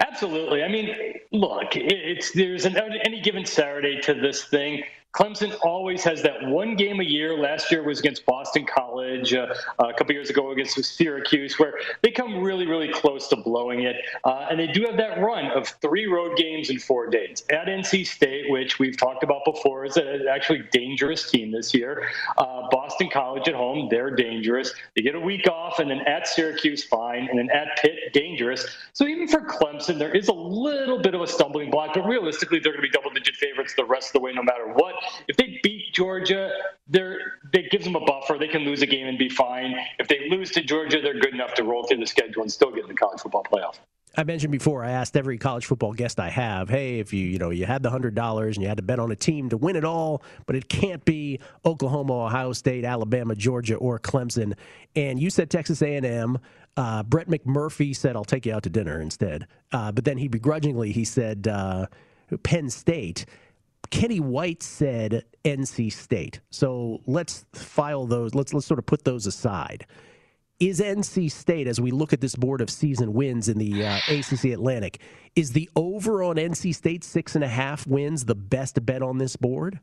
Absolutely. 0.00 0.62
I 0.62 0.68
mean, 0.68 0.94
look, 1.32 1.76
it's 1.76 2.32
there's 2.32 2.64
an, 2.64 2.76
any 3.04 3.20
given 3.20 3.44
Saturday 3.44 4.00
to 4.02 4.14
this 4.14 4.44
thing. 4.44 4.82
Clemson 5.16 5.56
always 5.62 6.04
has 6.04 6.22
that 6.22 6.42
one 6.42 6.76
game 6.76 7.00
a 7.00 7.04
year. 7.04 7.38
Last 7.38 7.72
year 7.72 7.82
was 7.82 8.00
against 8.00 8.26
Boston 8.26 8.66
College. 8.66 9.32
Uh, 9.32 9.46
a 9.78 9.94
couple 9.94 10.12
years 10.12 10.28
ago 10.28 10.50
against 10.50 10.82
Syracuse, 10.84 11.58
where 11.58 11.72
they 12.02 12.10
come 12.10 12.42
really, 12.42 12.66
really 12.66 12.92
close 12.92 13.26
to 13.28 13.36
blowing 13.36 13.84
it. 13.84 13.96
Uh, 14.24 14.46
and 14.50 14.60
they 14.60 14.66
do 14.66 14.84
have 14.84 14.98
that 14.98 15.18
run 15.18 15.46
of 15.52 15.68
three 15.80 16.06
road 16.06 16.36
games 16.36 16.68
in 16.68 16.78
four 16.78 17.08
days 17.08 17.44
at 17.48 17.66
NC 17.66 18.06
State, 18.06 18.50
which 18.50 18.78
we've 18.78 18.96
talked 18.98 19.22
about 19.22 19.40
before 19.46 19.86
is 19.86 19.96
an 19.96 20.26
actually 20.30 20.64
dangerous 20.70 21.30
team 21.30 21.50
this 21.50 21.72
year. 21.72 22.08
Uh, 22.36 22.68
Boston 22.70 23.08
College 23.10 23.48
at 23.48 23.54
home, 23.54 23.88
they're 23.90 24.14
dangerous. 24.14 24.74
They 24.94 25.02
get 25.02 25.14
a 25.14 25.20
week 25.20 25.48
off, 25.48 25.78
and 25.78 25.90
then 25.90 26.00
at 26.00 26.28
Syracuse, 26.28 26.84
fine, 26.84 27.26
and 27.30 27.38
then 27.38 27.48
at 27.50 27.78
Pitt, 27.80 28.12
dangerous. 28.12 28.66
So 28.92 29.06
even 29.06 29.28
for 29.28 29.40
Clemson, 29.40 29.98
there 29.98 30.14
is 30.14 30.28
a 30.28 30.34
little 30.34 31.00
bit 31.00 31.14
of 31.14 31.22
a 31.22 31.26
stumbling 31.26 31.70
block, 31.70 31.94
but 31.94 32.06
realistically, 32.06 32.58
they're 32.58 32.72
going 32.72 32.84
to 32.84 32.88
be 32.88 32.92
double-digit 32.92 33.36
favorites 33.36 33.72
the 33.74 33.84
rest 33.84 34.08
of 34.08 34.12
the 34.14 34.20
way, 34.20 34.32
no 34.32 34.42
matter 34.42 34.66
what. 34.74 34.94
If 35.28 35.36
they 35.36 35.60
beat 35.62 35.92
Georgia, 35.92 36.50
they're 36.88 37.18
gives 37.70 37.84
them 37.84 37.96
a 37.96 38.04
buffer. 38.04 38.36
They 38.38 38.48
can 38.48 38.62
lose 38.62 38.82
a 38.82 38.86
game 38.86 39.06
and 39.06 39.18
be 39.18 39.28
fine. 39.28 39.74
If 39.98 40.08
they 40.08 40.28
lose 40.28 40.50
to 40.52 40.62
Georgia, 40.62 41.00
they're 41.00 41.18
good 41.18 41.34
enough 41.34 41.54
to 41.54 41.64
roll 41.64 41.84
through 41.84 41.98
the 41.98 42.06
schedule 42.06 42.42
and 42.42 42.52
still 42.52 42.70
get 42.70 42.82
in 42.82 42.88
the 42.88 42.94
college 42.94 43.20
football 43.20 43.44
playoff. 43.44 43.76
I 44.18 44.24
mentioned 44.24 44.50
before, 44.50 44.82
I 44.82 44.92
asked 44.92 45.14
every 45.14 45.36
college 45.36 45.66
football 45.66 45.92
guest 45.92 46.18
I 46.18 46.30
have, 46.30 46.70
hey, 46.70 47.00
if 47.00 47.12
you 47.12 47.26
you 47.26 47.38
know 47.38 47.50
you 47.50 47.66
had 47.66 47.82
the 47.82 47.90
hundred 47.90 48.14
dollars 48.14 48.56
and 48.56 48.62
you 48.62 48.68
had 48.68 48.78
to 48.78 48.82
bet 48.82 48.98
on 48.98 49.12
a 49.12 49.16
team 49.16 49.50
to 49.50 49.58
win 49.58 49.76
it 49.76 49.84
all, 49.84 50.22
but 50.46 50.56
it 50.56 50.68
can't 50.70 51.04
be 51.04 51.38
Oklahoma, 51.66 52.24
Ohio 52.24 52.52
State, 52.52 52.84
Alabama, 52.84 53.34
Georgia, 53.34 53.74
or 53.76 53.98
Clemson, 53.98 54.54
and 54.94 55.20
you 55.20 55.28
said 55.28 55.50
Texas 55.50 55.82
A&M. 55.82 56.38
Uh, 56.78 57.02
Brett 57.02 57.28
McMurphy 57.28 57.94
said, 57.94 58.16
"I'll 58.16 58.24
take 58.24 58.46
you 58.46 58.54
out 58.54 58.62
to 58.62 58.70
dinner 58.70 59.00
instead," 59.00 59.46
uh, 59.72 59.92
but 59.92 60.04
then 60.04 60.16
he 60.16 60.28
begrudgingly 60.28 60.92
he 60.92 61.04
said 61.04 61.46
uh, 61.46 61.86
Penn 62.42 62.70
State. 62.70 63.26
Kenny 63.90 64.20
White 64.20 64.62
said 64.62 65.24
NC 65.44 65.92
State. 65.92 66.40
So 66.50 67.00
let's 67.06 67.46
file 67.52 68.06
those. 68.06 68.34
Let's 68.34 68.52
let's 68.54 68.66
sort 68.66 68.78
of 68.78 68.86
put 68.86 69.04
those 69.04 69.26
aside 69.26 69.86
is 70.58 70.80
NC 70.80 71.30
State, 71.30 71.66
as 71.66 71.80
we 71.80 71.90
look 71.90 72.12
at 72.12 72.20
this 72.20 72.34
board 72.34 72.60
of 72.60 72.70
season 72.70 73.12
wins 73.12 73.48
in 73.48 73.58
the 73.58 73.84
uh, 73.84 73.98
ACC 74.08 74.46
Atlantic, 74.46 75.00
is 75.34 75.52
the 75.52 75.68
over 75.76 76.22
on 76.22 76.36
NC 76.36 76.74
State 76.74 77.04
six 77.04 77.34
and 77.34 77.44
a 77.44 77.48
half 77.48 77.86
wins 77.86 78.24
the 78.24 78.34
best 78.34 78.84
bet 78.86 79.02
on 79.02 79.18
this 79.18 79.36
board? 79.36 79.80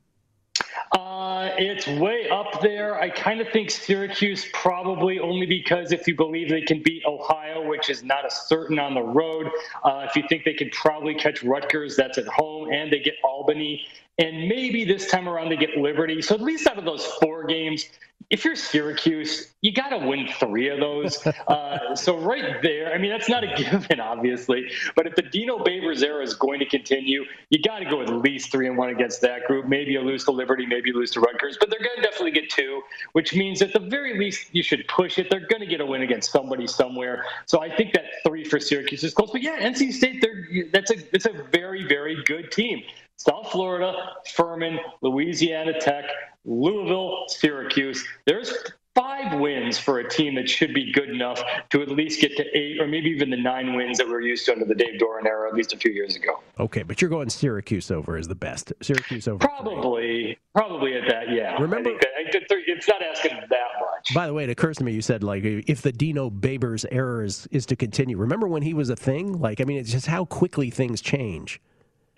Uh, 0.91 1.49
it's 1.57 1.87
way 1.87 2.29
up 2.29 2.61
there. 2.61 2.99
I 2.99 3.09
kind 3.09 3.41
of 3.41 3.49
think 3.49 3.71
Syracuse 3.71 4.47
probably 4.53 5.19
only 5.19 5.47
because 5.47 5.91
if 5.91 6.07
you 6.07 6.15
believe 6.15 6.49
they 6.49 6.61
can 6.61 6.81
beat 6.83 7.03
Ohio, 7.05 7.67
which 7.67 7.89
is 7.89 8.03
not 8.03 8.25
a 8.25 8.31
certain 8.31 8.77
on 8.77 8.93
the 8.93 9.01
road, 9.01 9.49
uh, 9.83 10.05
if 10.07 10.15
you 10.15 10.23
think 10.29 10.43
they 10.43 10.53
can 10.53 10.69
probably 10.69 11.15
catch 11.15 11.43
Rutgers, 11.43 11.95
that's 11.95 12.17
at 12.19 12.27
home, 12.27 12.71
and 12.71 12.91
they 12.91 12.99
get 12.99 13.15
Albany, 13.23 13.87
and 14.17 14.47
maybe 14.47 14.85
this 14.85 15.09
time 15.09 15.27
around 15.27 15.49
they 15.49 15.57
get 15.57 15.77
Liberty. 15.77 16.21
So 16.21 16.35
at 16.35 16.41
least 16.41 16.67
out 16.67 16.77
of 16.77 16.85
those 16.85 17.05
four 17.05 17.45
games, 17.45 17.85
if 18.29 18.45
you're 18.45 18.55
Syracuse, 18.55 19.53
you 19.61 19.73
got 19.73 19.89
to 19.89 19.97
win 19.97 20.27
three 20.39 20.69
of 20.69 20.79
those. 20.79 21.25
Uh, 21.47 21.95
so 21.95 22.17
right 22.17 22.61
there, 22.61 22.93
I 22.93 22.97
mean, 22.97 23.11
that's 23.11 23.27
not 23.27 23.43
a 23.43 23.47
given, 23.57 23.99
obviously. 23.99 24.69
But 24.95 25.07
if 25.07 25.15
the 25.15 25.21
Dino 25.21 25.59
Babers 25.59 26.01
era 26.01 26.23
is 26.23 26.33
going 26.33 26.59
to 26.59 26.65
continue, 26.65 27.25
you 27.49 27.61
got 27.61 27.79
to 27.79 27.85
go 27.85 28.01
at 28.01 28.09
least 28.09 28.51
three 28.51 28.67
and 28.67 28.77
one 28.77 28.89
against 28.89 29.21
that 29.21 29.45
group. 29.45 29.67
Maybe 29.67 29.91
you 29.91 29.99
lose 30.01 30.23
to 30.25 30.31
Liberty, 30.31 30.65
maybe 30.65 30.89
you 30.89 30.95
lose 30.95 31.11
to 31.11 31.19
Rutgers, 31.19 31.57
but 31.59 31.69
they're 31.69 31.79
going 31.79 31.97
to 31.97 32.01
definitely 32.01 32.31
get 32.31 32.49
two, 32.49 32.81
which 33.11 33.35
means 33.35 33.61
at 33.61 33.73
the 33.73 33.79
very 33.79 34.17
least 34.17 34.47
you 34.53 34.63
should 34.63 34.87
push 34.87 35.19
it. 35.19 35.29
They're 35.29 35.47
going 35.47 35.59
to 35.59 35.65
get 35.67 35.81
a 35.81 35.85
win 35.85 36.01
against 36.01 36.31
somebody 36.31 36.65
somewhere. 36.65 37.25
So 37.45 37.61
I 37.61 37.75
think 37.75 37.93
that 37.93 38.05
three 38.25 38.43
for 38.45 38.59
Syracuse 38.59 39.03
is 39.03 39.13
close. 39.13 39.31
But 39.31 39.41
yeah, 39.41 39.59
NC 39.59 39.91
State, 39.91 40.21
they're 40.21 40.65
that's 40.71 40.91
a 40.91 40.95
it's 41.13 41.25
a 41.25 41.33
very 41.51 41.83
very 41.83 42.23
good 42.23 42.51
team. 42.51 42.83
South 43.17 43.51
Florida, 43.51 43.93
Furman, 44.35 44.79
Louisiana 45.01 45.79
Tech, 45.79 46.05
Louisville, 46.45 47.25
Syracuse. 47.27 48.03
There's 48.25 48.53
five 48.95 49.39
wins 49.39 49.79
for 49.79 49.99
a 49.99 50.09
team 50.09 50.35
that 50.35 50.47
should 50.47 50.73
be 50.73 50.91
good 50.91 51.09
enough 51.09 51.41
to 51.69 51.81
at 51.81 51.89
least 51.89 52.21
get 52.21 52.35
to 52.37 52.45
eight 52.57 52.79
or 52.79 52.87
maybe 52.87 53.09
even 53.09 53.29
the 53.29 53.37
nine 53.37 53.75
wins 53.75 53.97
that 53.97 54.07
we 54.07 54.13
are 54.13 54.21
used 54.21 54.45
to 54.45 54.51
under 54.51 54.65
the 54.65 54.75
Dave 54.75 54.99
Doeren 54.99 55.25
era 55.25 55.49
at 55.49 55.55
least 55.55 55.73
a 55.73 55.77
few 55.77 55.91
years 55.91 56.15
ago. 56.15 56.41
Okay, 56.59 56.83
but 56.83 57.01
you're 57.01 57.09
going 57.09 57.29
Syracuse 57.29 57.89
over 57.89 58.17
as 58.17 58.27
the 58.27 58.35
best. 58.35 58.73
Syracuse 58.81 59.27
over. 59.27 59.39
Probably, 59.39 60.37
probably 60.53 60.95
at 60.95 61.07
that. 61.07 61.31
Yeah. 61.31 61.53
Remember, 61.53 61.77
I 61.77 61.83
think 61.83 62.01
that, 62.01 62.09
it's 62.67 62.87
not 62.87 63.01
asking 63.01 63.31
that 63.31 63.67
much. 63.79 64.13
By 64.13 64.27
the 64.27 64.33
way, 64.33 64.43
it 64.43 64.49
occurs 64.49 64.77
to 64.77 64.83
me 64.83 64.91
you 64.91 65.01
said 65.01 65.23
like 65.23 65.43
if 65.43 65.81
the 65.81 65.91
Dino 65.91 66.29
Babers 66.29 66.85
era 66.91 67.25
is, 67.25 67.47
is 67.51 67.65
to 67.67 67.75
continue. 67.75 68.17
Remember 68.17 68.47
when 68.47 68.61
he 68.61 68.73
was 68.73 68.89
a 68.89 68.95
thing? 68.95 69.39
Like 69.39 69.61
I 69.61 69.63
mean, 69.63 69.77
it's 69.77 69.91
just 69.91 70.07
how 70.07 70.25
quickly 70.25 70.69
things 70.69 71.01
change. 71.01 71.61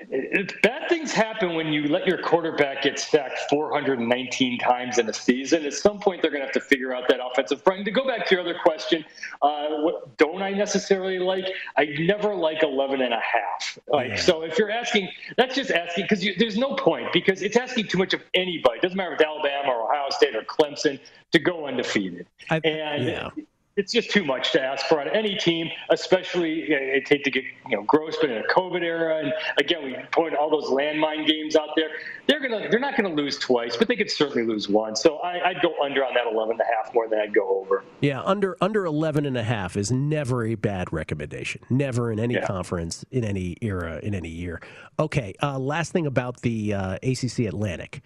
It, 0.10 0.62
bad 0.62 0.90
things 0.90 1.12
happen 1.12 1.56
when 1.56 1.74
you 1.74 1.88
let 1.88 2.08
your 2.08 2.18
quarterback 2.22 2.84
get 2.84 3.00
sacked 3.00 3.40
419 3.50 4.60
times 4.60 4.98
in 4.98 5.10
a 5.10 5.14
season. 5.14 5.66
At 5.66 5.74
some 5.74 6.00
point, 6.00 6.22
they're 6.22 6.32
going 6.32 6.42
to 6.42 6.46
have 6.46 6.54
to 6.54 6.62
figure 6.62 6.94
out 6.94 7.08
that 7.10 7.20
offensive 7.24 7.62
front. 7.62 7.80
And 7.80 7.86
to 7.86 7.92
go 7.92 8.08
back 8.08 8.26
to 8.28 8.36
your 8.36 8.42
other 8.42 8.58
question, 8.62 9.06
uh, 9.42 9.68
what 9.82 10.18
don't 10.18 10.42
I 10.42 10.52
necessarily 10.52 11.20
like? 11.20 11.46
I 11.78 11.86
never 12.00 12.36
like 12.36 12.64
11 12.64 13.02
and 13.02 13.14
a 13.14 13.18
half. 13.20 13.80
Like, 13.88 14.10
yeah. 14.10 14.16
so 14.18 14.44
if 14.44 14.58
you're 14.58 14.72
asking, 14.72 15.10
that's 15.38 15.56
just 15.56 15.72
asking 15.72 16.06
because 16.10 16.26
there's 16.38 16.58
no 16.58 16.76
point 16.76 17.12
because 17.14 17.42
it's 17.42 17.58
asking 17.58 17.88
too 17.88 17.98
much 17.98 18.14
of 18.14 18.22
anybody. 18.34 18.78
It 18.78 18.82
doesn't 18.82 18.98
matter 18.98 19.14
if 19.14 19.20
it's 19.20 19.28
Alabama 19.28 19.74
or 19.74 19.92
Ohio 19.92 20.10
State 20.10 20.36
or 20.36 20.44
Clemson 20.44 21.00
to 21.32 21.40
go 21.40 21.68
undefeated. 21.68 22.28
I, 22.50 22.58
and 22.64 23.06
yeah 23.06 23.30
it's 23.78 23.92
just 23.92 24.10
too 24.10 24.24
much 24.24 24.52
to 24.54 24.62
ask 24.62 24.86
for 24.86 25.02
on 25.02 25.10
any 25.10 25.36
team, 25.36 25.70
especially 25.90 26.74
I 26.74 27.02
hate 27.08 27.24
to 27.26 27.32
get 27.32 27.44
you 27.68 27.76
know 27.76 27.84
gross, 27.84 28.16
but 28.22 28.30
in 28.30 28.38
a 28.38 28.48
COVID 28.48 28.82
era, 28.82 29.20
and 29.20 29.34
again 29.60 29.84
we 29.84 29.96
point 30.12 30.34
all 30.34 30.50
those 30.50 30.70
landmine 30.70 31.28
games 31.28 31.56
out 31.56 31.70
there. 31.76 31.90
They're 32.28 32.40
gonna 32.40 32.70
they're 32.70 32.80
not 32.80 32.96
gonna 32.96 33.14
lose 33.14 33.38
twice, 33.38 33.76
but 33.76 33.88
they 33.88 33.98
could 33.98 34.10
certainly 34.10 34.48
lose 34.48 34.70
once. 34.70 35.02
So 35.02 35.18
I, 35.18 35.54
would 35.54 35.62
go 35.62 35.74
under 35.84 36.06
on 36.06 36.14
that 36.14 36.26
11 36.32 36.54
and 36.54 36.62
a 36.62 36.64
half 36.64 36.94
more 36.94 37.10
than 37.10 37.20
I'd 37.20 37.34
go 37.34 37.60
over. 37.60 37.84
Yeah, 38.00 38.22
under 38.24 38.56
under 38.62 38.86
11 38.86 39.26
and 39.26 39.38
a 39.38 39.44
half 39.44 39.76
is 39.76 39.92
never 39.92 40.46
a 40.46 40.56
bad 40.56 40.94
recommendation. 40.94 41.62
Never 41.70 42.12
in 42.12 42.20
any 42.20 42.36
yeah. 42.36 42.46
conference 42.46 43.04
in 43.12 43.26
any 43.26 43.58
era 43.62 44.00
in 44.02 44.16
any 44.16 44.30
year. 44.30 44.62
Okay, 45.00 45.34
uh, 45.44 45.60
last 45.60 45.92
thing 45.92 46.08
about 46.08 46.42
the 46.42 46.74
uh, 46.74 46.98
ACC 47.04 47.40
Atlantic. 47.40 48.02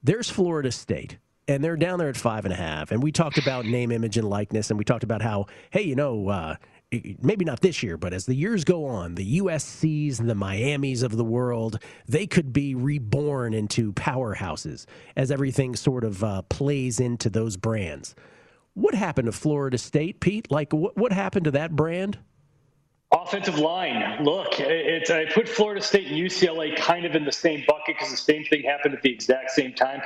There's 0.00 0.30
Florida 0.30 0.70
State 0.70 1.18
and 1.48 1.64
they're 1.64 1.76
down 1.76 1.98
there 1.98 2.10
at 2.10 2.16
five 2.16 2.44
and 2.44 2.52
a 2.52 2.56
half. 2.56 2.92
And 2.92 3.02
we 3.02 3.10
talked 3.10 3.38
about 3.38 3.64
name, 3.64 3.90
image, 3.90 4.18
and 4.18 4.28
likeness, 4.28 4.70
and 4.70 4.78
we 4.78 4.84
talked 4.84 5.02
about 5.02 5.22
how, 5.22 5.46
hey, 5.70 5.82
you 5.82 5.96
know, 5.96 6.28
uh, 6.28 6.56
maybe 7.20 7.44
not 7.44 7.60
this 7.60 7.82
year, 7.82 7.96
but 7.96 8.12
as 8.12 8.26
the 8.26 8.34
years 8.34 8.64
go 8.64 8.84
on, 8.84 9.14
the 9.14 9.40
USCs 9.40 10.20
and 10.20 10.28
the 10.28 10.34
Miamis 10.34 11.02
of 11.02 11.16
the 11.16 11.24
world, 11.24 11.82
they 12.06 12.26
could 12.26 12.52
be 12.52 12.74
reborn 12.74 13.54
into 13.54 13.92
powerhouses 13.94 14.84
as 15.16 15.30
everything 15.30 15.74
sort 15.74 16.04
of 16.04 16.22
uh, 16.22 16.42
plays 16.42 17.00
into 17.00 17.30
those 17.30 17.56
brands. 17.56 18.14
What 18.74 18.94
happened 18.94 19.26
to 19.26 19.32
Florida 19.32 19.78
State, 19.78 20.20
Pete? 20.20 20.50
Like, 20.50 20.72
what, 20.72 20.96
what 20.96 21.12
happened 21.12 21.46
to 21.46 21.50
that 21.52 21.74
brand? 21.74 22.18
Offensive 23.10 23.58
line. 23.58 24.22
Look, 24.22 24.60
I 24.60 25.26
put 25.32 25.48
Florida 25.48 25.80
State 25.80 26.08
and 26.08 26.16
UCLA 26.16 26.76
kind 26.76 27.06
of 27.06 27.14
in 27.14 27.24
the 27.24 27.32
same 27.32 27.64
bucket 27.66 27.96
because 27.96 28.10
the 28.10 28.18
same 28.18 28.44
thing 28.44 28.62
happened 28.62 28.94
at 28.94 29.02
the 29.02 29.10
exact 29.10 29.50
same 29.50 29.72
time. 29.72 30.02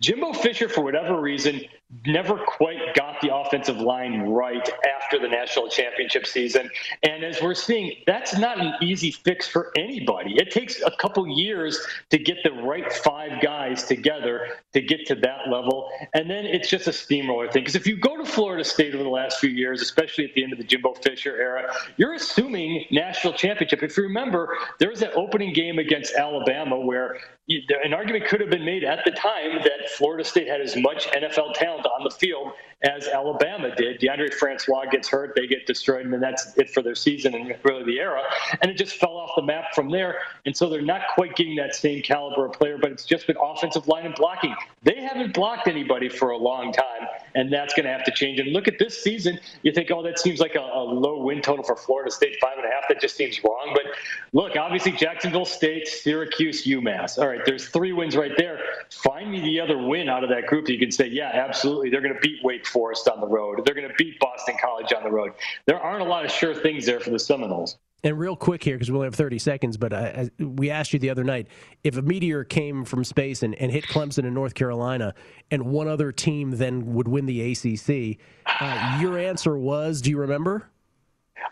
Jimbo 0.00 0.34
Fisher, 0.34 0.68
for 0.68 0.84
whatever 0.84 1.18
reason, 1.20 1.62
never 2.04 2.36
quite 2.36 2.94
got 2.94 3.18
the 3.22 3.34
offensive 3.34 3.78
line 3.78 4.20
right 4.22 4.68
after 4.94 5.18
the 5.18 5.28
national 5.28 5.68
championship 5.68 6.26
season. 6.26 6.68
And 7.02 7.24
as 7.24 7.40
we're 7.40 7.54
seeing, 7.54 7.92
that's 8.06 8.36
not 8.36 8.60
an 8.60 8.74
easy 8.82 9.10
fix 9.10 9.48
for 9.48 9.72
anybody. 9.76 10.34
It 10.36 10.50
takes 10.50 10.82
a 10.82 10.90
couple 10.98 11.26
years 11.26 11.80
to 12.10 12.18
get 12.18 12.38
the 12.44 12.52
right 12.52 12.92
five 12.92 13.40
guys 13.40 13.84
together 13.84 14.48
to 14.74 14.82
get 14.82 15.06
to 15.06 15.14
that 15.14 15.48
level. 15.50 15.90
And 16.12 16.28
then 16.28 16.44
it's 16.44 16.68
just 16.68 16.88
a 16.88 16.92
steamroller 16.92 17.50
thing. 17.50 17.62
Because 17.62 17.76
if 17.76 17.86
you 17.86 17.96
go 17.96 18.18
to 18.18 18.26
Florida 18.26 18.64
State 18.64 18.94
over 18.94 19.04
the 19.04 19.08
last 19.08 19.38
few 19.38 19.50
years, 19.50 19.80
especially 19.80 20.24
at 20.24 20.34
the 20.34 20.42
end 20.42 20.52
of 20.52 20.58
the 20.58 20.64
Jimbo 20.64 20.94
Fisher 20.94 21.40
era, 21.40 21.72
you're 21.96 22.14
assuming 22.14 22.84
national 22.90 23.32
championship. 23.32 23.82
If 23.82 23.96
you 23.96 24.02
remember, 24.02 24.58
there 24.78 24.90
was 24.90 25.00
that 25.00 25.14
opening 25.14 25.54
game 25.54 25.78
against 25.78 26.14
Alabama 26.16 26.78
where 26.78 27.18
an 27.48 27.94
argument 27.94 28.26
could 28.26 28.40
have 28.40 28.50
been 28.50 28.64
made 28.64 28.84
at 28.84 29.04
the 29.04 29.12
time 29.12 29.62
that 29.62 29.90
Florida 29.96 30.24
State 30.24 30.48
had 30.48 30.60
as 30.60 30.76
much 30.76 31.06
NFL 31.08 31.54
talent 31.54 31.86
on 31.86 32.04
the 32.04 32.10
field 32.10 32.52
as 32.82 33.08
Alabama 33.08 33.74
did. 33.74 34.00
Deondre 34.00 34.32
Francois 34.34 34.84
gets 34.90 35.08
hurt, 35.08 35.34
they 35.34 35.46
get 35.46 35.66
destroyed, 35.66 36.04
and 36.04 36.12
then 36.12 36.20
that's 36.20 36.56
it 36.58 36.68
for 36.70 36.82
their 36.82 36.94
season 36.94 37.34
and 37.34 37.54
really 37.62 37.84
the 37.84 37.98
era. 37.98 38.22
And 38.60 38.70
it 38.70 38.76
just 38.76 38.96
fell 38.96 39.16
off 39.16 39.30
the 39.34 39.42
map 39.42 39.74
from 39.74 39.90
there. 39.90 40.18
And 40.44 40.54
so 40.54 40.68
they're 40.68 40.82
not 40.82 41.02
quite 41.14 41.34
getting 41.36 41.56
that 41.56 41.74
same 41.74 42.02
caliber 42.02 42.44
of 42.44 42.52
player, 42.52 42.76
but 42.78 42.92
it's 42.92 43.06
just 43.06 43.26
been 43.26 43.36
offensive 43.40 43.88
line 43.88 44.04
and 44.04 44.14
blocking. 44.14 44.54
They 44.82 45.00
haven't 45.00 45.32
blocked 45.32 45.68
anybody 45.68 46.08
for 46.10 46.30
a 46.30 46.36
long 46.36 46.72
time, 46.72 47.08
and 47.34 47.50
that's 47.50 47.72
going 47.72 47.86
to 47.86 47.92
have 47.92 48.04
to 48.04 48.12
change. 48.12 48.38
And 48.40 48.52
look 48.52 48.68
at 48.68 48.78
this 48.78 49.02
season, 49.02 49.40
you 49.62 49.72
think, 49.72 49.90
oh, 49.90 50.02
that 50.02 50.18
seems 50.18 50.38
like 50.38 50.54
a, 50.54 50.60
a 50.60 50.82
low 50.82 51.22
win 51.22 51.40
total 51.40 51.64
for 51.64 51.76
Florida 51.76 52.10
State, 52.10 52.36
five 52.42 52.58
and 52.58 52.66
a 52.66 52.70
half. 52.70 52.84
That 52.88 53.00
just 53.00 53.16
seems 53.16 53.42
wrong. 53.42 53.70
But 53.72 53.94
look, 54.32 54.56
obviously 54.56 54.92
Jacksonville 54.92 55.46
State, 55.46 55.88
Syracuse, 55.88 56.66
UMass. 56.66 57.18
All 57.18 57.28
right, 57.28 57.40
there's 57.46 57.68
three 57.68 57.92
wins 57.92 58.16
right 58.16 58.32
there. 58.36 58.60
Find 58.90 59.30
me 59.30 59.40
the 59.40 59.60
other 59.60 59.78
win 59.78 60.10
out 60.10 60.22
of 60.22 60.30
that 60.30 60.46
group 60.46 60.66
that 60.66 60.72
you 60.72 60.78
can 60.78 60.92
say, 60.92 61.06
yeah, 61.06 61.30
absolutely, 61.32 61.88
they're 61.88 62.02
going 62.02 62.14
to 62.14 62.20
beat 62.20 62.44
Wake 62.44 62.65
Forest 62.66 63.08
on 63.08 63.20
the 63.20 63.26
road. 63.26 63.62
They're 63.64 63.74
going 63.74 63.88
to 63.88 63.94
beat 63.94 64.18
Boston 64.20 64.56
College 64.60 64.92
on 64.92 65.02
the 65.02 65.10
road. 65.10 65.32
There 65.66 65.80
aren't 65.80 66.02
a 66.02 66.08
lot 66.08 66.24
of 66.24 66.30
sure 66.30 66.54
things 66.54 66.86
there 66.86 67.00
for 67.00 67.10
the 67.10 67.18
Seminoles. 67.18 67.78
And 68.04 68.18
real 68.18 68.36
quick 68.36 68.62
here, 68.62 68.76
because 68.76 68.90
we 68.90 68.96
only 68.96 69.06
have 69.06 69.14
30 69.14 69.38
seconds, 69.38 69.76
but 69.76 69.92
uh, 69.92 70.26
we 70.38 70.70
asked 70.70 70.92
you 70.92 70.98
the 70.98 71.10
other 71.10 71.24
night 71.24 71.48
if 71.82 71.96
a 71.96 72.02
meteor 72.02 72.44
came 72.44 72.84
from 72.84 73.02
space 73.02 73.42
and, 73.42 73.54
and, 73.56 73.72
hit 73.72 73.84
Clemson 73.84 74.24
in 74.24 74.34
North 74.34 74.54
Carolina 74.54 75.14
and 75.50 75.66
one 75.66 75.88
other 75.88 76.12
team 76.12 76.52
then 76.52 76.94
would 76.94 77.08
win 77.08 77.26
the 77.26 77.52
ACC, 77.52 78.18
uh, 78.60 78.98
your 79.00 79.18
answer 79.18 79.56
was, 79.56 80.02
do 80.02 80.10
you 80.10 80.18
remember? 80.18 80.68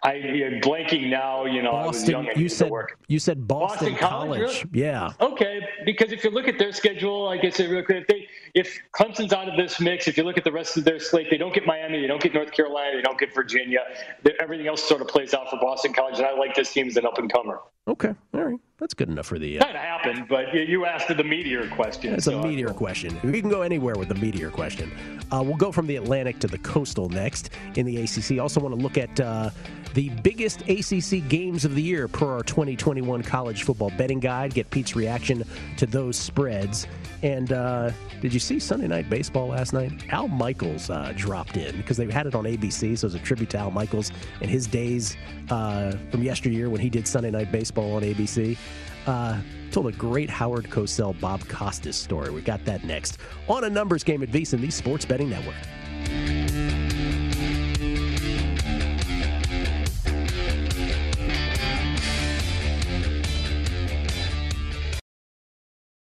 I 0.02 0.14
yeah, 0.14 0.60
blanking 0.60 1.08
now. 1.08 1.44
You 1.44 1.62
know, 1.62 1.72
Boston, 1.72 2.14
I 2.14 2.18
was 2.20 2.36
you 2.36 2.48
said 2.48 2.70
you 3.08 3.18
said 3.18 3.46
Boston, 3.46 3.92
Boston 3.92 4.08
College. 4.08 4.40
College. 4.40 4.66
Really? 4.70 4.86
Yeah. 4.86 5.12
Okay, 5.20 5.60
because 5.84 6.12
if 6.12 6.24
you 6.24 6.30
look 6.30 6.48
at 6.48 6.58
their 6.58 6.72
schedule, 6.72 7.28
I 7.28 7.36
guess 7.36 7.58
real 7.60 7.82
quick, 7.82 8.02
if 8.02 8.06
they 8.06 8.28
if 8.54 8.78
Clemson's 8.92 9.32
out 9.32 9.48
of 9.48 9.56
this 9.56 9.80
mix, 9.80 10.08
if 10.08 10.16
you 10.16 10.24
look 10.24 10.38
at 10.38 10.44
the 10.44 10.52
rest 10.52 10.76
of 10.76 10.84
their 10.84 10.98
slate, 10.98 11.28
they 11.30 11.36
don't 11.38 11.54
get 11.54 11.66
Miami, 11.66 12.00
they 12.00 12.06
don't 12.06 12.22
get 12.22 12.34
North 12.34 12.52
Carolina, 12.52 12.96
they 12.96 13.02
don't 13.02 13.18
get 13.18 13.34
Virginia. 13.34 13.80
Everything 14.40 14.66
else 14.66 14.82
sort 14.82 15.00
of 15.00 15.08
plays 15.08 15.34
out 15.34 15.50
for 15.50 15.58
Boston 15.60 15.92
College, 15.92 16.18
and 16.18 16.26
I 16.26 16.36
like 16.36 16.54
this 16.54 16.72
team 16.72 16.88
as 16.88 16.96
an 16.96 17.06
up 17.06 17.18
and 17.18 17.32
comer. 17.32 17.60
Okay, 17.86 18.14
all 18.32 18.44
right, 18.44 18.58
that's 18.78 18.94
good 18.94 19.10
enough 19.10 19.26
for 19.26 19.38
the. 19.38 19.58
Uh, 19.58 19.64
that 19.64 19.76
happened, 19.76 20.26
but 20.26 20.54
you 20.54 20.86
asked 20.86 21.14
the 21.14 21.22
meteor 21.22 21.68
question. 21.68 22.14
It's 22.14 22.24
so 22.24 22.40
a 22.40 22.46
meteor 22.46 22.70
question. 22.70 23.20
We 23.22 23.42
can 23.42 23.50
go 23.50 23.60
anywhere 23.60 23.94
with 23.96 24.08
the 24.08 24.14
meteor 24.14 24.48
question. 24.48 24.90
Uh, 25.30 25.42
we'll 25.44 25.58
go 25.58 25.70
from 25.70 25.86
the 25.86 25.96
Atlantic 25.96 26.38
to 26.38 26.46
the 26.46 26.56
coastal 26.58 27.10
next 27.10 27.50
in 27.74 27.84
the 27.84 27.98
ACC. 27.98 28.40
Also, 28.40 28.58
want 28.58 28.74
to 28.74 28.80
look 28.80 28.96
at 28.96 29.20
uh, 29.20 29.50
the 29.94 30.08
biggest 30.22 30.62
ACC 30.62 31.26
games 31.28 31.64
of 31.64 31.74
the 31.74 31.82
year 31.82 32.08
per 32.08 32.26
our 32.26 32.42
2021 32.42 33.22
college 33.22 33.62
football 33.62 33.92
betting 33.96 34.20
guide. 34.20 34.52
Get 34.52 34.68
Pete's 34.70 34.96
reaction 34.96 35.44
to 35.76 35.86
those 35.86 36.16
spreads. 36.16 36.86
And 37.22 37.52
uh, 37.52 37.92
did 38.20 38.34
you 38.34 38.40
see 38.40 38.58
Sunday 38.58 38.88
Night 38.88 39.08
Baseball 39.08 39.48
last 39.48 39.72
night? 39.72 39.92
Al 40.10 40.28
Michaels 40.28 40.90
uh, 40.90 41.12
dropped 41.16 41.56
in 41.56 41.76
because 41.76 41.96
they 41.96 42.10
had 42.10 42.26
it 42.26 42.34
on 42.34 42.44
ABC, 42.44 42.98
so 42.98 43.06
it 43.06 43.12
was 43.12 43.14
a 43.14 43.20
tribute 43.20 43.50
to 43.50 43.58
Al 43.58 43.70
Michaels 43.70 44.10
and 44.40 44.50
his 44.50 44.66
days 44.66 45.16
uh, 45.48 45.92
from 46.10 46.22
yesteryear 46.22 46.68
when 46.68 46.80
he 46.80 46.90
did 46.90 47.06
Sunday 47.06 47.30
Night 47.30 47.52
Baseball 47.52 47.94
on 47.94 48.02
ABC. 48.02 48.58
Uh, 49.06 49.40
told 49.70 49.86
a 49.86 49.92
great 49.92 50.28
Howard 50.28 50.70
Cosell, 50.70 51.18
Bob 51.20 51.46
Costas 51.48 51.96
story. 51.96 52.30
We 52.30 52.42
got 52.42 52.64
that 52.64 52.84
next 52.84 53.18
on 53.48 53.64
a 53.64 53.70
numbers 53.70 54.02
game 54.02 54.22
at 54.22 54.30
VSiN, 54.30 54.60
the 54.60 54.70
Sports 54.70 55.04
Betting 55.04 55.30
Network. 55.30 56.83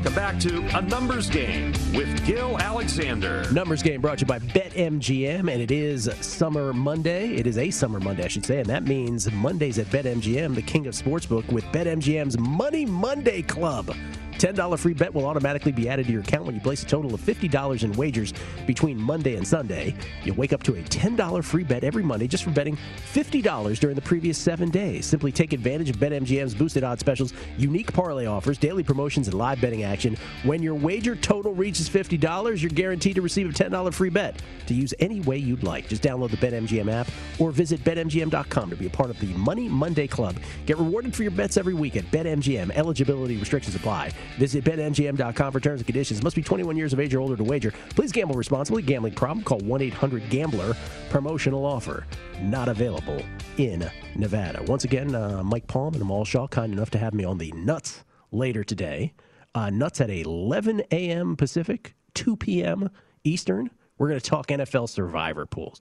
Welcome 0.00 0.14
back 0.14 0.40
to 0.40 0.78
A 0.78 0.80
Numbers 0.80 1.28
Game 1.28 1.72
with 1.92 2.24
Gil 2.24 2.58
Alexander. 2.58 3.44
Numbers 3.52 3.82
game 3.82 4.00
brought 4.00 4.16
to 4.16 4.22
you 4.22 4.26
by 4.26 4.38
BetMGM, 4.38 5.40
and 5.40 5.60
it 5.60 5.70
is 5.70 6.08
Summer 6.22 6.72
Monday. 6.72 7.34
It 7.34 7.46
is 7.46 7.58
a 7.58 7.70
Summer 7.70 8.00
Monday, 8.00 8.24
I 8.24 8.28
should 8.28 8.46
say, 8.46 8.60
and 8.60 8.66
that 8.70 8.84
means 8.84 9.30
Mondays 9.30 9.78
at 9.78 9.84
BetMGM, 9.88 10.54
the 10.54 10.62
king 10.62 10.86
of 10.86 10.94
sportsbook, 10.94 11.52
with 11.52 11.64
BetMGM's 11.66 12.38
Money 12.38 12.86
Monday 12.86 13.42
Club. 13.42 13.94
$10 14.40 14.78
free 14.78 14.94
bet 14.94 15.12
will 15.12 15.26
automatically 15.26 15.70
be 15.70 15.86
added 15.88 16.06
to 16.06 16.12
your 16.12 16.22
account 16.22 16.46
when 16.46 16.54
you 16.54 16.60
place 16.62 16.82
a 16.82 16.86
total 16.86 17.12
of 17.12 17.20
$50 17.20 17.82
in 17.82 17.92
wagers 17.92 18.32
between 18.66 18.98
Monday 18.98 19.36
and 19.36 19.46
Sunday. 19.46 19.94
You'll 20.24 20.36
wake 20.36 20.54
up 20.54 20.62
to 20.62 20.76
a 20.76 20.82
$10 20.82 21.44
free 21.44 21.62
bet 21.62 21.84
every 21.84 22.02
Monday 22.02 22.26
just 22.26 22.44
for 22.44 22.50
betting 22.50 22.78
$50 23.12 23.78
during 23.78 23.96
the 23.96 24.02
previous 24.02 24.38
seven 24.38 24.70
days. 24.70 25.04
Simply 25.04 25.30
take 25.30 25.52
advantage 25.52 25.90
of 25.90 25.96
BetMGM's 25.96 26.54
boosted 26.54 26.84
odds 26.84 27.00
specials, 27.00 27.34
unique 27.58 27.92
parlay 27.92 28.24
offers, 28.24 28.56
daily 28.56 28.82
promotions, 28.82 29.28
and 29.28 29.36
live 29.36 29.60
betting 29.60 29.82
action. 29.82 30.16
When 30.42 30.62
your 30.62 30.74
wager 30.74 31.16
total 31.16 31.54
reaches 31.54 31.90
$50, 31.90 32.62
you're 32.62 32.70
guaranteed 32.70 33.16
to 33.16 33.22
receive 33.22 33.50
a 33.50 33.52
$10 33.52 33.92
free 33.92 34.10
bet 34.10 34.40
to 34.66 34.74
use 34.74 34.94
any 35.00 35.20
way 35.20 35.36
you'd 35.36 35.62
like. 35.62 35.88
Just 35.88 36.02
download 36.02 36.30
the 36.30 36.38
BetMGM 36.38 36.90
app 36.90 37.08
or 37.38 37.50
visit 37.50 37.84
BetMGM.com 37.84 38.70
to 38.70 38.76
be 38.76 38.86
a 38.86 38.90
part 38.90 39.10
of 39.10 39.20
the 39.20 39.34
Money 39.34 39.68
Monday 39.68 40.06
Club. 40.06 40.36
Get 40.64 40.78
rewarded 40.78 41.14
for 41.14 41.22
your 41.24 41.32
bets 41.32 41.58
every 41.58 41.74
week 41.74 41.96
at 41.96 42.04
BetMGM. 42.10 42.70
Eligibility 42.70 43.36
restrictions 43.36 43.76
apply. 43.76 44.12
Visit 44.38 44.64
BetMGM.com 44.64 45.52
for 45.52 45.60
terms 45.60 45.80
and 45.80 45.86
conditions. 45.86 46.22
Must 46.22 46.36
be 46.36 46.42
21 46.42 46.76
years 46.76 46.92
of 46.92 47.00
age 47.00 47.14
or 47.14 47.20
older 47.20 47.36
to 47.36 47.44
wager. 47.44 47.72
Please 47.90 48.12
gamble 48.12 48.34
responsibly. 48.34 48.82
Gambling 48.82 49.14
problem? 49.14 49.44
Call 49.44 49.60
1-800-GAMBLER. 49.60 50.74
Promotional 51.10 51.66
offer 51.66 52.06
not 52.40 52.68
available 52.68 53.22
in 53.58 53.90
Nevada. 54.16 54.62
Once 54.64 54.84
again, 54.84 55.14
uh, 55.14 55.42
Mike 55.42 55.66
Palm 55.66 55.94
and 55.94 56.02
Amal 56.02 56.24
Shaw 56.24 56.46
kind 56.46 56.72
enough 56.72 56.90
to 56.90 56.98
have 56.98 57.14
me 57.14 57.24
on 57.24 57.38
the 57.38 57.52
Nuts 57.52 58.04
later 58.32 58.64
today. 58.64 59.12
Uh, 59.54 59.68
nuts 59.68 60.00
at 60.00 60.10
11 60.10 60.82
a.m. 60.92 61.36
Pacific, 61.36 61.94
2 62.14 62.36
p.m. 62.36 62.88
Eastern. 63.24 63.70
We're 63.98 64.08
going 64.08 64.20
to 64.20 64.30
talk 64.30 64.46
NFL 64.46 64.88
survivor 64.88 65.44
pools. 65.44 65.80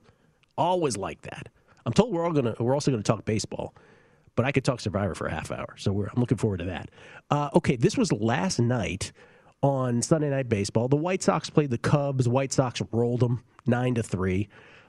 Always 0.58 0.98
like 0.98 1.22
that. 1.22 1.50
I'm 1.86 1.94
told 1.94 2.12
we're 2.12 2.26
all 2.26 2.34
going 2.34 2.54
to. 2.54 2.62
We're 2.62 2.74
also 2.74 2.92
going 2.92 3.02
to 3.02 3.08
talk 3.08 3.26
baseball 3.26 3.74
but 4.36 4.46
I 4.46 4.52
could 4.52 4.64
talk 4.64 4.80
Survivor 4.80 5.16
for 5.16 5.28
a 5.28 5.32
half 5.32 5.52
hour. 5.52 5.76
So 5.78 5.92
I'm 5.92 6.20
looking 6.20 6.38
forward 6.38 6.60
to 6.60 6.66
that. 6.66 6.90
Uh, 7.30 7.50
okay, 7.56 7.76
this 7.76 7.98
was 7.98 8.12
last 8.12 8.60
night 8.60 9.12
on 9.62 10.02
Sunday 10.02 10.30
Night 10.30 10.50
Baseball. 10.50 10.88
The 10.88 10.96
White 10.96 11.22
Sox 11.22 11.50
played 11.50 11.70
the 11.70 11.78
Cubs. 11.78 12.28
White 12.30 12.54
Sox 12.54 12.82
rolled 12.92 13.20
them 13.20 13.44
nine 13.66 13.96
to 13.96 14.04
three, 14.04 14.48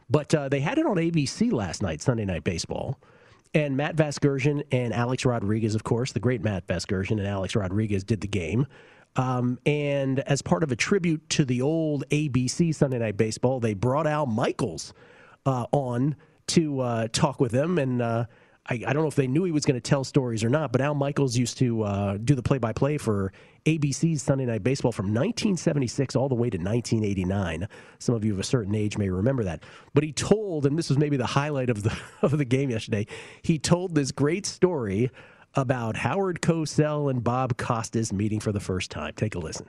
but 0.08 0.34
uh, 0.34 0.48
they 0.48 0.60
had 0.60 0.78
it 0.78 0.86
on 0.86 0.96
ABC 0.96 1.52
last 1.52 1.82
night, 1.82 2.00
Sunday 2.00 2.24
Night 2.24 2.44
Baseball. 2.44 2.98
and 3.54 3.76
Matt 3.76 3.96
Vasgersian 3.96 4.62
and 4.70 4.92
Alex 4.92 5.24
Rodriguez, 5.24 5.74
of 5.74 5.82
course, 5.84 6.12
the 6.12 6.20
great 6.20 6.42
Matt 6.42 6.66
Vasgersian 6.66 7.18
and 7.18 7.26
Alex 7.26 7.56
Rodriguez 7.56 8.04
did 8.04 8.20
the 8.20 8.28
game. 8.28 8.66
Um, 9.16 9.58
and 9.66 10.20
as 10.20 10.40
part 10.40 10.62
of 10.62 10.70
a 10.70 10.76
tribute 10.76 11.28
to 11.30 11.44
the 11.44 11.62
old 11.62 12.04
ABC 12.10 12.72
Sunday 12.74 12.98
Night 12.98 13.16
Baseball, 13.16 13.58
they 13.58 13.74
brought 13.74 14.06
Al 14.06 14.26
Michaels 14.26 14.94
uh, 15.46 15.66
on 15.72 16.14
to 16.48 16.80
uh, 16.80 17.08
talk 17.12 17.40
with 17.40 17.50
them. 17.50 17.78
And 17.78 18.00
uh, 18.00 18.26
I, 18.70 18.84
I, 18.86 18.92
don't 18.92 19.02
know 19.02 19.08
if 19.08 19.16
they 19.16 19.26
knew 19.26 19.42
he 19.42 19.50
was 19.50 19.64
going 19.64 19.74
to 19.74 19.80
tell 19.80 20.04
stories 20.04 20.44
or 20.44 20.48
not, 20.48 20.70
but 20.70 20.80
Al 20.80 20.94
Michaels 20.94 21.36
used 21.36 21.58
to 21.58 21.82
uh, 21.82 22.16
do 22.18 22.36
the 22.36 22.42
play 22.42 22.58
by 22.58 22.72
play 22.72 22.98
for 22.98 23.32
ABC's 23.66 24.22
Sunday 24.22 24.46
Night 24.46 24.62
Baseball 24.62 24.92
from 24.92 25.06
1976 25.06 26.14
all 26.14 26.28
the 26.28 26.36
way 26.36 26.48
to 26.48 26.56
1989. 26.56 27.68
Some 27.98 28.14
of 28.14 28.24
you 28.24 28.32
of 28.32 28.38
a 28.38 28.44
certain 28.44 28.74
age 28.76 28.96
may 28.96 29.10
remember 29.10 29.42
that. 29.44 29.64
But 29.92 30.04
he 30.04 30.12
told, 30.12 30.66
and 30.66 30.78
this 30.78 30.88
was 30.88 30.98
maybe 30.98 31.16
the 31.16 31.26
highlight 31.26 31.68
of 31.68 31.82
the, 31.82 31.96
of 32.22 32.38
the 32.38 32.44
game 32.44 32.70
yesterday, 32.70 33.06
he 33.42 33.58
told 33.58 33.96
this 33.96 34.12
great 34.12 34.46
story 34.46 35.10
about 35.54 35.96
Howard 35.96 36.40
Cosell 36.40 37.10
and 37.10 37.24
Bob 37.24 37.56
Costas 37.56 38.12
meeting 38.12 38.38
for 38.38 38.52
the 38.52 38.60
first 38.60 38.92
time. 38.92 39.14
Take 39.16 39.34
a 39.34 39.40
listen. 39.40 39.68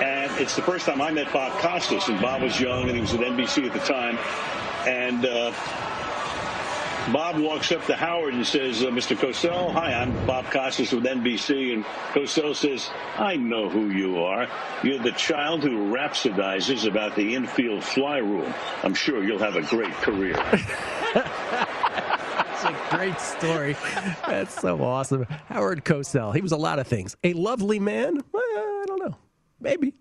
And 0.00 0.32
it's 0.40 0.56
the 0.56 0.62
first 0.62 0.86
time 0.86 1.02
I 1.02 1.10
met 1.10 1.30
Bob 1.30 1.52
Costas, 1.60 2.08
and 2.08 2.18
Bob 2.22 2.40
was 2.40 2.58
young 2.58 2.84
and 2.84 2.92
he 2.92 3.00
was 3.02 3.12
at 3.12 3.20
NBC 3.20 3.66
at 3.66 3.74
the 3.74 3.80
time. 3.80 4.18
And 4.86 5.26
uh, 5.26 5.52
Bob 7.12 7.38
walks 7.38 7.70
up 7.70 7.84
to 7.84 7.94
Howard 7.94 8.32
and 8.32 8.46
says, 8.46 8.82
uh, 8.82 8.86
Mr. 8.86 9.14
Cosell, 9.14 9.70
hi, 9.72 9.92
I'm 9.92 10.26
Bob 10.26 10.46
Costas 10.46 10.90
with 10.90 11.04
NBC. 11.04 11.74
And 11.74 11.84
Cosell 12.12 12.56
says, 12.56 12.88
I 13.16 13.36
know 13.36 13.68
who 13.68 13.90
you 13.90 14.24
are. 14.24 14.48
You're 14.82 14.98
the 14.98 15.12
child 15.12 15.62
who 15.62 15.92
rhapsodizes 15.92 16.88
about 16.88 17.14
the 17.14 17.34
infield 17.34 17.84
fly 17.84 18.18
rule. 18.18 18.50
I'm 18.82 18.94
sure 18.94 19.22
you'll 19.22 19.38
have 19.38 19.56
a 19.56 19.62
great 19.62 19.92
career. 19.92 20.34
a 22.64 22.76
great 22.90 23.20
story. 23.20 23.76
That's 24.26 24.58
so 24.58 24.82
awesome. 24.82 25.26
Howard 25.48 25.84
Cosell. 25.84 26.34
He 26.34 26.40
was 26.40 26.52
a 26.52 26.56
lot 26.56 26.78
of 26.78 26.86
things. 26.86 27.16
A 27.22 27.34
lovely 27.34 27.80
man? 27.80 28.18
Well, 28.32 28.42
I 28.42 28.84
don't 28.86 29.04
know. 29.04 29.16
Maybe. 29.60 29.92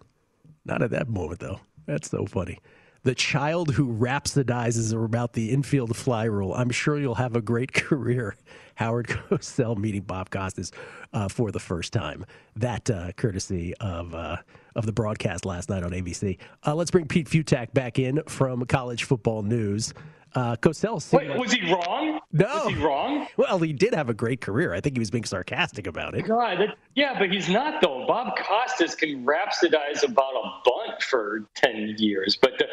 Not 0.64 0.82
at 0.82 0.92
that 0.92 1.10
moment, 1.10 1.42
though. 1.42 1.60
That's 1.86 2.10
so 2.10 2.26
funny. 2.26 2.60
The 3.04 3.14
child 3.14 3.74
who 3.74 3.94
rhapsodizes 3.94 4.94
about 4.94 5.34
the 5.34 5.52
infield 5.52 5.96
fly 5.96 6.24
rule. 6.24 6.54
I'm 6.54 6.70
sure 6.70 6.98
you'll 6.98 7.16
have 7.16 7.36
a 7.36 7.42
great 7.42 7.74
career. 7.74 8.36
Howard 8.76 9.08
Cosell 9.08 9.78
meeting 9.78 10.04
Bob 10.04 10.30
Costas 10.30 10.72
uh, 11.12 11.28
for 11.28 11.52
the 11.52 11.60
first 11.60 11.92
time. 11.92 12.26
That 12.56 12.90
uh, 12.90 13.12
courtesy 13.12 13.74
of 13.76 14.16
uh, 14.16 14.38
of 14.76 14.86
the 14.86 14.94
broadcast 14.94 15.46
last 15.46 15.70
night 15.70 15.84
on 15.84 15.92
ABC. 15.92 16.38
Uh, 16.66 16.76
let's 16.76 16.92
bring 16.92 17.08
Pete 17.08 17.30
Fiutak 17.30 17.74
back 17.74 18.00
in 18.00 18.24
from 18.28 18.66
College 18.66 19.04
Football 19.04 19.44
News. 19.44 19.94
Uh, 20.36 20.56
Cosell. 20.56 21.14
Wait, 21.14 21.30
like, 21.30 21.38
was 21.38 21.52
he 21.52 21.72
wrong? 21.72 22.20
No, 22.32 22.48
was 22.48 22.74
he 22.74 22.84
wrong? 22.84 23.28
Well, 23.38 23.60
he 23.60 23.72
did 23.72 23.94
have 23.94 24.10
a 24.10 24.14
great 24.14 24.42
career. 24.42 24.74
I 24.74 24.82
think 24.82 24.96
he 24.96 25.00
was 25.00 25.12
being 25.12 25.26
sarcastic 25.26 25.86
about 25.86 26.16
it. 26.16 26.26
God, 26.26 26.60
that, 26.60 26.78
yeah, 26.96 27.18
but 27.20 27.32
he's 27.32 27.50
not 27.50 27.82
though. 27.82 28.06
Bob 28.08 28.36
Costas 28.38 28.96
can 28.96 29.26
rhapsodize 29.26 30.04
about 30.04 30.34
a 30.34 30.62
bunt 30.66 31.04
for 31.04 31.46
ten 31.54 31.96
years. 31.98 32.36
But 32.36 32.54
the, 32.58 32.66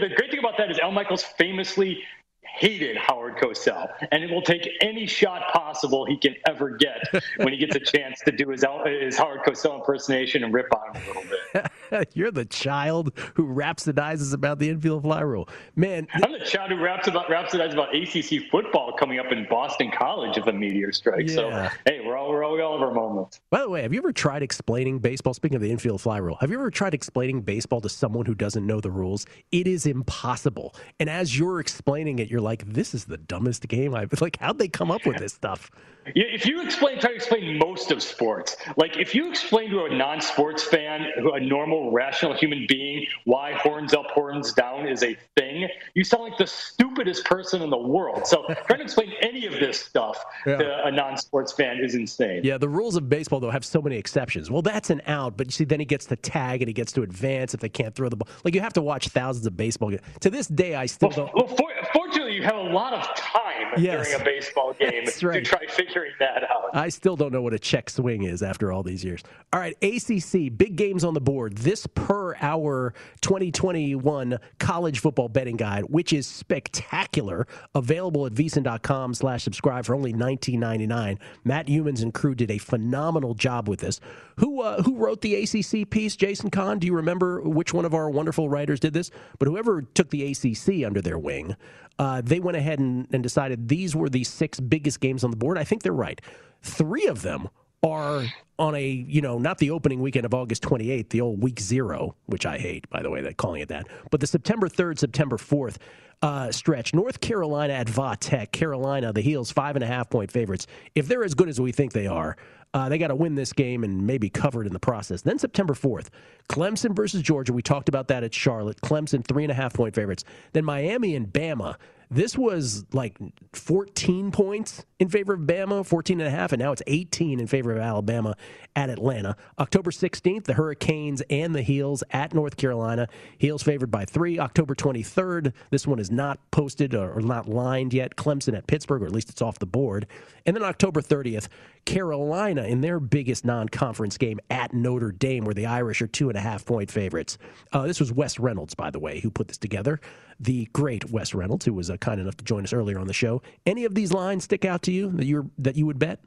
the 0.00 0.14
great 0.14 0.30
thing 0.30 0.40
about 0.40 0.56
that 0.58 0.70
is 0.70 0.78
Al 0.78 0.90
Michaels 0.90 1.22
famously 1.22 2.02
hated 2.42 2.96
Howard 2.96 3.36
Cosell, 3.36 3.88
and 4.12 4.22
it 4.22 4.30
will 4.30 4.42
take 4.42 4.68
any 4.80 5.06
shot 5.06 5.52
possible 5.52 6.04
he 6.06 6.16
can 6.16 6.34
ever 6.46 6.70
get 6.70 6.98
when 7.36 7.52
he 7.52 7.58
gets 7.58 7.74
a 7.74 7.80
chance 7.98 8.20
to 8.20 8.32
do 8.32 8.48
his, 8.50 8.64
his 9.00 9.16
Howard 9.16 9.40
Cosell 9.46 9.76
impersonation 9.76 10.44
and 10.44 10.54
rip 10.54 10.68
on 10.74 10.94
him 10.94 11.02
a 11.02 11.06
little 11.06 11.22
bit. 11.22 11.66
You're 12.14 12.30
the 12.30 12.44
child 12.44 13.12
who 13.34 13.46
rhapsodizes 13.46 14.32
about 14.32 14.58
the 14.58 14.68
infield 14.68 15.02
fly 15.02 15.20
rule, 15.20 15.48
man. 15.76 16.06
I'm 16.12 16.32
the 16.32 16.44
child 16.44 16.70
who 16.70 16.82
raps 16.82 17.08
about 17.08 17.26
rhapsodizes 17.28 17.72
about 17.72 17.94
ACC 17.94 18.50
football 18.50 18.92
coming 18.92 19.18
up 19.18 19.32
in 19.32 19.46
Boston 19.48 19.90
College 19.90 20.36
if 20.36 20.46
a 20.46 20.52
meteor 20.52 20.92
strikes. 20.92 21.34
Yeah. 21.34 21.68
So 21.68 21.76
hey, 21.86 22.00
we're 22.04 22.16
all 22.16 22.30
we're 22.30 22.44
all, 22.44 22.54
we 22.54 22.62
all 22.62 22.78
have 22.78 22.86
our 22.86 22.94
moments. 22.94 23.40
By 23.50 23.60
the 23.60 23.68
way, 23.68 23.82
have 23.82 23.92
you 23.92 23.98
ever 23.98 24.12
tried 24.12 24.42
explaining 24.42 24.98
baseball? 24.98 25.34
Speaking 25.34 25.56
of 25.56 25.62
the 25.62 25.70
infield 25.70 26.00
fly 26.00 26.18
rule, 26.18 26.36
have 26.40 26.50
you 26.50 26.58
ever 26.58 26.70
tried 26.70 26.94
explaining 26.94 27.42
baseball 27.42 27.80
to 27.80 27.88
someone 27.88 28.26
who 28.26 28.34
doesn't 28.34 28.66
know 28.66 28.80
the 28.80 28.90
rules? 28.90 29.26
It 29.52 29.66
is 29.66 29.86
impossible. 29.86 30.74
And 31.00 31.08
as 31.08 31.38
you're 31.38 31.60
explaining 31.60 32.18
it, 32.18 32.30
you're 32.30 32.40
like, 32.40 32.66
this 32.66 32.94
is 32.94 33.04
the 33.04 33.18
dumbest 33.18 33.66
game 33.68 33.94
I've 33.94 34.12
like. 34.20 34.38
How'd 34.38 34.58
they 34.58 34.68
come 34.68 34.90
up 34.90 35.06
with 35.06 35.18
this 35.18 35.32
stuff? 35.32 35.70
Yeah, 36.14 36.24
if 36.26 36.44
you 36.44 36.60
explain, 36.60 37.00
try 37.00 37.10
to 37.10 37.16
explain 37.16 37.56
most 37.58 37.90
of 37.90 38.02
sports. 38.02 38.58
Like 38.76 38.98
if 38.98 39.14
you 39.14 39.30
explain 39.30 39.70
to 39.70 39.84
a 39.84 39.94
non-sports 39.94 40.62
fan, 40.62 41.06
a 41.16 41.40
normal, 41.40 41.83
rational 41.92 42.34
human 42.34 42.66
being, 42.68 43.06
why 43.24 43.52
horns 43.52 43.94
up, 43.94 44.06
horns 44.10 44.52
down 44.52 44.86
is 44.86 45.02
a 45.02 45.16
thing, 45.36 45.68
you 45.94 46.04
sound 46.04 46.24
like 46.24 46.38
the 46.38 46.46
stupidest 46.46 47.24
person 47.24 47.62
in 47.62 47.70
the 47.70 47.78
world. 47.78 48.26
So 48.26 48.44
trying 48.66 48.78
to 48.78 48.84
explain 48.84 49.12
any 49.22 49.46
of 49.46 49.54
this 49.54 49.80
stuff 49.80 50.22
yeah. 50.46 50.56
to 50.56 50.86
a 50.86 50.90
non-sports 50.90 51.52
fan 51.52 51.78
is 51.78 51.94
insane. 51.94 52.42
Yeah, 52.44 52.58
the 52.58 52.68
rules 52.68 52.96
of 52.96 53.08
baseball 53.08 53.40
though 53.40 53.50
have 53.50 53.64
so 53.64 53.80
many 53.80 53.96
exceptions. 53.96 54.50
Well, 54.50 54.62
that's 54.62 54.90
an 54.90 55.02
out, 55.06 55.36
but 55.36 55.46
you 55.48 55.52
see, 55.52 55.64
then 55.64 55.80
he 55.80 55.86
gets 55.86 56.06
to 56.06 56.16
tag 56.16 56.62
and 56.62 56.68
he 56.68 56.72
gets 56.72 56.92
to 56.92 57.02
advance 57.02 57.54
if 57.54 57.60
they 57.60 57.68
can't 57.68 57.94
throw 57.94 58.08
the 58.08 58.16
ball. 58.16 58.28
Like 58.44 58.54
you 58.54 58.60
have 58.60 58.72
to 58.74 58.82
watch 58.82 59.08
thousands 59.08 59.46
of 59.46 59.56
baseball 59.56 59.90
games. 59.90 60.02
To 60.20 60.30
this 60.30 60.46
day, 60.46 60.74
I 60.74 60.86
still 60.86 61.10
well, 61.10 61.16
don't. 61.16 61.34
Well, 61.34 61.56
for, 61.56 61.70
fortunately, 61.92 62.23
you 62.34 62.42
have 62.42 62.56
a 62.56 62.62
lot 62.62 62.92
of 62.92 63.14
time 63.16 63.72
yes. 63.76 64.08
during 64.08 64.20
a 64.20 64.24
baseball 64.24 64.72
game 64.78 65.04
right. 65.22 65.34
to 65.34 65.42
try 65.42 65.66
figuring 65.68 66.12
that 66.18 66.44
out. 66.44 66.70
I 66.74 66.88
still 66.88 67.16
don't 67.16 67.32
know 67.32 67.42
what 67.42 67.54
a 67.54 67.58
check 67.58 67.88
swing 67.88 68.24
is 68.24 68.42
after 68.42 68.72
all 68.72 68.82
these 68.82 69.04
years. 69.04 69.22
All 69.52 69.60
right, 69.60 69.76
ACC, 69.82 70.56
big 70.56 70.76
games 70.76 71.04
on 71.04 71.14
the 71.14 71.20
board. 71.20 71.56
This 71.56 71.86
per 71.86 72.34
hour 72.36 72.94
2021 73.20 74.38
college 74.58 74.98
football 75.00 75.28
betting 75.28 75.56
guide, 75.56 75.84
which 75.84 76.12
is 76.12 76.26
spectacular, 76.26 77.46
available 77.74 78.26
at 78.26 78.32
VSiN.com 78.32 79.14
slash 79.14 79.44
subscribe 79.44 79.84
for 79.84 79.94
only 79.94 80.12
$19.99. 80.12 81.18
Matt 81.44 81.66
Youmans 81.68 82.02
and 82.02 82.12
crew 82.12 82.34
did 82.34 82.50
a 82.50 82.58
phenomenal 82.58 83.34
job 83.34 83.68
with 83.68 83.80
this. 83.80 84.00
Who 84.38 84.62
uh, 84.62 84.82
who 84.82 84.96
wrote 84.96 85.20
the 85.20 85.34
ACC 85.36 85.88
piece? 85.88 86.16
Jason 86.16 86.50
Kahn. 86.50 86.78
Do 86.78 86.86
you 86.86 86.94
remember 86.94 87.40
which 87.42 87.72
one 87.72 87.84
of 87.84 87.94
our 87.94 88.10
wonderful 88.10 88.48
writers 88.48 88.80
did 88.80 88.92
this? 88.92 89.10
But 89.38 89.46
whoever 89.46 89.82
took 89.82 90.10
the 90.10 90.32
ACC 90.32 90.84
under 90.84 91.00
their 91.00 91.18
wing, 91.18 91.54
uh, 91.98 92.20
they 92.24 92.40
went 92.40 92.56
ahead 92.56 92.78
and, 92.78 93.06
and 93.12 93.22
decided 93.22 93.68
these 93.68 93.94
were 93.94 94.08
the 94.08 94.24
six 94.24 94.60
biggest 94.60 95.00
games 95.00 95.24
on 95.24 95.30
the 95.30 95.36
board. 95.36 95.58
I 95.58 95.64
think 95.64 95.82
they're 95.82 95.92
right. 95.92 96.20
Three 96.62 97.06
of 97.06 97.22
them 97.22 97.48
are 97.82 98.24
on 98.58 98.74
a, 98.74 98.86
you 98.86 99.20
know, 99.20 99.38
not 99.38 99.58
the 99.58 99.70
opening 99.70 100.00
weekend 100.00 100.24
of 100.24 100.32
August 100.32 100.62
28th, 100.62 101.10
the 101.10 101.20
old 101.20 101.42
week 101.42 101.60
zero, 101.60 102.16
which 102.26 102.46
I 102.46 102.58
hate, 102.58 102.88
by 102.88 103.02
the 103.02 103.10
way, 103.10 103.20
that 103.22 103.36
calling 103.36 103.60
it 103.60 103.68
that, 103.68 103.88
but 104.10 104.20
the 104.20 104.26
September 104.26 104.68
3rd, 104.68 104.98
September 104.98 105.36
4th 105.36 105.76
uh, 106.22 106.50
stretch. 106.50 106.94
North 106.94 107.20
Carolina 107.20 107.74
at 107.74 107.88
Va 107.88 108.16
Tech. 108.18 108.50
Carolina, 108.52 109.12
the 109.12 109.20
Heels, 109.20 109.50
five 109.50 109.76
and 109.76 109.84
a 109.84 109.86
half 109.86 110.08
point 110.08 110.30
favorites. 110.32 110.66
If 110.94 111.06
they're 111.06 111.24
as 111.24 111.34
good 111.34 111.50
as 111.50 111.60
we 111.60 111.72
think 111.72 111.92
they 111.92 112.06
are, 112.06 112.36
uh, 112.72 112.88
they 112.88 112.98
got 112.98 113.08
to 113.08 113.14
win 113.14 113.34
this 113.34 113.52
game 113.52 113.84
and 113.84 114.06
maybe 114.06 114.30
cover 114.30 114.62
it 114.62 114.66
in 114.66 114.72
the 114.72 114.80
process. 114.80 115.22
Then 115.22 115.38
September 115.38 115.74
4th, 115.74 116.08
Clemson 116.48 116.96
versus 116.96 117.22
Georgia. 117.22 117.52
We 117.52 117.62
talked 117.62 117.88
about 117.88 118.08
that 118.08 118.24
at 118.24 118.32
Charlotte. 118.32 118.80
Clemson, 118.80 119.24
three 119.24 119.44
and 119.44 119.52
a 119.52 119.54
half 119.54 119.74
point 119.74 119.94
favorites. 119.94 120.24
Then 120.52 120.64
Miami 120.64 121.14
and 121.14 121.26
Bama. 121.32 121.76
This 122.10 122.36
was 122.36 122.84
like 122.92 123.16
14 123.52 124.30
points 124.30 124.84
in 124.98 125.08
favor 125.08 125.34
of 125.34 125.40
Bama, 125.40 125.84
14 125.84 126.20
and 126.20 126.28
a 126.28 126.30
half, 126.30 126.52
and 126.52 126.60
now 126.60 126.72
it's 126.72 126.82
18 126.86 127.40
in 127.40 127.46
favor 127.46 127.72
of 127.72 127.78
Alabama 127.78 128.36
at 128.76 128.90
Atlanta. 128.90 129.36
October 129.58 129.90
16th, 129.90 130.44
the 130.44 130.54
Hurricanes 130.54 131.22
and 131.30 131.54
the 131.54 131.62
Heels 131.62 132.02
at 132.10 132.34
North 132.34 132.56
Carolina. 132.56 133.08
Heels 133.38 133.62
favored 133.62 133.90
by 133.90 134.04
three. 134.04 134.38
October 134.38 134.74
23rd, 134.74 135.52
this 135.70 135.86
one 135.86 135.98
is 135.98 136.10
not 136.10 136.38
posted 136.50 136.94
or 136.94 137.20
not 137.20 137.48
lined 137.48 137.94
yet. 137.94 138.16
Clemson 138.16 138.56
at 138.56 138.66
Pittsburgh, 138.66 139.02
or 139.02 139.06
at 139.06 139.12
least 139.12 139.30
it's 139.30 139.42
off 139.42 139.58
the 139.58 139.66
board. 139.66 140.06
And 140.46 140.56
then 140.56 140.62
October 140.62 141.00
30th, 141.00 141.48
Carolina 141.84 142.64
in 142.64 142.80
their 142.80 142.98
biggest 142.98 143.44
non 143.44 143.68
conference 143.68 144.18
game 144.18 144.40
at 144.50 144.72
Notre 144.72 145.12
Dame, 145.12 145.44
where 145.44 145.54
the 145.54 145.66
Irish 145.66 146.02
are 146.02 146.06
two 146.06 146.28
and 146.28 146.38
a 146.38 146.40
half 146.40 146.64
point 146.64 146.90
favorites. 146.90 147.38
Uh, 147.72 147.86
this 147.86 148.00
was 148.00 148.12
Wes 148.12 148.38
Reynolds, 148.38 148.74
by 148.74 148.90
the 148.90 148.98
way, 148.98 149.20
who 149.20 149.30
put 149.30 149.48
this 149.48 149.58
together. 149.58 150.00
The 150.40 150.68
great 150.72 151.10
Wes 151.10 151.34
Reynolds, 151.34 151.64
who 151.64 151.74
was 151.74 151.90
uh, 151.90 151.96
kind 151.98 152.20
enough 152.20 152.36
to 152.38 152.44
join 152.44 152.64
us 152.64 152.72
earlier 152.72 152.98
on 152.98 153.06
the 153.06 153.12
show. 153.12 153.42
Any 153.66 153.84
of 153.84 153.94
these 153.94 154.12
lines 154.12 154.44
stick 154.44 154.64
out 154.64 154.82
to 154.82 154.92
you 154.92 155.10
that 155.12 155.26
you 155.26 155.50
that 155.58 155.76
you 155.76 155.86
would 155.86 155.98
bet? 155.98 156.20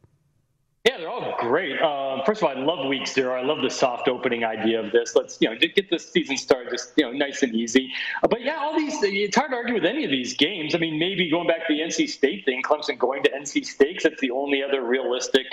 Yeah, 0.87 0.99
they're 0.99 1.09
all 1.09 1.35
great. 1.37 1.81
Um, 1.81 2.21
first 2.25 2.41
of 2.41 2.47
all, 2.47 2.55
I 2.55 2.61
love 2.61 2.87
week 2.87 3.07
zero. 3.07 3.35
I 3.37 3.43
love 3.43 3.61
the 3.61 3.69
soft 3.69 4.07
opening 4.07 4.45
idea 4.45 4.79
of 4.79 4.93
this. 4.93 5.17
Let's 5.17 5.37
you 5.41 5.49
know 5.49 5.57
get 5.57 5.89
this 5.89 6.09
season 6.09 6.37
started 6.37 6.71
just 6.71 6.93
you 6.95 7.03
know 7.03 7.11
nice 7.11 7.43
and 7.43 7.53
easy. 7.53 7.91
Uh, 8.23 8.29
but 8.29 8.41
yeah, 8.41 8.55
all 8.55 8.73
these 8.77 8.95
it's 9.01 9.35
hard 9.35 9.51
to 9.51 9.57
argue 9.57 9.73
with 9.73 9.83
any 9.83 10.05
of 10.05 10.11
these 10.11 10.33
games. 10.33 10.73
I 10.73 10.77
mean, 10.77 10.97
maybe 10.97 11.29
going 11.29 11.45
back 11.45 11.67
to 11.67 11.73
the 11.73 11.81
NC 11.81 12.07
State 12.07 12.45
thing, 12.45 12.61
Clemson 12.63 12.97
going 12.97 13.21
to 13.23 13.29
NC 13.31 13.65
State, 13.65 13.99
that's 14.01 14.21
the 14.21 14.31
only 14.31 14.63
other 14.63 14.81
realistic 14.81 15.47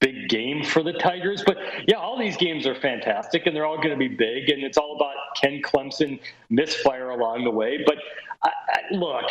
big 0.00 0.28
game 0.28 0.62
for 0.64 0.82
the 0.82 0.92
Tigers. 0.92 1.42
But 1.44 1.56
yeah, 1.86 1.96
all 1.96 2.18
these 2.18 2.36
games 2.36 2.66
are 2.66 2.74
fantastic 2.74 3.46
and 3.46 3.56
they're 3.56 3.66
all 3.66 3.78
going 3.78 3.90
to 3.90 3.96
be 3.96 4.08
big. 4.08 4.50
And 4.50 4.62
it's 4.62 4.78
all 4.78 4.96
about 4.96 5.14
can 5.40 5.60
Clemson 5.62 6.18
misfire 6.50 7.10
along 7.10 7.44
the 7.44 7.50
way. 7.50 7.82
But 7.86 7.96
I, 8.42 8.50
I, 8.68 8.94
look, 8.94 9.24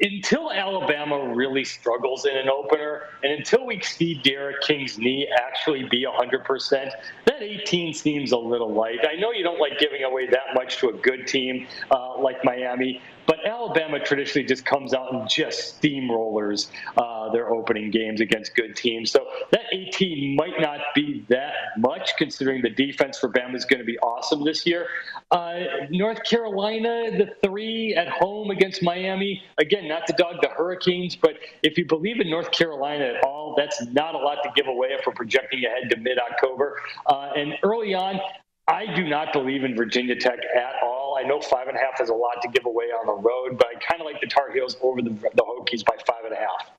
until 0.00 0.52
Alabama 0.52 1.34
really 1.34 1.64
struggles 1.64 2.24
in 2.24 2.36
an 2.36 2.48
opener, 2.48 3.02
and 3.22 3.32
until 3.32 3.66
we 3.66 3.80
see 3.80 4.14
D'Eriq 4.22 4.60
King's 4.62 4.98
knee 4.98 5.28
actually 5.36 5.84
be 5.90 6.06
100%, 6.06 6.90
that 7.26 7.42
18 7.42 7.92
seems 7.92 8.32
a 8.32 8.36
little 8.36 8.72
light. 8.72 9.00
I 9.08 9.16
know 9.16 9.32
you 9.32 9.42
don't 9.42 9.60
like 9.60 9.78
giving 9.78 10.04
away 10.04 10.26
that 10.28 10.54
much 10.54 10.78
to 10.78 10.90
a 10.90 10.92
good 10.92 11.26
team 11.26 11.66
uh, 11.90 12.20
like 12.20 12.44
Miami, 12.44 13.00
but 13.26 13.46
Alabama 13.46 14.00
traditionally 14.00 14.46
just 14.46 14.64
comes 14.64 14.94
out 14.94 15.12
and 15.12 15.28
just 15.28 15.80
steamrollers 15.80 16.68
uh, 16.96 17.30
their 17.32 17.50
opening 17.50 17.90
games 17.90 18.20
against 18.20 18.54
good 18.54 18.76
teams. 18.76 19.10
So 19.10 19.26
that 19.50 19.62
18 19.72 20.36
might 20.36 20.60
not 20.60 20.80
be 20.94 21.24
that 21.28 21.52
much, 21.78 22.12
considering 22.18 22.62
the 22.62 22.70
defense 22.70 23.18
for 23.18 23.28
Bama 23.28 23.54
is 23.54 23.64
going 23.64 23.80
to 23.80 23.84
be 23.84 23.98
awesome 23.98 24.44
this 24.44 24.66
year. 24.66 24.86
Uh, 25.30 25.60
North 25.90 26.22
Carolina, 26.24 27.10
the 27.10 27.34
three 27.42 27.94
at 27.94 28.08
home 28.08 28.50
against 28.50 28.82
Miami. 28.82 29.42
Again, 29.58 29.88
not 29.88 30.06
to 30.06 30.12
dog 30.14 30.36
the 30.42 30.48
Hurricanes, 30.48 31.16
but 31.16 31.34
if 31.62 31.78
you 31.78 31.86
believe 31.86 32.20
in 32.20 32.28
North 32.28 32.50
Carolina 32.52 33.04
at 33.04 33.24
all, 33.24 33.54
that's 33.56 33.84
not 33.86 34.14
a 34.14 34.18
lot 34.18 34.42
to 34.42 34.50
give 34.54 34.66
away 34.66 34.88
if 34.90 35.06
we're 35.06 35.14
projecting 35.14 35.64
ahead 35.64 35.90
to 35.90 35.96
mid 35.96 36.18
October. 36.18 36.78
Uh, 37.06 37.30
and 37.36 37.54
early 37.62 37.94
on, 37.94 38.20
I 38.68 38.86
do 38.94 39.08
not 39.08 39.32
believe 39.32 39.64
in 39.64 39.74
Virginia 39.74 40.14
Tech 40.14 40.38
at 40.56 40.74
all. 40.82 41.18
I 41.18 41.26
know 41.26 41.40
five 41.40 41.68
and 41.68 41.76
a 41.76 41.80
half 41.80 41.98
has 41.98 42.08
a 42.10 42.14
lot 42.14 42.40
to 42.42 42.48
give 42.48 42.64
away 42.64 42.86
on 42.86 43.06
the 43.06 43.12
road, 43.14 43.58
but 43.58 43.66
I 43.66 43.74
kind 43.80 44.00
of 44.00 44.06
like 44.06 44.20
the 44.20 44.28
Tar 44.28 44.52
Heels 44.52 44.76
over 44.82 45.02
the, 45.02 45.10
the 45.10 45.42
Hokies 45.42 45.84
by 45.84 45.96
five 46.06 46.24
and 46.24 46.32
a 46.32 46.36
half. 46.36 46.70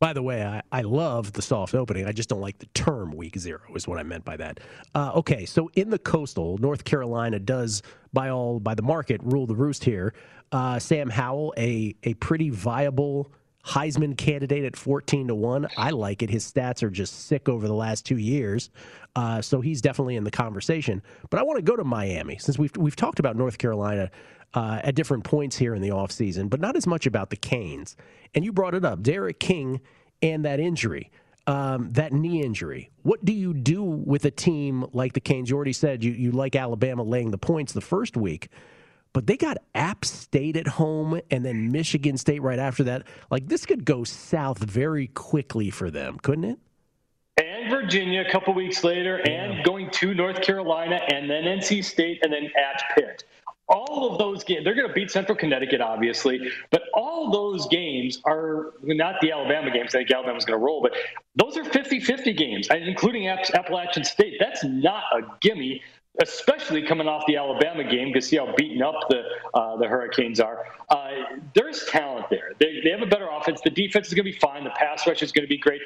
By 0.00 0.14
the 0.14 0.22
way, 0.22 0.42
I, 0.42 0.62
I 0.72 0.80
love 0.80 1.32
the 1.32 1.42
soft 1.42 1.74
opening. 1.74 2.06
I 2.06 2.12
just 2.12 2.30
don't 2.30 2.40
like 2.40 2.58
the 2.58 2.66
term 2.66 3.12
week 3.12 3.38
zero, 3.38 3.60
is 3.74 3.86
what 3.86 3.98
I 3.98 4.02
meant 4.02 4.24
by 4.24 4.36
that. 4.38 4.60
Uh, 4.94 5.12
okay, 5.16 5.44
so 5.44 5.70
in 5.74 5.90
the 5.90 5.98
coastal, 5.98 6.56
North 6.58 6.84
Carolina 6.84 7.38
does, 7.38 7.82
by 8.12 8.30
all 8.30 8.60
by 8.60 8.74
the 8.74 8.82
market, 8.82 9.20
rule 9.22 9.46
the 9.46 9.54
roost 9.54 9.84
here. 9.84 10.14
Uh, 10.52 10.78
Sam 10.78 11.10
Howell, 11.10 11.52
a 11.58 11.94
a 12.02 12.14
pretty 12.14 12.48
viable 12.48 13.30
Heisman 13.64 14.16
candidate 14.16 14.64
at 14.64 14.76
14 14.76 15.28
to 15.28 15.34
1. 15.34 15.68
I 15.76 15.90
like 15.90 16.22
it. 16.22 16.30
His 16.30 16.50
stats 16.50 16.82
are 16.82 16.90
just 16.90 17.26
sick 17.26 17.48
over 17.48 17.66
the 17.66 17.74
last 17.74 18.06
two 18.06 18.16
years. 18.16 18.70
Uh, 19.14 19.42
so 19.42 19.60
he's 19.60 19.80
definitely 19.80 20.16
in 20.16 20.24
the 20.24 20.30
conversation. 20.30 21.02
But 21.28 21.40
I 21.40 21.42
want 21.42 21.58
to 21.58 21.62
go 21.62 21.76
to 21.76 21.84
Miami 21.84 22.38
since 22.38 22.58
we've, 22.58 22.74
we've 22.76 22.96
talked 22.96 23.18
about 23.18 23.36
North 23.36 23.58
Carolina 23.58 24.10
uh, 24.54 24.80
at 24.82 24.94
different 24.94 25.24
points 25.24 25.56
here 25.56 25.74
in 25.74 25.82
the 25.82 25.90
offseason, 25.90 26.48
but 26.48 26.60
not 26.60 26.76
as 26.76 26.86
much 26.86 27.06
about 27.06 27.30
the 27.30 27.36
Canes. 27.36 27.96
And 28.34 28.44
you 28.44 28.52
brought 28.52 28.74
it 28.74 28.84
up 28.84 29.02
D'Eriq 29.02 29.38
King 29.38 29.80
and 30.22 30.44
that 30.44 30.60
injury. 30.60 31.10
Um, 31.46 31.90
that 31.92 32.12
knee 32.12 32.42
injury. 32.42 32.90
What 33.02 33.24
do 33.24 33.32
you 33.32 33.54
do 33.54 33.82
with 33.82 34.24
a 34.24 34.30
team 34.30 34.86
like 34.92 35.14
the 35.14 35.20
Canes? 35.20 35.50
You 35.50 35.56
already 35.56 35.72
said 35.72 36.04
you, 36.04 36.12
you 36.12 36.30
like 36.30 36.54
Alabama 36.54 37.02
laying 37.02 37.30
the 37.30 37.38
points 37.38 37.72
the 37.72 37.80
first 37.80 38.16
week 38.16 38.48
but 39.12 39.26
they 39.26 39.36
got 39.36 39.58
App 39.74 40.04
State 40.04 40.56
at 40.56 40.66
home 40.66 41.20
and 41.30 41.44
then 41.44 41.72
Michigan 41.72 42.16
State 42.16 42.42
right 42.42 42.58
after 42.58 42.84
that. 42.84 43.06
Like 43.30 43.48
this 43.48 43.66
could 43.66 43.84
go 43.84 44.04
south 44.04 44.58
very 44.58 45.08
quickly 45.08 45.70
for 45.70 45.90
them, 45.90 46.18
couldn't 46.22 46.44
it? 46.44 46.58
And 47.36 47.70
Virginia 47.70 48.24
a 48.26 48.30
couple 48.30 48.54
weeks 48.54 48.84
later, 48.84 49.20
yeah. 49.24 49.44
and 49.44 49.64
going 49.64 49.90
to 49.92 50.14
North 50.14 50.42
Carolina, 50.42 51.00
and 51.12 51.28
then 51.30 51.44
NC 51.44 51.84
State, 51.84 52.20
and 52.22 52.32
then 52.32 52.44
at 52.56 52.82
Pitt. 52.94 53.24
All 53.68 54.10
of 54.10 54.18
those 54.18 54.42
games, 54.42 54.64
they're 54.64 54.74
going 54.74 54.88
to 54.88 54.92
beat 54.92 55.12
Central 55.12 55.38
Connecticut, 55.38 55.80
obviously, 55.80 56.50
but 56.70 56.82
all 56.92 57.30
those 57.30 57.68
games 57.68 58.20
are 58.24 58.72
not 58.82 59.14
the 59.20 59.30
Alabama 59.30 59.70
games. 59.70 59.94
I 59.94 59.98
think 59.98 60.10
Alabama's 60.10 60.44
going 60.44 60.58
to 60.58 60.64
roll, 60.64 60.82
but 60.82 60.92
those 61.36 61.56
are 61.56 61.64
50 61.64 62.00
50 62.00 62.32
games, 62.32 62.68
including 62.68 63.28
Appalachian 63.28 64.02
State. 64.02 64.38
That's 64.40 64.64
not 64.64 65.04
a 65.12 65.20
gimme 65.40 65.82
especially 66.22 66.82
coming 66.82 67.06
off 67.06 67.24
the 67.26 67.36
Alabama 67.36 67.84
game, 67.84 68.12
to 68.12 68.20
see 68.20 68.36
how 68.36 68.52
beaten 68.56 68.82
up 68.82 68.94
the 69.08 69.22
uh, 69.54 69.76
the 69.76 69.86
Hurricanes 69.86 70.40
are. 70.40 70.66
Uh, 70.88 71.10
there's 71.54 71.84
talent 71.86 72.26
there. 72.30 72.52
They, 72.58 72.80
they 72.82 72.90
have 72.90 73.02
a 73.02 73.06
better 73.06 73.28
offense. 73.30 73.60
The 73.62 73.70
defense 73.70 74.08
is 74.08 74.14
going 74.14 74.26
to 74.26 74.32
be 74.32 74.38
fine. 74.38 74.64
The 74.64 74.70
pass 74.70 75.06
rush 75.06 75.22
is 75.22 75.30
going 75.30 75.44
to 75.44 75.48
be 75.48 75.56
great. 75.56 75.80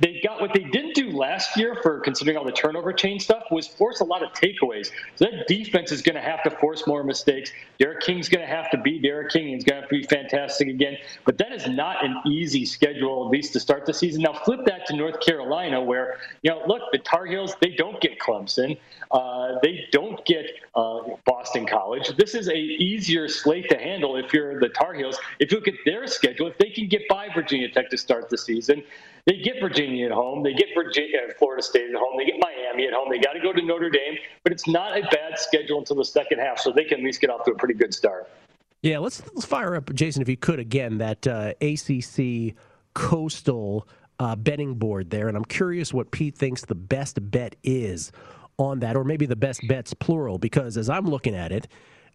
They 0.00 0.20
got 0.22 0.40
what 0.40 0.52
they 0.52 0.64
didn't 0.64 0.94
do 0.94 1.10
last 1.10 1.56
year 1.56 1.78
for 1.82 2.00
considering 2.00 2.36
all 2.36 2.44
the 2.44 2.52
turnover 2.52 2.92
chain 2.92 3.18
stuff 3.18 3.44
was 3.50 3.66
force 3.66 4.00
a 4.00 4.04
lot 4.04 4.22
of 4.22 4.32
takeaways. 4.32 4.90
So 5.16 5.24
that 5.24 5.48
defense 5.48 5.92
is 5.92 6.02
going 6.02 6.14
to 6.14 6.20
have 6.20 6.42
to 6.42 6.50
force 6.50 6.86
more 6.86 7.02
mistakes. 7.02 7.50
D'Eriq 7.78 8.00
King's 8.00 8.28
going 8.28 8.46
to 8.46 8.52
have 8.52 8.70
to 8.70 8.78
be 8.78 8.98
D'Eriq 8.98 9.30
King. 9.30 9.48
He's 9.48 9.64
going 9.64 9.76
to 9.76 9.80
have 9.80 9.88
to 9.90 9.96
be 9.96 10.02
fantastic 10.04 10.68
again. 10.68 10.98
But 11.24 11.38
that 11.38 11.52
is 11.52 11.66
not 11.68 12.04
an 12.04 12.20
easy 12.26 12.66
schedule, 12.66 13.24
at 13.24 13.30
least 13.30 13.54
to 13.54 13.60
start 13.60 13.86
the 13.86 13.94
season. 13.94 14.22
Now 14.22 14.34
flip 14.34 14.60
that 14.66 14.86
to 14.86 14.96
North 14.96 15.20
Carolina, 15.20 15.82
where 15.82 16.18
you 16.42 16.50
know, 16.50 16.62
look, 16.66 16.82
the 16.92 16.98
Tar 16.98 17.24
Heels 17.26 17.54
they 17.60 17.70
don't 17.70 18.00
get 18.00 18.18
Clemson. 18.18 18.78
Uh, 19.10 19.58
they 19.60 19.88
don't 19.90 20.24
get 20.24 20.46
uh, 20.76 21.00
Boston 21.26 21.66
College. 21.66 22.16
This 22.16 22.34
is 22.34 22.48
a 22.48 22.56
easier 22.56 23.26
slate 23.28 23.68
to 23.68 23.76
handle 23.76 24.16
if 24.16 24.32
you're 24.32 24.60
the 24.60 24.68
Tar 24.68 24.94
Heels. 24.94 25.18
If 25.40 25.50
you 25.50 25.58
look 25.58 25.66
at 25.66 25.74
their 25.84 26.06
schedule, 26.06 26.46
if 26.46 26.56
they 26.58 26.70
can 26.70 26.88
get 26.88 27.08
by 27.08 27.28
Virginia 27.34 27.68
Tech 27.68 27.90
to 27.90 27.98
start 27.98 28.28
the 28.28 28.38
season, 28.38 28.84
they 29.26 29.38
get 29.38 29.60
Virginia 29.60 30.06
at 30.06 30.12
home, 30.12 30.44
they 30.44 30.54
get 30.54 30.68
Virginia, 30.74 31.18
uh, 31.28 31.32
Florida 31.38 31.62
State 31.62 31.90
at 31.90 31.96
home, 31.96 32.16
they 32.16 32.24
get 32.24 32.36
Miami 32.38 32.86
at 32.86 32.92
home, 32.92 33.08
they 33.10 33.18
got 33.18 33.32
to 33.32 33.40
go 33.40 33.52
to 33.52 33.60
Notre 33.60 33.90
Dame, 33.90 34.16
but 34.44 34.52
it's 34.52 34.68
not 34.68 34.96
a 34.96 35.02
bad 35.02 35.36
schedule 35.38 35.78
until 35.78 35.96
the 35.96 36.04
second 36.04 36.38
half, 36.38 36.60
so 36.60 36.70
they 36.70 36.84
can 36.84 37.00
at 37.00 37.04
least 37.04 37.20
get 37.20 37.30
off 37.30 37.44
to 37.44 37.50
a 37.50 37.54
pretty 37.56 37.74
good 37.74 37.92
start. 37.92 38.30
Yeah, 38.82 38.98
let's, 38.98 39.22
let's 39.34 39.44
fire 39.44 39.74
up, 39.74 39.92
Jason, 39.92 40.22
if 40.22 40.28
you 40.28 40.36
could, 40.36 40.60
again, 40.60 40.98
that 40.98 41.26
uh, 41.26 41.52
ACC 41.60 42.54
Coastal 42.94 43.86
uh, 44.20 44.36
betting 44.36 44.74
board 44.74 45.10
there, 45.10 45.28
and 45.28 45.36
I'm 45.36 45.44
curious 45.44 45.92
what 45.92 46.12
Pete 46.12 46.36
thinks 46.36 46.64
the 46.64 46.74
best 46.74 47.18
bet 47.30 47.56
is 47.64 48.12
on 48.60 48.80
that, 48.80 48.96
or 48.96 49.04
maybe 49.04 49.26
the 49.26 49.36
best 49.36 49.66
bets, 49.66 49.94
plural, 49.94 50.38
because 50.38 50.76
as 50.76 50.88
I'm 50.88 51.06
looking 51.06 51.34
at 51.34 51.50
it, 51.50 51.66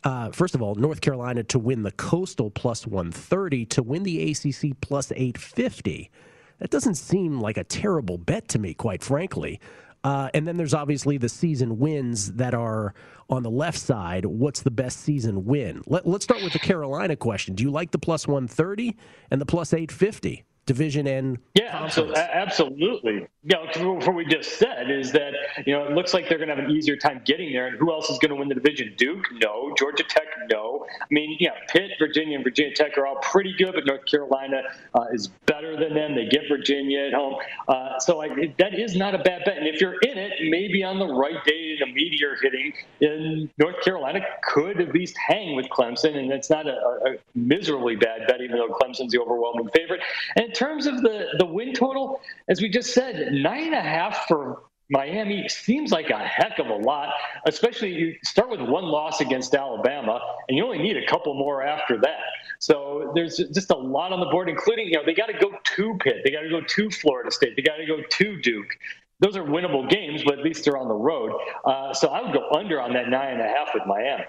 uh, 0.03 0.29
first 0.31 0.53
of 0.53 0.61
all, 0.61 0.75
North 0.75 1.01
Carolina 1.01 1.43
to 1.45 1.59
win 1.59 1.81
the 1.81 1.91
Coastal 1.91 2.51
plus 2.51 2.85
130, 2.85 3.65
to 3.65 3.83
win 3.83 4.03
the 4.03 4.31
ACC 4.31 4.79
plus 4.79 5.11
850. 5.11 6.11
That 6.59 6.69
doesn't 6.69 6.95
seem 6.95 7.41
like 7.41 7.57
a 7.57 7.63
terrible 7.63 8.17
bet 8.17 8.47
to 8.49 8.59
me, 8.59 8.73
quite 8.73 9.03
frankly. 9.03 9.59
Uh, 10.03 10.29
and 10.35 10.47
then 10.47 10.55
there's 10.55 10.75
obviously 10.75 11.17
the 11.17 11.27
season 11.27 11.79
wins 11.79 12.33
that 12.33 12.53
are 12.53 12.93
on 13.27 13.41
the 13.41 13.49
left 13.49 13.79
side. 13.79 14.23
What's 14.23 14.61
the 14.61 14.69
best 14.69 14.99
season 14.99 15.45
win? 15.45 15.81
Let, 15.87 16.05
us 16.05 16.23
start 16.23 16.43
with 16.43 16.53
the 16.53 16.59
Carolina 16.59 17.15
question. 17.15 17.55
Do 17.55 17.63
you 17.63 17.71
like 17.71 17.89
the 17.89 17.97
plus 17.97 18.27
130 18.27 18.95
and 19.31 19.41
the 19.41 19.47
plus 19.47 19.73
850? 19.73 20.43
Division 20.65 21.05
and 21.05 21.37
yeah 21.53 21.83
absolutely, 21.83 22.19
absolutely 22.19 23.27
you 23.45 23.55
know 23.55 23.93
what 23.99 24.15
we 24.15 24.25
just 24.25 24.57
said 24.57 24.89
is 24.89 25.11
that 25.11 25.33
you 25.67 25.73
know 25.73 25.85
it 25.85 25.91
looks 25.91 26.15
like 26.15 26.27
they're 26.27 26.39
going 26.39 26.49
to 26.49 26.55
have 26.55 26.65
an 26.65 26.71
easier 26.71 26.95
time 26.95 27.21
getting 27.25 27.53
there 27.53 27.67
and 27.67 27.77
who 27.77 27.91
else 27.91 28.09
is 28.09 28.17
going 28.17 28.29
to 28.29 28.35
win 28.35 28.49
the 28.49 28.55
division? 28.55 28.91
Duke? 28.97 29.23
No. 29.33 29.71
Georgia 29.77 30.03
tech? 30.03 30.23
No. 30.51 30.87
I 30.99 31.05
mean 31.11 31.37
yeah 31.39 31.51
pitt 31.69 31.91
virginia 31.99 32.35
and 32.35 32.43
virginia 32.43 32.73
tech 32.73 32.97
are 32.97 33.05
all 33.05 33.17
pretty 33.17 33.53
good 33.55 33.75
but 33.75 33.85
north 33.85 34.05
carolina 34.09 34.63
uh, 34.95 35.05
is 35.13 35.27
better 35.45 35.77
than 35.77 35.93
them. 35.93 36.15
They 36.15 36.25
get 36.25 36.43
virginia 36.49 37.07
at 37.07 37.13
home. 37.13 37.35
Uh, 37.67 37.99
so 37.99 38.17
like, 38.17 38.57
that 38.57 38.73
is 38.73 38.95
not 38.95 39.13
a 39.13 39.19
bad 39.19 39.43
bet. 39.45 39.57
And 39.57 39.67
if 39.67 39.79
you're 39.79 39.99
in 39.99 40.17
it 40.17 40.33
maybe 40.49 40.83
on 40.83 40.97
the 40.97 41.07
right 41.07 41.43
day 41.45 41.77
in 41.79 41.87
a 41.87 41.93
meteor 41.93 42.37
hitting 42.41 42.73
in 43.01 43.49
north 43.57 43.81
carolina 43.83 44.21
could 44.43 44.81
at 44.81 44.93
least 44.93 45.15
hang 45.17 45.55
with 45.55 45.67
clemson 45.67 46.17
and 46.17 46.31
it's 46.31 46.49
not 46.49 46.65
a, 46.65 46.71
a 46.71 47.15
miserably 47.35 47.95
bad 47.95 48.25
bet 48.27 48.41
even 48.41 48.57
though 48.57 48.69
clemson's 48.69 49.11
the 49.11 49.21
overwhelming 49.21 49.69
favorite. 49.75 50.01
And 50.35 50.54
terms 50.55 50.87
of 50.87 51.01
the, 51.01 51.27
the 51.37 51.45
win 51.45 51.73
total, 51.73 52.21
as 52.49 52.61
we 52.61 52.69
just 52.69 52.93
said, 52.93 53.33
nine 53.33 53.65
and 53.65 53.75
a 53.75 53.81
half 53.81 54.27
for 54.27 54.63
Miami 54.89 55.49
seems 55.49 55.91
like 55.91 56.09
a 56.11 56.17
heck 56.17 56.59
of 56.59 56.67
a 56.67 56.75
lot, 56.75 57.09
especially 57.47 57.91
you 57.91 58.15
start 58.23 58.49
with 58.49 58.61
one 58.61 58.83
loss 58.83 59.19
against 59.19 59.55
Alabama, 59.55 60.19
and 60.47 60.57
you 60.57 60.63
only 60.63 60.77
need 60.77 60.95
a 60.95 61.05
couple 61.07 61.33
more 61.33 61.63
after 61.63 61.99
that. 62.01 62.19
So 62.59 63.11
there's 63.15 63.37
just 63.37 63.71
a 63.71 63.75
lot 63.75 64.11
on 64.11 64.19
the 64.19 64.27
board, 64.27 64.47
including, 64.47 64.87
you 64.87 64.93
know, 64.93 65.03
they 65.05 65.13
got 65.13 65.27
to 65.27 65.33
go 65.33 65.51
to 65.63 65.97
Pitt, 66.03 66.17
they 66.23 66.31
got 66.31 66.41
to 66.41 66.49
go 66.49 66.61
to 66.61 66.89
Florida 66.91 67.31
State, 67.31 67.55
they 67.55 67.63
got 67.63 67.77
to 67.77 67.85
go 67.85 67.97
to 68.01 68.41
Duke. 68.41 68.77
Those 69.19 69.35
are 69.37 69.43
winnable 69.43 69.89
games, 69.89 70.23
but 70.23 70.37
at 70.37 70.45
least 70.45 70.65
they're 70.65 70.77
on 70.77 70.87
the 70.87 70.93
road. 70.93 71.31
Uh, 71.63 71.93
so 71.93 72.09
I 72.09 72.21
would 72.21 72.33
go 72.33 72.49
under 72.51 72.79
on 72.81 72.93
that 72.93 73.09
nine 73.09 73.33
and 73.33 73.41
a 73.41 73.47
half 73.47 73.69
with 73.73 73.83
Miami. 73.87 74.25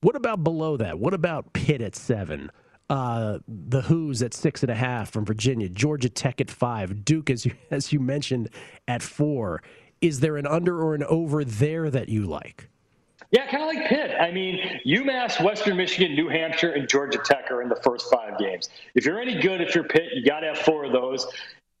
What 0.00 0.16
about 0.16 0.42
below 0.42 0.76
that? 0.78 0.98
What 0.98 1.14
about 1.14 1.52
Pitt 1.52 1.80
at 1.80 1.94
seven? 1.94 2.50
Uh, 2.88 3.38
the 3.48 3.82
Hoos 3.82 4.22
at 4.22 4.32
six 4.32 4.62
and 4.62 4.70
a 4.70 4.74
half 4.74 5.10
from 5.10 5.24
Virginia, 5.24 5.68
Georgia 5.68 6.08
Tech 6.08 6.40
at 6.40 6.50
five, 6.50 7.04
Duke, 7.04 7.30
as 7.30 7.44
you, 7.44 7.52
as 7.70 7.92
you 7.92 8.00
mentioned, 8.00 8.48
at 8.86 9.02
four. 9.02 9.62
Is 10.00 10.20
there 10.20 10.36
an 10.36 10.46
under 10.46 10.80
or 10.80 10.94
an 10.94 11.02
over 11.04 11.44
there 11.44 11.90
that 11.90 12.08
you 12.08 12.26
like? 12.26 12.68
Yeah, 13.32 13.50
kind 13.50 13.62
of 13.62 13.66
like 13.66 13.88
Pitt. 13.88 14.12
I 14.20 14.30
mean, 14.30 14.60
UMass, 14.86 15.42
Western 15.42 15.76
Michigan, 15.76 16.14
New 16.14 16.28
Hampshire, 16.28 16.72
and 16.72 16.88
Georgia 16.88 17.18
Tech 17.18 17.50
are 17.50 17.60
in 17.60 17.68
the 17.68 17.80
first 17.82 18.10
five 18.10 18.38
games. 18.38 18.68
If 18.94 19.04
you're 19.04 19.20
any 19.20 19.40
good, 19.40 19.60
if 19.60 19.74
you're 19.74 19.84
Pitt, 19.84 20.12
you 20.14 20.24
got 20.24 20.40
to 20.40 20.48
have 20.48 20.58
four 20.58 20.84
of 20.84 20.92
those. 20.92 21.26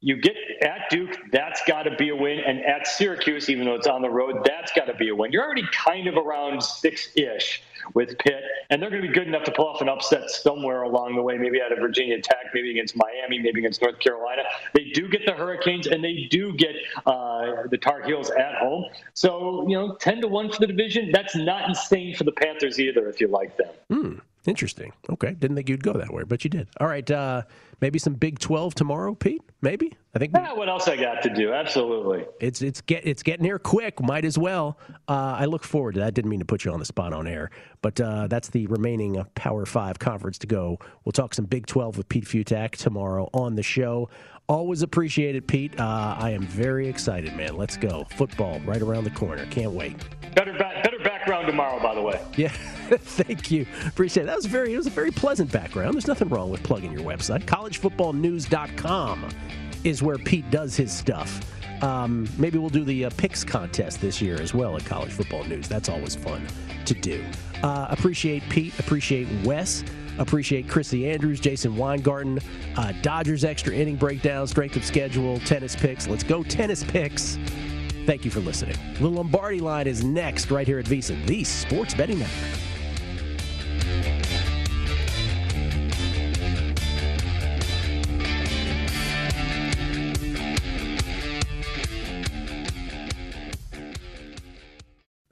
You 0.06 0.14
get 0.14 0.36
at 0.62 0.88
Duke, 0.88 1.18
that's 1.32 1.60
got 1.66 1.82
to 1.82 1.96
be 1.96 2.10
a 2.10 2.14
win. 2.14 2.38
And 2.38 2.64
at 2.64 2.86
Syracuse, 2.86 3.50
even 3.50 3.64
though 3.64 3.74
it's 3.74 3.88
on 3.88 4.02
the 4.02 4.08
road, 4.08 4.36
that's 4.44 4.70
got 4.70 4.84
to 4.84 4.94
be 4.94 5.08
a 5.08 5.14
win. 5.16 5.32
You're 5.32 5.42
already 5.42 5.66
kind 5.72 6.06
of 6.06 6.16
around 6.16 6.62
six 6.62 7.08
ish 7.16 7.60
with 7.92 8.16
Pitt, 8.18 8.44
and 8.70 8.80
they're 8.80 8.88
going 8.88 9.02
to 9.02 9.08
be 9.08 9.12
good 9.12 9.26
enough 9.26 9.42
to 9.42 9.50
pull 9.50 9.66
off 9.66 9.80
an 9.80 9.88
upset 9.88 10.30
somewhere 10.30 10.82
along 10.82 11.16
the 11.16 11.22
way, 11.22 11.36
maybe 11.36 11.60
out 11.60 11.72
of 11.72 11.80
Virginia 11.80 12.22
Tech, 12.22 12.52
maybe 12.54 12.70
against 12.70 12.94
Miami, 12.94 13.40
maybe 13.40 13.58
against 13.58 13.82
North 13.82 13.98
Carolina. 13.98 14.42
They 14.74 14.92
do 14.94 15.08
get 15.08 15.26
the 15.26 15.32
Hurricanes, 15.32 15.88
and 15.88 16.04
they 16.04 16.28
do 16.30 16.52
get 16.52 16.76
uh, 17.04 17.66
the 17.68 17.76
Tar 17.76 18.02
Heels 18.02 18.30
at 18.30 18.54
home. 18.58 18.84
So, 19.14 19.66
you 19.66 19.76
know, 19.76 19.96
10 19.96 20.20
to 20.20 20.28
1 20.28 20.52
for 20.52 20.60
the 20.60 20.68
division, 20.68 21.10
that's 21.10 21.34
not 21.34 21.68
insane 21.68 22.14
for 22.14 22.22
the 22.22 22.32
Panthers 22.32 22.78
either, 22.78 23.08
if 23.08 23.20
you 23.20 23.26
like 23.26 23.56
them. 23.56 23.70
Hmm. 23.90 24.18
Interesting. 24.46 24.92
Okay. 25.10 25.32
Didn't 25.34 25.56
think 25.56 25.68
you'd 25.68 25.82
go 25.82 25.92
that 25.94 26.12
way, 26.12 26.22
but 26.24 26.44
you 26.44 26.50
did. 26.50 26.68
All 26.80 26.86
right. 26.86 27.08
Uh, 27.10 27.42
maybe 27.80 27.98
some 27.98 28.14
Big 28.14 28.38
12 28.38 28.74
tomorrow, 28.74 29.14
Pete? 29.14 29.42
Maybe? 29.60 29.92
I 30.14 30.18
think. 30.18 30.32
Yeah, 30.34 30.52
what 30.52 30.68
else 30.68 30.88
I 30.88 30.96
got 30.96 31.22
to 31.22 31.34
do? 31.34 31.52
Absolutely. 31.52 32.24
It's 32.40 32.62
it's 32.62 32.80
get 32.80 33.06
it's 33.06 33.22
getting 33.22 33.44
here 33.44 33.58
quick. 33.58 34.00
Might 34.00 34.24
as 34.24 34.38
well. 34.38 34.78
Uh, 35.08 35.36
I 35.38 35.44
look 35.44 35.64
forward 35.64 35.94
to 35.94 36.00
that. 36.00 36.14
Didn't 36.14 36.30
mean 36.30 36.40
to 36.40 36.46
put 36.46 36.64
you 36.64 36.72
on 36.72 36.78
the 36.78 36.84
spot 36.86 37.12
on 37.12 37.26
air, 37.26 37.50
but 37.82 38.00
uh, 38.00 38.26
that's 38.28 38.48
the 38.48 38.66
remaining 38.68 39.18
uh, 39.18 39.24
Power 39.34 39.66
Five 39.66 39.98
conference 39.98 40.38
to 40.38 40.46
go. 40.46 40.78
We'll 41.04 41.12
talk 41.12 41.34
some 41.34 41.44
Big 41.44 41.66
12 41.66 41.98
with 41.98 42.08
Pete 42.08 42.24
Fiutak 42.24 42.72
tomorrow 42.72 43.28
on 43.34 43.56
the 43.56 43.62
show. 43.62 44.08
Always 44.48 44.82
appreciate 44.82 45.34
it, 45.34 45.46
Pete. 45.48 45.78
Uh, 45.78 46.16
I 46.18 46.30
am 46.30 46.42
very 46.42 46.88
excited, 46.88 47.34
man. 47.36 47.56
Let's 47.56 47.76
go. 47.76 48.06
Football 48.16 48.60
right 48.60 48.80
around 48.80 49.04
the 49.04 49.10
corner. 49.10 49.44
Can't 49.46 49.72
wait. 49.72 49.96
Better 50.34 50.52
back, 50.56 50.84
better 50.84 50.98
background 51.00 51.46
tomorrow, 51.48 51.82
by 51.82 51.94
the 51.94 52.02
way. 52.02 52.20
Yeah, 52.36 52.52
thank 52.98 53.50
you. 53.50 53.66
Appreciate 53.86 54.24
it. 54.24 54.26
That 54.26 54.36
was 54.36 54.46
very. 54.46 54.74
It 54.74 54.76
was 54.76 54.86
a 54.86 54.90
very 54.90 55.10
pleasant 55.10 55.50
background. 55.50 55.94
There's 55.94 56.06
nothing 56.06 56.28
wrong 56.28 56.50
with 56.50 56.62
plugging 56.62 56.92
your 56.92 57.02
website. 57.02 57.44
CollegeFootballNews.com 57.44 59.28
is 59.84 60.02
where 60.02 60.18
Pete 60.18 60.50
does 60.50 60.76
his 60.76 60.92
stuff. 60.92 61.40
Um, 61.82 62.28
maybe 62.38 62.58
we'll 62.58 62.70
do 62.70 62.84
the 62.84 63.06
uh, 63.06 63.10
picks 63.16 63.44
contest 63.44 64.00
this 64.00 64.22
year 64.22 64.40
as 64.40 64.54
well 64.54 64.76
at 64.76 64.84
College 64.84 65.10
Football 65.10 65.44
News. 65.44 65.68
That's 65.68 65.88
always 65.88 66.14
fun 66.14 66.46
to 66.86 66.94
do. 66.94 67.24
Uh, 67.62 67.86
appreciate 67.90 68.42
Pete. 68.48 68.78
Appreciate 68.78 69.28
Wes. 69.44 69.84
Appreciate 70.18 70.68
Chrissy 70.68 71.10
Andrews, 71.10 71.40
Jason 71.40 71.76
Weingarten, 71.76 72.38
uh, 72.76 72.92
Dodgers 73.02 73.44
extra 73.44 73.74
inning 73.74 73.96
breakdown, 73.96 74.46
strength 74.46 74.76
of 74.76 74.84
schedule, 74.84 75.38
tennis 75.40 75.76
picks. 75.76 76.08
Let's 76.08 76.22
go 76.22 76.42
tennis 76.42 76.82
picks. 76.82 77.38
Thank 78.06 78.24
you 78.24 78.30
for 78.30 78.40
listening. 78.40 78.76
The 78.98 79.08
Lombardi 79.08 79.60
line 79.60 79.86
is 79.86 80.04
next 80.04 80.50
right 80.50 80.66
here 80.66 80.78
at 80.78 80.86
VSiN, 80.86 81.26
the 81.26 81.44
Sports 81.44 81.92
Betting 81.92 82.20
Network. 82.20 82.75
Thank 83.86 84.32
you. 84.32 84.45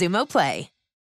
Xumo 0.00 0.24
Play. 0.26 0.79